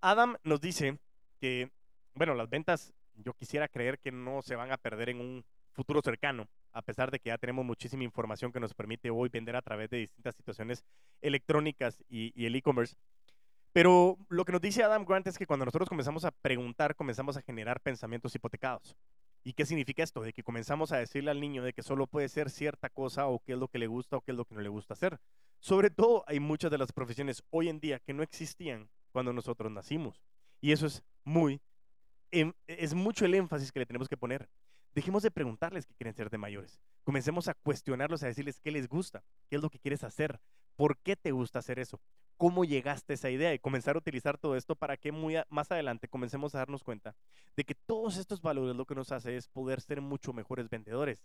Adam 0.00 0.36
nos 0.44 0.60
dice 0.60 0.98
que, 1.40 1.70
bueno, 2.14 2.34
las 2.34 2.48
ventas 2.50 2.92
yo 3.14 3.34
quisiera 3.34 3.68
creer 3.68 3.98
que 3.98 4.12
no 4.12 4.42
se 4.42 4.56
van 4.56 4.72
a 4.72 4.78
perder 4.78 5.10
en 5.10 5.20
un 5.20 5.44
futuro 5.72 6.00
cercano, 6.02 6.48
a 6.72 6.82
pesar 6.82 7.10
de 7.10 7.18
que 7.18 7.28
ya 7.28 7.38
tenemos 7.38 7.64
muchísima 7.64 8.04
información 8.04 8.52
que 8.52 8.60
nos 8.60 8.74
permite 8.74 9.10
hoy 9.10 9.28
vender 9.28 9.56
a 9.56 9.62
través 9.62 9.90
de 9.90 9.98
distintas 9.98 10.34
situaciones 10.34 10.84
electrónicas 11.20 12.02
y, 12.08 12.44
el 12.44 12.54
e-commerce. 12.54 12.96
Pero 13.72 14.18
lo 14.28 14.44
que 14.44 14.52
nos 14.52 14.60
dice 14.60 14.82
Adam 14.82 15.04
Grant 15.04 15.26
es 15.26 15.38
que 15.38 15.46
cuando 15.46 15.64
nosotros 15.64 15.88
comenzamos 15.88 16.24
a 16.24 16.30
preguntar, 16.30 16.94
comenzamos 16.94 17.36
a 17.36 17.42
generar 17.42 17.80
pensamientos 17.80 18.34
hipotecados. 18.34 18.96
¿Y 19.44 19.54
qué 19.54 19.66
significa 19.66 20.02
esto? 20.02 20.22
De 20.22 20.32
que 20.32 20.42
comenzamos 20.42 20.92
a 20.92 20.98
decirle 20.98 21.30
al 21.30 21.40
niño 21.40 21.62
de 21.62 21.72
que 21.72 21.82
solo 21.82 22.06
puede 22.06 22.28
ser 22.28 22.50
cierta 22.50 22.88
cosa 22.88 23.26
o 23.26 23.40
qué 23.40 23.52
es 23.52 23.58
lo 23.58 23.68
que 23.68 23.78
le 23.78 23.86
gusta 23.86 24.16
o 24.16 24.20
qué 24.20 24.32
es 24.32 24.36
lo 24.36 24.44
que 24.44 24.54
no 24.54 24.60
le 24.60 24.68
gusta 24.68 24.94
hacer. 24.94 25.18
Sobre 25.58 25.90
todo 25.90 26.24
hay 26.26 26.40
muchas 26.40 26.70
de 26.70 26.78
las 26.78 26.92
profesiones 26.92 27.42
hoy 27.50 27.68
en 27.68 27.80
día 27.80 27.98
que 28.00 28.12
no 28.12 28.22
existían 28.22 28.88
cuando 29.10 29.32
nosotros 29.32 29.70
nacimos. 29.70 30.22
Y 30.60 30.72
eso 30.72 30.86
es 30.86 31.02
muy, 31.24 31.60
em, 32.30 32.52
es 32.66 32.94
mucho 32.94 33.24
el 33.24 33.34
énfasis 33.34 33.72
que 33.72 33.80
le 33.80 33.86
tenemos 33.86 34.08
que 34.08 34.16
poner 34.16 34.48
Dejemos 34.94 35.22
de 35.22 35.30
preguntarles 35.30 35.86
qué 35.86 35.94
quieren 35.94 36.14
ser 36.14 36.28
de 36.28 36.38
mayores. 36.38 36.78
Comencemos 37.04 37.48
a 37.48 37.54
cuestionarlos, 37.54 38.22
a 38.22 38.26
decirles 38.26 38.60
qué 38.60 38.70
les 38.70 38.88
gusta, 38.88 39.24
qué 39.48 39.56
es 39.56 39.62
lo 39.62 39.70
que 39.70 39.78
quieres 39.78 40.04
hacer, 40.04 40.38
por 40.76 40.98
qué 40.98 41.16
te 41.16 41.32
gusta 41.32 41.58
hacer 41.58 41.78
eso, 41.78 42.00
cómo 42.36 42.64
llegaste 42.64 43.12
a 43.12 43.14
esa 43.14 43.30
idea 43.30 43.54
y 43.54 43.58
comenzar 43.58 43.94
a 43.94 43.98
utilizar 43.98 44.36
todo 44.36 44.56
esto 44.56 44.74
para 44.74 44.96
que 44.96 45.12
muy 45.12 45.36
más 45.48 45.70
adelante 45.70 46.08
comencemos 46.08 46.54
a 46.54 46.58
darnos 46.58 46.82
cuenta 46.82 47.14
de 47.56 47.64
que 47.64 47.74
todos 47.74 48.16
estos 48.16 48.42
valores 48.42 48.74
lo 48.74 48.84
que 48.84 48.94
nos 48.94 49.12
hace 49.12 49.36
es 49.36 49.48
poder 49.48 49.80
ser 49.80 50.00
mucho 50.00 50.32
mejores 50.32 50.68
vendedores. 50.68 51.22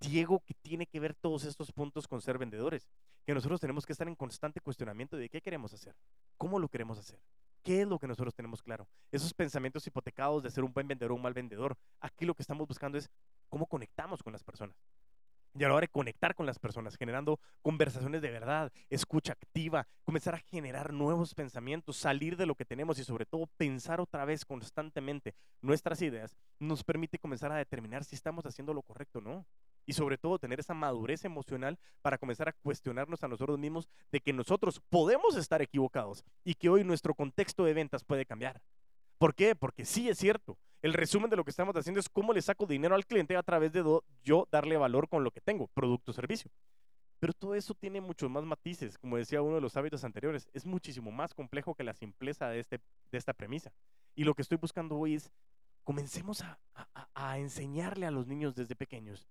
Diego, 0.00 0.42
que 0.44 0.54
tiene 0.54 0.86
que 0.86 1.00
ver 1.00 1.14
todos 1.14 1.44
estos 1.44 1.72
puntos 1.72 2.06
con 2.06 2.20
ser 2.20 2.36
vendedores, 2.36 2.88
que 3.24 3.32
nosotros 3.32 3.60
tenemos 3.60 3.86
que 3.86 3.92
estar 3.92 4.08
en 4.08 4.14
constante 4.14 4.60
cuestionamiento 4.60 5.16
de 5.16 5.28
qué 5.28 5.40
queremos 5.40 5.72
hacer, 5.72 5.94
cómo 6.36 6.58
lo 6.58 6.68
queremos 6.68 6.98
hacer, 6.98 7.18
qué 7.62 7.82
es 7.82 7.88
lo 7.88 7.98
que 7.98 8.06
nosotros 8.06 8.34
tenemos 8.34 8.62
claro. 8.62 8.86
Esos 9.10 9.32
pensamientos 9.32 9.86
hipotecados 9.86 10.42
de 10.42 10.50
ser 10.50 10.64
un 10.64 10.72
buen 10.72 10.86
vendedor 10.86 11.12
o 11.12 11.14
un 11.14 11.22
mal 11.22 11.32
vendedor, 11.32 11.76
aquí 12.00 12.26
lo 12.26 12.34
que 12.34 12.42
estamos 12.42 12.66
buscando 12.66 12.98
es 12.98 13.08
cómo 13.48 13.66
conectamos 13.66 14.22
con 14.22 14.32
las 14.32 14.44
personas. 14.44 14.76
Y 15.58 15.64
a 15.64 15.68
la 15.70 15.86
conectar 15.86 16.34
con 16.34 16.44
las 16.44 16.58
personas, 16.58 16.96
generando 16.96 17.40
conversaciones 17.62 18.20
de 18.20 18.30
verdad, 18.30 18.70
escucha 18.90 19.32
activa, 19.32 19.86
comenzar 20.04 20.34
a 20.34 20.38
generar 20.38 20.92
nuevos 20.92 21.34
pensamientos, 21.34 21.96
salir 21.96 22.36
de 22.36 22.44
lo 22.44 22.54
que 22.54 22.66
tenemos 22.66 22.98
y 22.98 23.04
sobre 23.04 23.24
todo 23.24 23.48
pensar 23.56 23.98
otra 23.98 24.26
vez 24.26 24.44
constantemente 24.44 25.34
nuestras 25.62 26.02
ideas, 26.02 26.36
nos 26.58 26.84
permite 26.84 27.18
comenzar 27.18 27.52
a 27.52 27.56
determinar 27.56 28.04
si 28.04 28.16
estamos 28.16 28.44
haciendo 28.44 28.74
lo 28.74 28.82
correcto 28.82 29.20
o 29.20 29.22
no 29.22 29.46
y 29.86 29.94
sobre 29.94 30.18
todo 30.18 30.38
tener 30.38 30.60
esa 30.60 30.74
madurez 30.74 31.24
emocional 31.24 31.78
para 32.02 32.18
comenzar 32.18 32.50
a 32.50 32.52
cuestionarnos 32.52 33.22
a 33.22 33.28
nosotros 33.28 33.58
mismos 33.58 33.88
de 34.12 34.20
que 34.20 34.34
nosotros 34.34 34.82
podemos 34.90 35.36
estar 35.36 35.62
equivocados 35.62 36.22
y 36.44 36.54
que 36.54 36.68
hoy 36.68 36.84
nuestro 36.84 37.14
contexto 37.14 37.64
de 37.64 37.72
ventas 37.72 38.04
puede 38.04 38.26
cambiar. 38.26 38.60
¿Por 39.18 39.34
qué? 39.34 39.54
Porque 39.54 39.84
sí 39.84 40.08
es 40.08 40.18
cierto. 40.18 40.58
El 40.82 40.92
resumen 40.92 41.30
de 41.30 41.36
lo 41.36 41.44
que 41.44 41.50
estamos 41.50 41.74
haciendo 41.74 42.00
es 42.00 42.08
cómo 42.08 42.32
le 42.32 42.42
saco 42.42 42.66
dinero 42.66 42.94
al 42.94 43.06
cliente 43.06 43.36
a 43.36 43.42
través 43.42 43.72
de 43.72 43.82
yo 44.22 44.46
darle 44.50 44.76
valor 44.76 45.08
con 45.08 45.24
lo 45.24 45.30
que 45.30 45.40
tengo, 45.40 45.68
producto 45.68 46.10
o 46.12 46.14
servicio. 46.14 46.50
Pero 47.18 47.32
todo 47.32 47.54
eso 47.54 47.74
tiene 47.74 48.00
muchos 48.00 48.30
más 48.30 48.44
matices, 48.44 48.98
como 48.98 49.16
decía 49.16 49.40
uno 49.40 49.54
de 49.54 49.62
los 49.62 49.76
hábitos 49.76 50.04
anteriores, 50.04 50.50
es 50.52 50.66
muchísimo 50.66 51.10
más 51.10 51.32
complejo 51.32 51.74
que 51.74 51.82
la 51.82 51.94
simpleza 51.94 52.48
de, 52.50 52.60
este, 52.60 52.78
de 53.10 53.18
esta 53.18 53.32
premisa. 53.32 53.72
Y 54.14 54.24
lo 54.24 54.34
que 54.34 54.42
estoy 54.42 54.58
buscando 54.58 54.96
hoy 54.96 55.14
es, 55.14 55.32
comencemos 55.82 56.42
a, 56.42 56.58
a 57.14 57.38
enseñarle 57.38 58.06
a 58.06 58.10
los 58.10 58.26
niños 58.26 58.54
desde 58.54 58.76
pequeños 58.76 59.26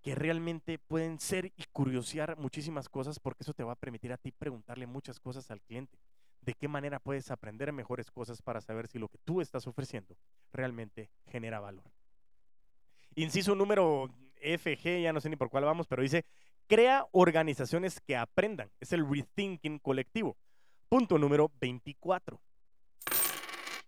que 0.00 0.14
realmente 0.14 0.78
pueden 0.78 1.18
ser 1.18 1.46
y 1.46 1.64
curiosear 1.72 2.36
muchísimas 2.38 2.88
cosas 2.88 3.18
porque 3.18 3.42
eso 3.42 3.52
te 3.52 3.64
va 3.64 3.72
a 3.72 3.76
permitir 3.76 4.12
a 4.12 4.16
ti 4.16 4.30
preguntarle 4.30 4.86
muchas 4.86 5.18
cosas 5.18 5.50
al 5.50 5.60
cliente. 5.60 5.98
De 6.48 6.54
qué 6.54 6.66
manera 6.66 6.98
puedes 6.98 7.30
aprender 7.30 7.74
mejores 7.74 8.10
cosas 8.10 8.40
para 8.40 8.62
saber 8.62 8.88
si 8.88 8.98
lo 8.98 9.08
que 9.08 9.18
tú 9.18 9.42
estás 9.42 9.66
ofreciendo 9.66 10.16
realmente 10.50 11.10
genera 11.26 11.60
valor. 11.60 11.84
Inciso 13.16 13.54
número 13.54 14.08
FG, 14.40 15.02
ya 15.02 15.12
no 15.12 15.20
sé 15.20 15.28
ni 15.28 15.36
por 15.36 15.50
cuál 15.50 15.64
vamos, 15.64 15.86
pero 15.86 16.00
dice, 16.00 16.24
crea 16.66 17.06
organizaciones 17.12 18.00
que 18.00 18.16
aprendan. 18.16 18.70
Es 18.80 18.94
el 18.94 19.06
rethinking 19.06 19.78
colectivo. 19.78 20.38
Punto 20.88 21.18
número 21.18 21.52
24 21.60 22.40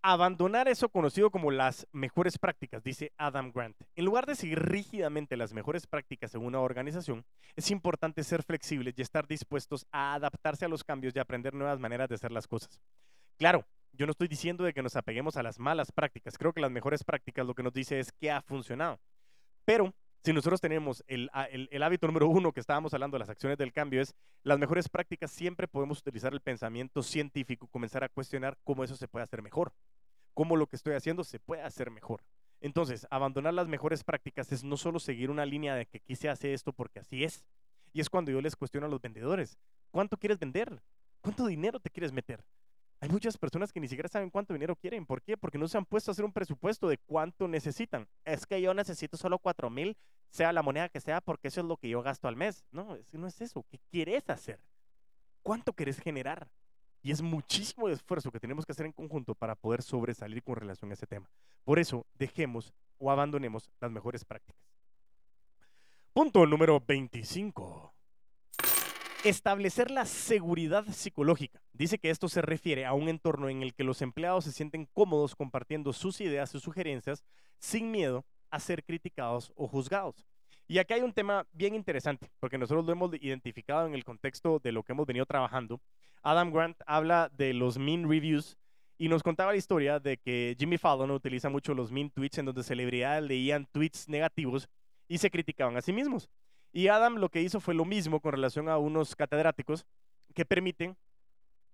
abandonar 0.02 0.68
eso 0.68 0.88
conocido 0.88 1.30
como 1.30 1.50
las 1.50 1.86
mejores 1.92 2.38
prácticas, 2.38 2.82
dice 2.82 3.12
Adam 3.18 3.52
Grant. 3.52 3.76
En 3.94 4.04
lugar 4.04 4.26
de 4.26 4.34
seguir 4.34 4.58
rígidamente 4.58 5.36
las 5.36 5.52
mejores 5.52 5.86
prácticas 5.86 6.34
en 6.34 6.44
una 6.44 6.60
organización, 6.60 7.24
es 7.56 7.70
importante 7.70 8.24
ser 8.24 8.42
flexibles 8.42 8.94
y 8.96 9.02
estar 9.02 9.26
dispuestos 9.26 9.86
a 9.92 10.14
adaptarse 10.14 10.64
a 10.64 10.68
los 10.68 10.84
cambios 10.84 11.14
y 11.14 11.18
aprender 11.18 11.54
nuevas 11.54 11.78
maneras 11.80 12.08
de 12.08 12.14
hacer 12.14 12.32
las 12.32 12.46
cosas. 12.46 12.80
Claro, 13.36 13.66
yo 13.92 14.06
no 14.06 14.12
estoy 14.12 14.28
diciendo 14.28 14.64
de 14.64 14.72
que 14.72 14.82
nos 14.82 14.96
apeguemos 14.96 15.36
a 15.36 15.42
las 15.42 15.58
malas 15.58 15.92
prácticas. 15.92 16.38
Creo 16.38 16.52
que 16.52 16.60
las 16.60 16.70
mejores 16.70 17.04
prácticas 17.04 17.46
lo 17.46 17.54
que 17.54 17.62
nos 17.62 17.72
dice 17.72 17.98
es 17.98 18.12
que 18.12 18.30
ha 18.30 18.42
funcionado. 18.42 19.00
Pero 19.64 19.94
si 20.22 20.32
nosotros 20.32 20.60
tenemos 20.60 21.02
el, 21.06 21.30
hábito 21.82 22.06
número 22.06 22.28
uno 22.28 22.52
que 22.52 22.60
estábamos 22.60 22.92
hablando 22.92 23.14
de 23.14 23.20
las 23.20 23.30
acciones 23.30 23.56
del 23.56 23.72
cambio, 23.72 24.02
es 24.02 24.14
las 24.42 24.58
mejores 24.58 24.88
prácticas, 24.88 25.30
siempre 25.30 25.66
podemos 25.66 26.00
utilizar 26.00 26.32
el 26.32 26.40
pensamiento 26.40 27.02
científico, 27.02 27.66
comenzar 27.68 28.04
a 28.04 28.08
cuestionar 28.08 28.58
cómo 28.64 28.84
eso 28.84 28.96
se 28.96 29.08
puede 29.08 29.24
hacer 29.24 29.40
mejor, 29.40 29.72
cómo 30.34 30.56
lo 30.56 30.66
que 30.66 30.76
estoy 30.76 30.94
haciendo 30.94 31.24
se 31.24 31.40
puede 31.40 31.62
hacer 31.62 31.90
mejor. 31.90 32.22
Entonces, 32.60 33.06
abandonar 33.10 33.54
las 33.54 33.68
mejores 33.68 34.04
prácticas 34.04 34.52
es 34.52 34.62
no 34.62 34.76
solo 34.76 35.00
seguir 35.00 35.30
una 35.30 35.46
línea 35.46 35.74
de 35.74 35.86
que 35.86 35.98
aquí 35.98 36.14
se 36.14 36.28
hace 36.28 36.52
esto 36.52 36.74
porque 36.74 37.00
así 37.00 37.24
es. 37.24 37.42
Y 37.92 38.00
es 38.00 38.10
cuando 38.10 38.30
yo 38.30 38.40
les 38.42 38.54
cuestiono 38.54 38.86
a 38.86 38.90
los 38.90 39.00
vendedores, 39.00 39.58
¿cuánto 39.90 40.18
quieres 40.18 40.38
vender? 40.38 40.82
¿Cuánto 41.22 41.46
dinero 41.46 41.80
te 41.80 41.90
quieres 41.90 42.12
meter? 42.12 42.44
Hay 43.00 43.08
muchas 43.08 43.38
personas 43.38 43.72
que 43.72 43.80
ni 43.80 43.88
siquiera 43.88 44.10
saben 44.10 44.28
cuánto 44.28 44.52
dinero 44.52 44.76
quieren. 44.76 45.06
¿Por 45.06 45.22
qué? 45.22 45.38
Porque 45.38 45.56
no 45.56 45.66
se 45.68 45.78
han 45.78 45.86
puesto 45.86 46.10
a 46.10 46.12
hacer 46.12 46.24
un 46.24 46.32
presupuesto 46.32 46.86
de 46.86 46.98
cuánto 46.98 47.48
necesitan. 47.48 48.06
Es 48.26 48.44
que 48.44 48.60
yo 48.60 48.74
necesito 48.74 49.16
solo 49.16 49.38
4 49.38 49.70
mil, 49.70 49.96
sea 50.28 50.52
la 50.52 50.62
moneda 50.62 50.90
que 50.90 51.00
sea, 51.00 51.22
porque 51.22 51.48
eso 51.48 51.62
es 51.62 51.66
lo 51.66 51.78
que 51.78 51.88
yo 51.88 52.02
gasto 52.02 52.28
al 52.28 52.36
mes. 52.36 52.62
No, 52.70 52.98
no 53.12 53.26
es 53.26 53.40
eso. 53.40 53.64
¿Qué 53.70 53.80
quieres 53.90 54.28
hacer? 54.28 54.60
¿Cuánto 55.42 55.72
quieres 55.72 55.98
generar? 55.98 56.50
Y 57.02 57.10
es 57.10 57.22
muchísimo 57.22 57.88
esfuerzo 57.88 58.30
que 58.30 58.38
tenemos 58.38 58.66
que 58.66 58.72
hacer 58.72 58.84
en 58.84 58.92
conjunto 58.92 59.34
para 59.34 59.54
poder 59.54 59.82
sobresalir 59.82 60.42
con 60.42 60.56
relación 60.56 60.90
a 60.90 60.94
ese 60.94 61.06
tema. 61.06 61.30
Por 61.64 61.78
eso, 61.78 62.04
dejemos 62.14 62.74
o 62.98 63.10
abandonemos 63.10 63.70
las 63.80 63.90
mejores 63.90 64.26
prácticas. 64.26 64.62
Punto 66.12 66.44
número 66.44 66.78
25. 66.86 67.89
Establecer 69.22 69.90
la 69.90 70.06
seguridad 70.06 70.86
psicológica. 70.86 71.60
Dice 71.74 71.98
que 71.98 72.08
esto 72.08 72.26
se 72.26 72.40
refiere 72.40 72.86
a 72.86 72.94
un 72.94 73.06
entorno 73.06 73.50
en 73.50 73.62
el 73.62 73.74
que 73.74 73.84
los 73.84 74.00
empleados 74.00 74.44
se 74.44 74.52
sienten 74.52 74.88
cómodos 74.94 75.36
compartiendo 75.36 75.92
sus 75.92 76.22
ideas 76.22 76.54
y 76.54 76.60
sugerencias 76.60 77.22
sin 77.58 77.90
miedo 77.90 78.24
a 78.48 78.58
ser 78.60 78.82
criticados 78.82 79.52
o 79.56 79.68
juzgados. 79.68 80.26
Y 80.66 80.78
aquí 80.78 80.94
hay 80.94 81.02
un 81.02 81.12
tema 81.12 81.46
bien 81.52 81.74
interesante, 81.74 82.30
porque 82.40 82.56
nosotros 82.56 82.86
lo 82.86 82.92
hemos 82.92 83.10
identificado 83.20 83.86
en 83.86 83.94
el 83.94 84.04
contexto 84.04 84.58
de 84.58 84.72
lo 84.72 84.82
que 84.84 84.92
hemos 84.92 85.06
venido 85.06 85.26
trabajando. 85.26 85.82
Adam 86.22 86.50
Grant 86.50 86.78
habla 86.86 87.30
de 87.30 87.52
los 87.52 87.76
mean 87.76 88.08
reviews 88.08 88.56
y 88.96 89.08
nos 89.08 89.22
contaba 89.22 89.52
la 89.52 89.58
historia 89.58 90.00
de 90.00 90.16
que 90.16 90.56
Jimmy 90.58 90.78
Fallon 90.78 91.10
utiliza 91.10 91.50
mucho 91.50 91.74
los 91.74 91.92
mean 91.92 92.08
tweets 92.08 92.38
en 92.38 92.46
donde 92.46 92.62
celebridades 92.62 93.28
leían 93.28 93.66
tweets 93.66 94.08
negativos 94.08 94.66
y 95.08 95.18
se 95.18 95.30
criticaban 95.30 95.76
a 95.76 95.82
sí 95.82 95.92
mismos. 95.92 96.30
Y 96.72 96.88
Adam 96.88 97.16
lo 97.16 97.30
que 97.30 97.42
hizo 97.42 97.60
fue 97.60 97.74
lo 97.74 97.84
mismo 97.84 98.20
con 98.20 98.32
relación 98.32 98.68
a 98.68 98.78
unos 98.78 99.16
catedráticos 99.16 99.86
que 100.34 100.44
permiten 100.44 100.96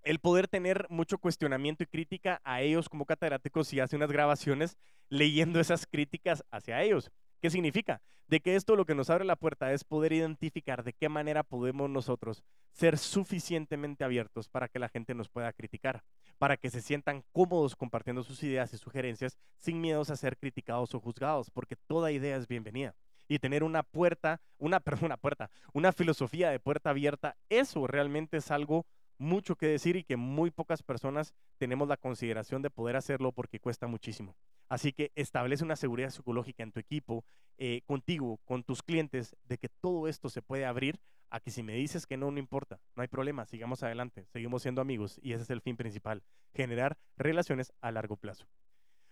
el 0.02 0.20
poder 0.20 0.48
tener 0.48 0.86
mucho 0.88 1.18
cuestionamiento 1.18 1.82
y 1.82 1.86
crítica 1.86 2.40
a 2.44 2.62
ellos 2.62 2.88
como 2.88 3.04
catedráticos 3.04 3.72
y 3.72 3.80
hace 3.80 3.96
unas 3.96 4.12
grabaciones 4.12 4.78
leyendo 5.08 5.60
esas 5.60 5.86
críticas 5.86 6.44
hacia 6.50 6.82
ellos. 6.82 7.10
¿Qué 7.42 7.50
significa? 7.50 8.00
De 8.28 8.40
que 8.40 8.56
esto 8.56 8.76
lo 8.76 8.86
que 8.86 8.94
nos 8.94 9.10
abre 9.10 9.24
la 9.24 9.36
puerta 9.36 9.72
es 9.72 9.84
poder 9.84 10.12
identificar 10.12 10.82
de 10.82 10.94
qué 10.94 11.08
manera 11.08 11.42
podemos 11.42 11.90
nosotros 11.90 12.42
ser 12.72 12.96
suficientemente 12.98 14.04
abiertos 14.04 14.48
para 14.48 14.68
que 14.68 14.78
la 14.78 14.88
gente 14.88 15.14
nos 15.14 15.28
pueda 15.28 15.52
criticar, 15.52 16.02
para 16.38 16.56
que 16.56 16.70
se 16.70 16.80
sientan 16.80 17.24
cómodos 17.32 17.76
compartiendo 17.76 18.22
sus 18.22 18.42
ideas 18.42 18.72
y 18.72 18.78
sugerencias 18.78 19.36
sin 19.58 19.80
miedos 19.80 20.10
a 20.10 20.16
ser 20.16 20.38
criticados 20.38 20.94
o 20.94 21.00
juzgados, 21.00 21.50
porque 21.50 21.76
toda 21.76 22.12
idea 22.12 22.36
es 22.36 22.48
bienvenida 22.48 22.94
y 23.28 23.38
tener 23.38 23.62
una 23.62 23.82
puerta, 23.82 24.40
una, 24.58 24.80
perdón, 24.80 25.06
una 25.06 25.16
puerta, 25.16 25.50
una 25.72 25.92
filosofía 25.92 26.50
de 26.50 26.60
puerta 26.60 26.90
abierta, 26.90 27.36
eso 27.48 27.86
realmente 27.86 28.38
es 28.38 28.50
algo 28.50 28.86
mucho 29.18 29.56
que 29.56 29.66
decir 29.66 29.96
y 29.96 30.04
que 30.04 30.16
muy 30.16 30.50
pocas 30.50 30.82
personas 30.82 31.34
tenemos 31.58 31.88
la 31.88 31.96
consideración 31.96 32.62
de 32.62 32.70
poder 32.70 32.96
hacerlo 32.96 33.32
porque 33.32 33.60
cuesta 33.60 33.86
muchísimo. 33.86 34.36
Así 34.68 34.92
que 34.92 35.12
establece 35.14 35.64
una 35.64 35.76
seguridad 35.76 36.10
psicológica 36.10 36.62
en 36.62 36.72
tu 36.72 36.80
equipo, 36.80 37.24
eh, 37.56 37.82
contigo, 37.86 38.38
con 38.44 38.62
tus 38.64 38.82
clientes, 38.82 39.36
de 39.44 39.58
que 39.58 39.68
todo 39.68 40.08
esto 40.08 40.28
se 40.28 40.42
puede 40.42 40.66
abrir 40.66 41.00
a 41.30 41.40
que 41.40 41.50
si 41.50 41.62
me 41.62 41.74
dices 41.74 42.06
que 42.06 42.16
no, 42.16 42.30
no 42.30 42.38
importa, 42.38 42.78
no 42.94 43.02
hay 43.02 43.08
problema, 43.08 43.46
sigamos 43.46 43.82
adelante, 43.82 44.26
seguimos 44.32 44.62
siendo 44.62 44.80
amigos 44.80 45.18
y 45.22 45.32
ese 45.32 45.42
es 45.42 45.50
el 45.50 45.60
fin 45.60 45.76
principal, 45.76 46.22
generar 46.54 46.96
relaciones 47.16 47.72
a 47.80 47.90
largo 47.90 48.16
plazo. 48.16 48.46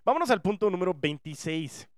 Vámonos 0.04 0.30
al 0.30 0.42
punto 0.42 0.70
número 0.70 0.94
26 0.94 1.88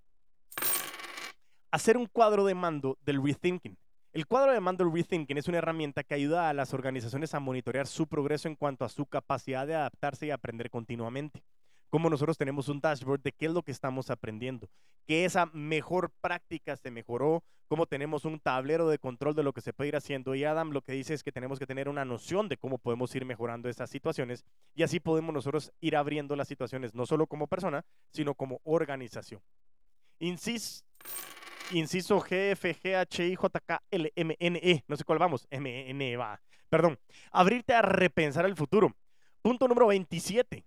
hacer 1.77 1.99
un 1.99 2.07
cuadro 2.07 2.47
de 2.47 2.55
mando 2.55 2.97
del 3.05 3.23
rethinking. 3.23 3.77
El 4.15 4.27
cuadro 4.27 4.51
de 4.51 4.61
mando 4.61 4.83
del 4.83 4.95
rethinking 4.95 5.37
es 5.37 5.47
una 5.47 5.59
herramienta 5.59 6.03
que 6.05 6.15
ayuda 6.15 6.49
a 6.49 6.55
las 6.55 6.73
organizaciones 6.73 7.35
a 7.35 7.41
monitorear 7.41 7.87
su 7.87 8.07
progreso 8.07 8.49
en 8.49 8.57
cuanto 8.57 8.87
a 8.87 8.89
su 8.89 9.05
capacidad 9.05 9.67
de 9.67 9.75
adaptarse 9.75 10.27
y 10.27 10.31
aprender 10.31 10.71
continuamente. 10.71 11.45
Como 11.91 12.09
nosotros 12.09 12.39
tenemos 12.39 12.71
un 12.71 12.81
dashboard 12.81 13.21
de 13.21 13.33
qué 13.33 13.47
es 13.47 13.53
lo 13.53 13.63
que 13.63 13.73
estamos 13.73 14.09
aprendiendo, 14.09 14.71
qué 15.07 15.27
esa 15.27 15.47
mejor 15.53 16.11
práctica 16.23 16.77
se 16.77 16.91
mejoró, 16.91 17.45
cómo 17.69 17.85
tenemos 17.85 18.25
un 18.25 18.41
tablero 18.41 18.89
de 18.89 18.99
control 18.99 19.35
de 19.35 19.43
lo 19.43 19.53
que 19.53 19.61
se 19.61 19.75
puede 19.75 19.89
ir 19.89 19.97
haciendo. 19.97 20.35
Y 20.35 20.45
Adam 20.45 20.71
lo 20.71 20.81
que 20.81 20.93
dice 20.93 21.13
es 21.13 21.23
que 21.23 21.31
tenemos 21.31 21.59
que 21.59 21.67
tener 21.67 21.91
una 21.91 22.07
noción 22.07 22.49
de 22.49 22.57
cómo 22.57 22.79
podemos 22.79 23.15
ir 23.15 23.27
mejorando 23.27 23.69
esas 23.69 23.91
situaciones 23.91 24.47
y 24.75 24.83
así 24.83 24.99
podemos 24.99 25.35
nosotros 25.35 25.73
ir 25.81 25.95
abriendo 25.95 26.37
las 26.37 26.49
situaciones, 26.49 26.95
no 26.95 27.05
solo 27.05 27.27
como 27.27 27.49
persona, 27.49 27.85
sino 28.13 28.35
como 28.35 28.63
organización. 28.65 29.43
Insisto 30.19 30.87
inciso 31.73 32.21
G, 32.21 32.53
F, 32.53 32.75
G, 32.75 32.97
H, 32.97 33.27
I, 33.27 33.35
J, 33.35 33.61
K, 33.61 33.83
L, 33.91 34.13
M, 34.15 34.37
N, 34.39 34.61
E. 34.63 34.85
No 34.89 34.97
sé 34.97 35.05
cuál 35.05 35.19
vamos. 35.19 35.47
M, 35.51 35.91
N, 35.91 36.13
E, 36.13 36.17
va. 36.17 36.41
Perdón. 36.69 36.99
Abrirte 37.31 37.75
a 37.75 37.83
repensar 37.83 38.45
el 38.47 38.57
futuro. 38.57 38.95
Punto 39.43 39.69
número 39.69 39.89
27. 39.89 40.65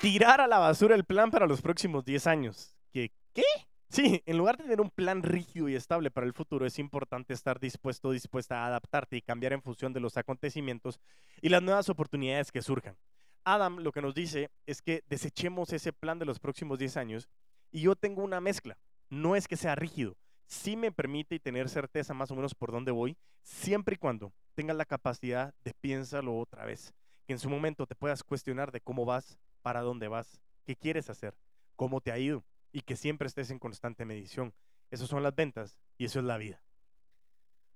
Tirar 0.00 0.40
a 0.40 0.46
la 0.46 0.58
basura 0.58 0.94
el 0.94 1.04
plan 1.04 1.30
para 1.30 1.46
los 1.46 1.62
próximos 1.62 2.04
10 2.04 2.26
años. 2.26 2.74
¿Qué? 2.92 3.12
¿Qué? 3.32 3.44
Sí, 3.88 4.22
en 4.26 4.36
lugar 4.36 4.56
de 4.56 4.64
tener 4.64 4.80
un 4.80 4.90
plan 4.90 5.22
rígido 5.22 5.68
y 5.68 5.76
estable 5.76 6.10
para 6.10 6.26
el 6.26 6.32
futuro, 6.32 6.66
es 6.66 6.78
importante 6.78 7.32
estar 7.32 7.60
dispuesto 7.60 8.08
o 8.08 8.12
dispuesta 8.12 8.62
a 8.62 8.66
adaptarte 8.66 9.16
y 9.16 9.22
cambiar 9.22 9.52
en 9.52 9.62
función 9.62 9.92
de 9.92 10.00
los 10.00 10.16
acontecimientos 10.16 10.98
y 11.40 11.48
las 11.48 11.62
nuevas 11.62 11.88
oportunidades 11.88 12.50
que 12.50 12.62
surjan. 12.62 12.96
Adam 13.44 13.78
lo 13.78 13.92
que 13.92 14.02
nos 14.02 14.14
dice 14.14 14.50
es 14.66 14.82
que 14.82 15.04
desechemos 15.08 15.72
ese 15.72 15.92
plan 15.92 16.18
de 16.18 16.24
los 16.24 16.40
próximos 16.40 16.80
10 16.80 16.96
años 16.96 17.28
y 17.70 17.82
yo 17.82 17.94
tengo 17.94 18.24
una 18.24 18.40
mezcla. 18.40 18.76
No 19.08 19.36
es 19.36 19.48
que 19.48 19.56
sea 19.56 19.74
rígido, 19.74 20.16
sí 20.46 20.76
me 20.76 20.92
permite 20.92 21.38
tener 21.38 21.68
certeza 21.68 22.14
más 22.14 22.30
o 22.30 22.36
menos 22.36 22.54
por 22.54 22.72
dónde 22.72 22.92
voy, 22.92 23.16
siempre 23.42 23.94
y 23.94 23.98
cuando 23.98 24.32
tengas 24.54 24.76
la 24.76 24.84
capacidad 24.84 25.54
de 25.64 25.74
piénsalo 25.74 26.36
otra 26.38 26.64
vez, 26.64 26.94
que 27.26 27.32
en 27.32 27.38
su 27.38 27.50
momento 27.50 27.86
te 27.86 27.94
puedas 27.94 28.24
cuestionar 28.24 28.72
de 28.72 28.80
cómo 28.80 29.04
vas, 29.04 29.38
para 29.62 29.82
dónde 29.82 30.08
vas, 30.08 30.40
qué 30.64 30.76
quieres 30.76 31.10
hacer, 31.10 31.36
cómo 31.76 32.00
te 32.00 32.12
ha 32.12 32.18
ido 32.18 32.44
y 32.72 32.82
que 32.82 32.96
siempre 32.96 33.26
estés 33.26 33.50
en 33.50 33.58
constante 33.58 34.04
medición. 34.04 34.54
Esas 34.90 35.08
son 35.08 35.22
las 35.22 35.34
ventas 35.34 35.78
y 35.98 36.04
eso 36.04 36.18
es 36.18 36.24
la 36.24 36.36
vida. 36.36 36.62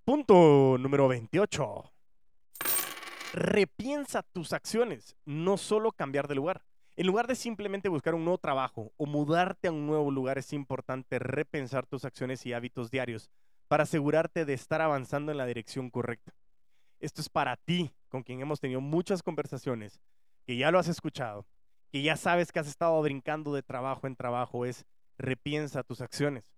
Punto 0.04 0.76
número 0.78 1.08
28. 1.08 1.92
Repiensa 3.32 4.22
tus 4.22 4.52
acciones, 4.52 5.16
no 5.24 5.56
solo 5.56 5.92
cambiar 5.92 6.28
de 6.28 6.34
lugar. 6.34 6.64
En 7.00 7.06
lugar 7.06 7.26
de 7.26 7.34
simplemente 7.34 7.88
buscar 7.88 8.14
un 8.14 8.26
nuevo 8.26 8.36
trabajo 8.36 8.92
o 8.98 9.06
mudarte 9.06 9.68
a 9.68 9.72
un 9.72 9.86
nuevo 9.86 10.10
lugar, 10.10 10.36
es 10.36 10.52
importante 10.52 11.18
repensar 11.18 11.86
tus 11.86 12.04
acciones 12.04 12.44
y 12.44 12.52
hábitos 12.52 12.90
diarios 12.90 13.30
para 13.68 13.84
asegurarte 13.84 14.44
de 14.44 14.52
estar 14.52 14.82
avanzando 14.82 15.32
en 15.32 15.38
la 15.38 15.46
dirección 15.46 15.88
correcta. 15.88 16.34
Esto 16.98 17.22
es 17.22 17.30
para 17.30 17.56
ti, 17.56 17.90
con 18.10 18.22
quien 18.22 18.42
hemos 18.42 18.60
tenido 18.60 18.82
muchas 18.82 19.22
conversaciones, 19.22 19.98
que 20.44 20.58
ya 20.58 20.70
lo 20.70 20.78
has 20.78 20.88
escuchado 20.88 21.46
que 21.90 22.02
ya 22.02 22.16
sabes 22.16 22.52
que 22.52 22.58
has 22.58 22.68
estado 22.68 23.00
brincando 23.00 23.54
de 23.54 23.62
trabajo 23.62 24.06
en 24.06 24.14
trabajo 24.14 24.66
es 24.66 24.84
repiensa 25.16 25.82
tus 25.82 26.02
acciones. 26.02 26.52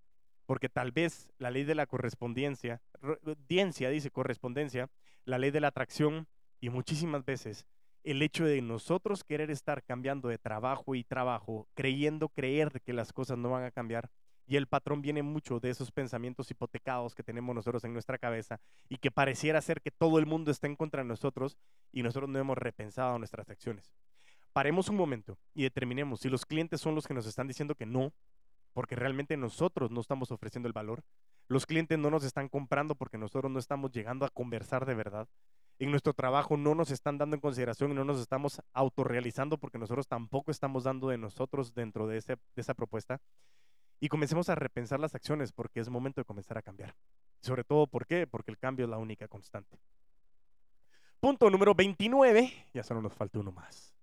Porque 0.45 0.67
tal 0.67 0.91
vez 0.91 1.31
la 1.37 1.51
ley 1.51 1.63
de 1.63 1.73
la 1.73 1.87
correspondencia, 1.87 2.81
audiencia 3.01 3.89
dice 3.89 4.11
correspondencia, 4.11 4.89
la 5.23 5.37
ley 5.37 5.51
de 5.51 5.61
la 5.61 5.69
atracción 5.69 6.27
y 6.59 6.69
muchísimas 6.69 7.23
veces 7.23 7.65
el 8.03 8.21
hecho 8.21 8.45
de 8.45 8.61
nosotros 8.61 9.23
querer 9.23 9.51
estar 9.51 9.83
cambiando 9.83 10.29
de 10.29 10.37
trabajo 10.37 10.95
y 10.95 11.03
trabajo, 11.03 11.67
creyendo 11.73 12.29
creer 12.29 12.81
que 12.81 12.93
las 12.93 13.13
cosas 13.13 13.37
no 13.37 13.51
van 13.51 13.63
a 13.63 13.71
cambiar, 13.71 14.09
y 14.45 14.57
el 14.57 14.67
patrón 14.67 15.01
viene 15.01 15.23
mucho 15.23 15.59
de 15.59 15.69
esos 15.69 15.91
pensamientos 15.91 16.51
hipotecados 16.51 17.15
que 17.15 17.23
tenemos 17.23 17.55
nosotros 17.55 17.83
en 17.85 17.93
nuestra 17.93 18.17
cabeza 18.17 18.59
y 18.89 18.97
que 18.97 19.09
pareciera 19.09 19.61
ser 19.61 19.81
que 19.81 19.91
todo 19.91 20.19
el 20.19 20.25
mundo 20.25 20.51
está 20.51 20.67
en 20.67 20.75
contra 20.75 21.01
de 21.01 21.07
nosotros 21.07 21.57
y 21.93 22.03
nosotros 22.03 22.29
no 22.29 22.39
hemos 22.39 22.57
repensado 22.57 23.17
nuestras 23.17 23.49
acciones 23.49 23.93
paremos 24.53 24.87
un 24.87 24.95
momento 24.95 25.37
y 25.53 25.63
determinemos 25.63 26.21
si 26.21 26.29
los 26.29 26.45
clientes 26.45 26.79
son 26.79 26.95
los 26.95 27.07
que 27.07 27.13
nos 27.13 27.25
están 27.25 27.47
diciendo 27.47 27.75
que 27.75 27.87
no, 27.87 28.13
porque 28.71 28.95
realmente 28.95 29.35
nosotros 29.35 29.91
no 29.91 29.99
estamos 29.99 30.31
ofreciendo 30.31 30.67
el 30.67 30.73
valor. 30.73 31.03
Los 31.47 31.65
clientes 31.65 31.99
no 31.99 32.09
nos 32.09 32.23
están 32.23 32.47
comprando 32.47 32.95
porque 32.95 33.17
nosotros 33.17 33.51
no 33.51 33.59
estamos 33.59 33.91
llegando 33.91 34.25
a 34.25 34.29
conversar 34.29 34.85
de 34.85 34.95
verdad. 34.95 35.27
En 35.79 35.91
nuestro 35.91 36.13
trabajo 36.13 36.55
no 36.57 36.75
nos 36.75 36.91
están 36.91 37.17
dando 37.17 37.35
en 37.35 37.41
consideración 37.41 37.91
y 37.91 37.95
no 37.95 38.05
nos 38.05 38.19
estamos 38.19 38.61
autorrealizando 38.73 39.57
porque 39.57 39.77
nosotros 39.77 40.07
tampoco 40.07 40.51
estamos 40.51 40.83
dando 40.83 41.09
de 41.09 41.17
nosotros 41.17 41.73
dentro 41.73 42.07
de, 42.07 42.21
de 42.21 42.37
esa 42.55 42.73
propuesta. 42.73 43.19
Y 43.99 44.09
comencemos 44.09 44.49
a 44.49 44.55
repensar 44.55 44.99
las 44.99 45.15
acciones 45.15 45.51
porque 45.51 45.79
es 45.79 45.89
momento 45.89 46.21
de 46.21 46.25
comenzar 46.25 46.57
a 46.57 46.61
cambiar. 46.61 46.95
Sobre 47.41 47.63
todo, 47.63 47.87
¿por 47.87 48.05
qué? 48.05 48.27
Porque 48.27 48.51
el 48.51 48.57
cambio 48.57 48.85
es 48.85 48.89
la 48.89 48.97
única 48.97 49.27
constante. 49.27 49.79
Punto 51.19 51.49
número 51.49 51.73
29. 51.73 52.67
Ya 52.73 52.83
solo 52.83 53.01
nos 53.01 53.13
falta 53.13 53.39
uno 53.39 53.51
más 53.51 53.93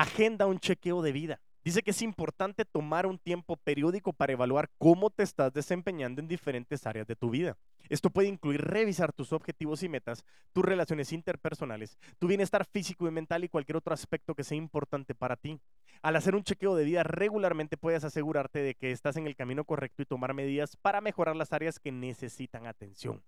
agenda 0.00 0.46
un 0.46 0.58
chequeo 0.58 1.02
de 1.02 1.12
vida. 1.12 1.40
Dice 1.68 1.82
que 1.82 1.90
es 1.90 2.00
importante 2.00 2.64
tomar 2.64 3.04
un 3.04 3.18
tiempo 3.18 3.58
periódico 3.58 4.14
para 4.14 4.32
evaluar 4.32 4.70
cómo 4.78 5.10
te 5.10 5.22
estás 5.22 5.52
desempeñando 5.52 6.22
en 6.22 6.26
diferentes 6.26 6.86
áreas 6.86 7.06
de 7.06 7.14
tu 7.14 7.28
vida. 7.28 7.58
Esto 7.90 8.08
puede 8.08 8.28
incluir 8.28 8.62
revisar 8.62 9.12
tus 9.12 9.34
objetivos 9.34 9.82
y 9.82 9.90
metas, 9.90 10.24
tus 10.54 10.64
relaciones 10.64 11.12
interpersonales, 11.12 11.98
tu 12.18 12.26
bienestar 12.26 12.64
físico 12.64 13.06
y 13.06 13.10
mental 13.10 13.44
y 13.44 13.50
cualquier 13.50 13.76
otro 13.76 13.92
aspecto 13.92 14.34
que 14.34 14.44
sea 14.44 14.56
importante 14.56 15.14
para 15.14 15.36
ti. 15.36 15.60
Al 16.00 16.16
hacer 16.16 16.34
un 16.34 16.42
chequeo 16.42 16.74
de 16.74 16.84
vida 16.84 17.02
regularmente 17.02 17.76
puedes 17.76 18.02
asegurarte 18.02 18.60
de 18.60 18.74
que 18.74 18.90
estás 18.90 19.18
en 19.18 19.26
el 19.26 19.36
camino 19.36 19.64
correcto 19.64 20.00
y 20.00 20.06
tomar 20.06 20.32
medidas 20.32 20.74
para 20.78 21.02
mejorar 21.02 21.36
las 21.36 21.52
áreas 21.52 21.78
que 21.78 21.92
necesitan 21.92 22.66
atención. 22.66 23.22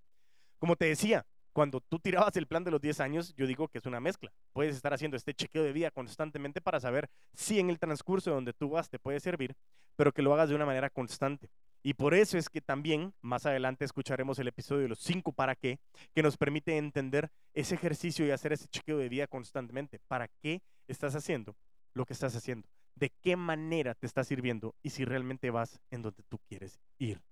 Como 0.59 0.77
te 0.77 0.87
decía, 0.87 1.27
cuando 1.53 1.81
tú 1.81 1.99
tirabas 1.99 2.37
el 2.37 2.47
plan 2.47 2.65
de 2.65 2.71
los 2.71 2.81
10 2.81 3.01
años, 3.01 3.35
yo 3.37 3.47
digo 3.47 3.69
que 3.69 3.79
es 3.79 3.87
una 3.87 4.01
mezcla. 4.01 4.33
Puedes 4.53 4.77
estar 4.77 4.93
haciendo 4.93 5.17
este 5.17 5.35
chequeo 5.35 5.63
de 5.63 5.73
vida 5.73 5.91
constantemente 5.91 6.61
para 6.61 6.81
saber 6.81 7.09
si 7.35 7.59
en 7.59 7.71
el 7.71 7.79
transcurso 7.79 8.31
donde 8.31 8.53
tú 8.53 8.71
vas 8.71 8.89
te 8.89 8.99
puede 8.99 9.21
servir, 9.21 9.55
pero 9.97 10.13
que 10.13 10.23
lo 10.23 10.33
hagas 10.33 10.49
de 10.49 10.55
una 10.55 10.67
manera 10.67 10.91
constante. 10.91 11.51
Y 11.83 11.95
por 11.95 12.15
eso 12.15 12.37
es 12.37 12.49
que 12.49 12.61
también 12.61 13.15
más 13.23 13.47
adelante 13.47 13.85
escucharemos 13.85 14.39
el 14.39 14.49
episodio 14.49 14.83
de 14.83 14.89
los 14.89 15.01
5 15.01 15.33
para 15.33 15.57
qué, 15.57 15.81
que 16.15 16.23
nos 16.23 16.37
permite 16.37 16.77
entender 16.77 17.31
ese 17.55 17.75
ejercicio 17.75 18.27
y 18.27 18.31
hacer 18.31 18.53
ese 18.53 18.69
chequeo 18.69 18.99
de 18.99 19.09
vida 19.09 19.27
constantemente. 19.27 19.99
¿Para 20.07 20.29
qué 20.43 20.63
estás 20.89 21.15
haciendo 21.15 21.57
lo 21.95 22.05
que 22.05 22.13
estás 22.13 22.37
haciendo? 22.37 22.69
¿De 22.95 23.11
qué 23.23 23.35
manera 23.35 23.95
te 23.95 24.07
está 24.07 24.25
sirviendo? 24.25 24.75
Y 24.83 24.91
si 24.91 25.05
realmente 25.05 25.51
vas 25.51 25.81
en 25.91 26.03
donde 26.03 26.23
tú 26.29 26.39
quieres 26.47 26.79
ir. 26.99 27.23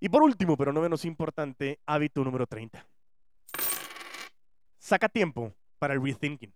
Y 0.00 0.08
por 0.08 0.22
último, 0.22 0.56
pero 0.56 0.72
no 0.72 0.80
menos 0.80 1.04
importante, 1.04 1.78
hábito 1.86 2.24
número 2.24 2.46
30 2.46 2.86
Saca 4.86 5.08
tiempo 5.08 5.52
para 5.80 5.94
el 5.94 6.00
rethinking. 6.00 6.54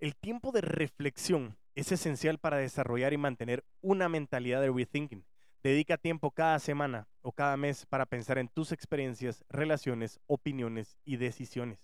El 0.00 0.14
tiempo 0.14 0.52
de 0.52 0.60
reflexión 0.60 1.56
es 1.74 1.90
esencial 1.90 2.36
para 2.36 2.58
desarrollar 2.58 3.14
y 3.14 3.16
mantener 3.16 3.64
una 3.80 4.06
mentalidad 4.10 4.60
de 4.60 4.70
rethinking. 4.70 5.24
Dedica 5.62 5.96
tiempo 5.96 6.30
cada 6.30 6.58
semana 6.58 7.08
o 7.22 7.32
cada 7.32 7.56
mes 7.56 7.86
para 7.86 8.04
pensar 8.04 8.36
en 8.36 8.48
tus 8.48 8.72
experiencias, 8.72 9.46
relaciones, 9.48 10.20
opiniones 10.26 10.98
y 11.06 11.16
decisiones. 11.16 11.78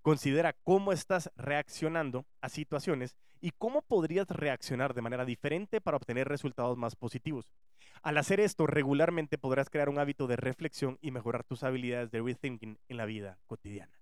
Considera 0.00 0.54
cómo 0.62 0.92
estás 0.92 1.28
reaccionando 1.34 2.24
a 2.40 2.48
situaciones 2.48 3.16
y 3.40 3.50
cómo 3.50 3.82
podrías 3.82 4.28
reaccionar 4.28 4.94
de 4.94 5.02
manera 5.02 5.24
diferente 5.24 5.80
para 5.80 5.96
obtener 5.96 6.28
resultados 6.28 6.78
más 6.78 6.94
positivos. 6.94 7.50
Al 8.04 8.16
hacer 8.16 8.38
esto 8.38 8.68
regularmente 8.68 9.38
podrás 9.38 9.70
crear 9.70 9.88
un 9.88 9.98
hábito 9.98 10.28
de 10.28 10.36
reflexión 10.36 10.98
y 11.00 11.10
mejorar 11.10 11.42
tus 11.42 11.64
habilidades 11.64 12.12
de 12.12 12.22
rethinking 12.22 12.78
en 12.86 12.96
la 12.96 13.06
vida 13.06 13.40
cotidiana. 13.48 13.98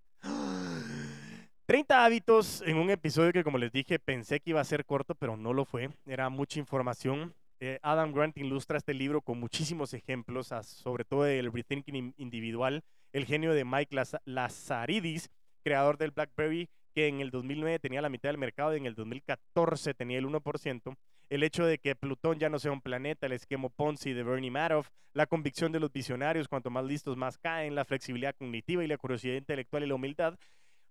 30 1.70 2.04
hábitos 2.04 2.64
en 2.66 2.78
un 2.78 2.90
episodio 2.90 3.32
que, 3.32 3.44
como 3.44 3.56
les 3.56 3.70
dije, 3.70 4.00
pensé 4.00 4.40
que 4.40 4.50
iba 4.50 4.60
a 4.60 4.64
ser 4.64 4.84
corto, 4.84 5.14
pero 5.14 5.36
no 5.36 5.52
lo 5.52 5.64
fue. 5.64 5.88
Era 6.04 6.28
mucha 6.28 6.58
información. 6.58 7.32
Eh, 7.60 7.78
Adam 7.80 8.12
Grant 8.12 8.36
ilustra 8.38 8.76
este 8.76 8.92
libro 8.92 9.20
con 9.20 9.38
muchísimos 9.38 9.94
ejemplos, 9.94 10.52
sobre 10.64 11.04
todo 11.04 11.26
el 11.26 11.52
rethinking 11.52 12.12
individual, 12.16 12.82
el 13.12 13.24
genio 13.24 13.54
de 13.54 13.64
Mike 13.64 13.96
Lazaridis, 14.24 15.30
creador 15.62 15.96
del 15.96 16.10
BlackBerry, 16.10 16.68
que 16.92 17.06
en 17.06 17.20
el 17.20 17.30
2009 17.30 17.78
tenía 17.78 18.02
la 18.02 18.08
mitad 18.08 18.30
del 18.30 18.38
mercado 18.38 18.74
y 18.74 18.78
en 18.78 18.86
el 18.86 18.96
2014 18.96 19.94
tenía 19.94 20.18
el 20.18 20.26
1%. 20.26 20.96
El 21.28 21.44
hecho 21.44 21.64
de 21.64 21.78
que 21.78 21.94
Plutón 21.94 22.40
ya 22.40 22.48
no 22.48 22.58
sea 22.58 22.72
un 22.72 22.80
planeta, 22.80 23.26
el 23.26 23.32
esquema 23.32 23.68
Ponzi 23.68 24.12
de 24.12 24.24
Bernie 24.24 24.50
Madoff, 24.50 24.88
la 25.12 25.26
convicción 25.26 25.70
de 25.70 25.78
los 25.78 25.92
visionarios, 25.92 26.48
cuanto 26.48 26.68
más 26.68 26.84
listos 26.84 27.16
más 27.16 27.38
caen, 27.38 27.76
la 27.76 27.84
flexibilidad 27.84 28.34
cognitiva 28.34 28.82
y 28.82 28.88
la 28.88 28.98
curiosidad 28.98 29.36
intelectual 29.36 29.84
y 29.84 29.86
la 29.86 29.94
humildad, 29.94 30.36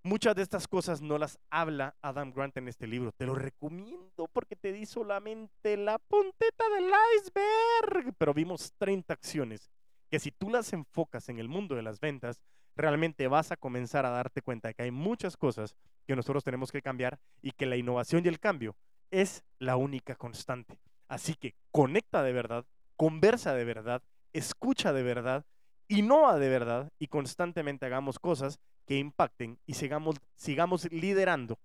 Muchas 0.03 0.33
de 0.33 0.43
estas 0.43 0.65
cosas 0.65 1.01
no 1.01 1.17
las 1.17 1.37
habla 1.49 1.93
Adam 2.01 2.31
Grant 2.31 2.55
en 2.55 2.69
este 2.69 2.87
libro. 2.87 3.11
Te 3.11 3.25
lo 3.25 3.35
recomiendo 3.35 4.29
porque 4.31 4.55
te 4.55 4.71
di 4.71 4.85
solamente 4.85 5.75
la 5.75 5.99
punteta 5.99 6.63
del 6.73 6.89
iceberg. 7.17 8.15
Pero 8.17 8.33
vimos 8.33 8.73
30 8.77 9.13
acciones 9.13 9.69
que 10.09 10.19
si 10.19 10.31
tú 10.31 10.49
las 10.49 10.71
enfocas 10.71 11.27
en 11.27 11.37
el 11.37 11.49
mundo 11.49 11.75
de 11.75 11.81
las 11.81 11.99
ventas, 11.99 12.41
realmente 12.77 13.27
vas 13.27 13.51
a 13.51 13.57
comenzar 13.57 14.05
a 14.05 14.11
darte 14.11 14.41
cuenta 14.41 14.69
de 14.69 14.73
que 14.73 14.83
hay 14.83 14.91
muchas 14.91 15.35
cosas 15.35 15.75
que 16.07 16.15
nosotros 16.15 16.45
tenemos 16.45 16.71
que 16.71 16.81
cambiar 16.81 17.19
y 17.41 17.51
que 17.51 17.65
la 17.65 17.75
innovación 17.75 18.23
y 18.23 18.29
el 18.29 18.39
cambio 18.39 18.77
es 19.11 19.43
la 19.59 19.75
única 19.75 20.15
constante. 20.15 20.79
Así 21.09 21.35
que 21.35 21.55
conecta 21.71 22.23
de 22.23 22.31
verdad, 22.31 22.65
conversa 22.95 23.53
de 23.53 23.65
verdad, 23.65 24.01
escucha 24.31 24.93
de 24.93 25.03
verdad, 25.03 25.45
innova 25.89 26.39
de 26.39 26.47
verdad 26.47 26.89
y 26.99 27.07
constantemente 27.07 27.85
hagamos 27.85 28.17
cosas 28.17 28.59
que 28.89 28.97
impacten 28.97 29.59
y 29.67 29.75
sigamos, 29.75 30.15
sigamos 30.35 30.91
liderando 30.91 31.59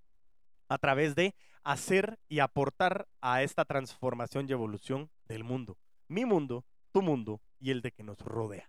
a 0.68 0.76
través 0.76 1.14
de 1.14 1.34
hacer 1.62 2.18
y 2.28 2.40
aportar 2.40 3.08
a 3.22 3.42
esta 3.42 3.64
transformación 3.64 4.46
y 4.46 4.52
evolución 4.52 5.08
del 5.26 5.42
mundo. 5.42 5.78
Mi 6.06 6.26
mundo, 6.26 6.66
tu 6.92 7.00
mundo 7.00 7.40
y 7.58 7.70
el 7.70 7.80
de 7.80 7.92
que 7.92 8.02
nos 8.02 8.18
rodea. 8.18 8.68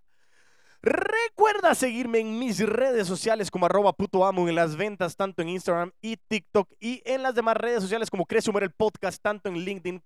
Recuerda 0.82 1.76
seguirme 1.76 2.20
en 2.20 2.40
mis 2.40 2.66
redes 2.66 3.08
sociales 3.08 3.52
como 3.52 3.66
arroba 3.66 3.92
puto 3.92 4.26
amo 4.26 4.48
en 4.48 4.56
las 4.56 4.78
ventas, 4.78 5.18
tanto 5.18 5.42
en 5.42 5.50
Instagram 5.50 5.92
y 6.00 6.16
TikTok 6.16 6.72
y 6.80 7.02
en 7.04 7.24
las 7.24 7.36
demás 7.36 7.58
redes 7.58 7.82
sociales 7.82 8.10
como 8.10 8.26
Crece 8.26 8.52
el 8.52 8.72
Podcast, 8.72 9.22
tanto 9.22 9.50
en 9.50 9.56
LinkedIn, 9.56 10.02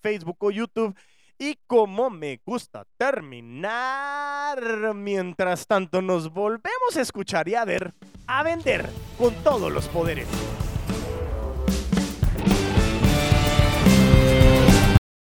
Facebook 0.00 0.38
o 0.40 0.50
YouTube. 0.50 0.98
Y 1.44 1.58
como 1.66 2.08
me 2.08 2.40
gusta 2.46 2.86
terminar, 2.96 4.60
mientras 4.94 5.66
tanto 5.66 6.00
nos 6.00 6.32
volvemos 6.32 6.96
a 6.96 7.00
escuchar 7.00 7.48
y 7.48 7.56
a 7.56 7.64
ver, 7.64 7.92
a 8.28 8.44
vender 8.44 8.88
con 9.18 9.34
todos 9.42 9.72
los 9.72 9.88
poderes. 9.88 10.28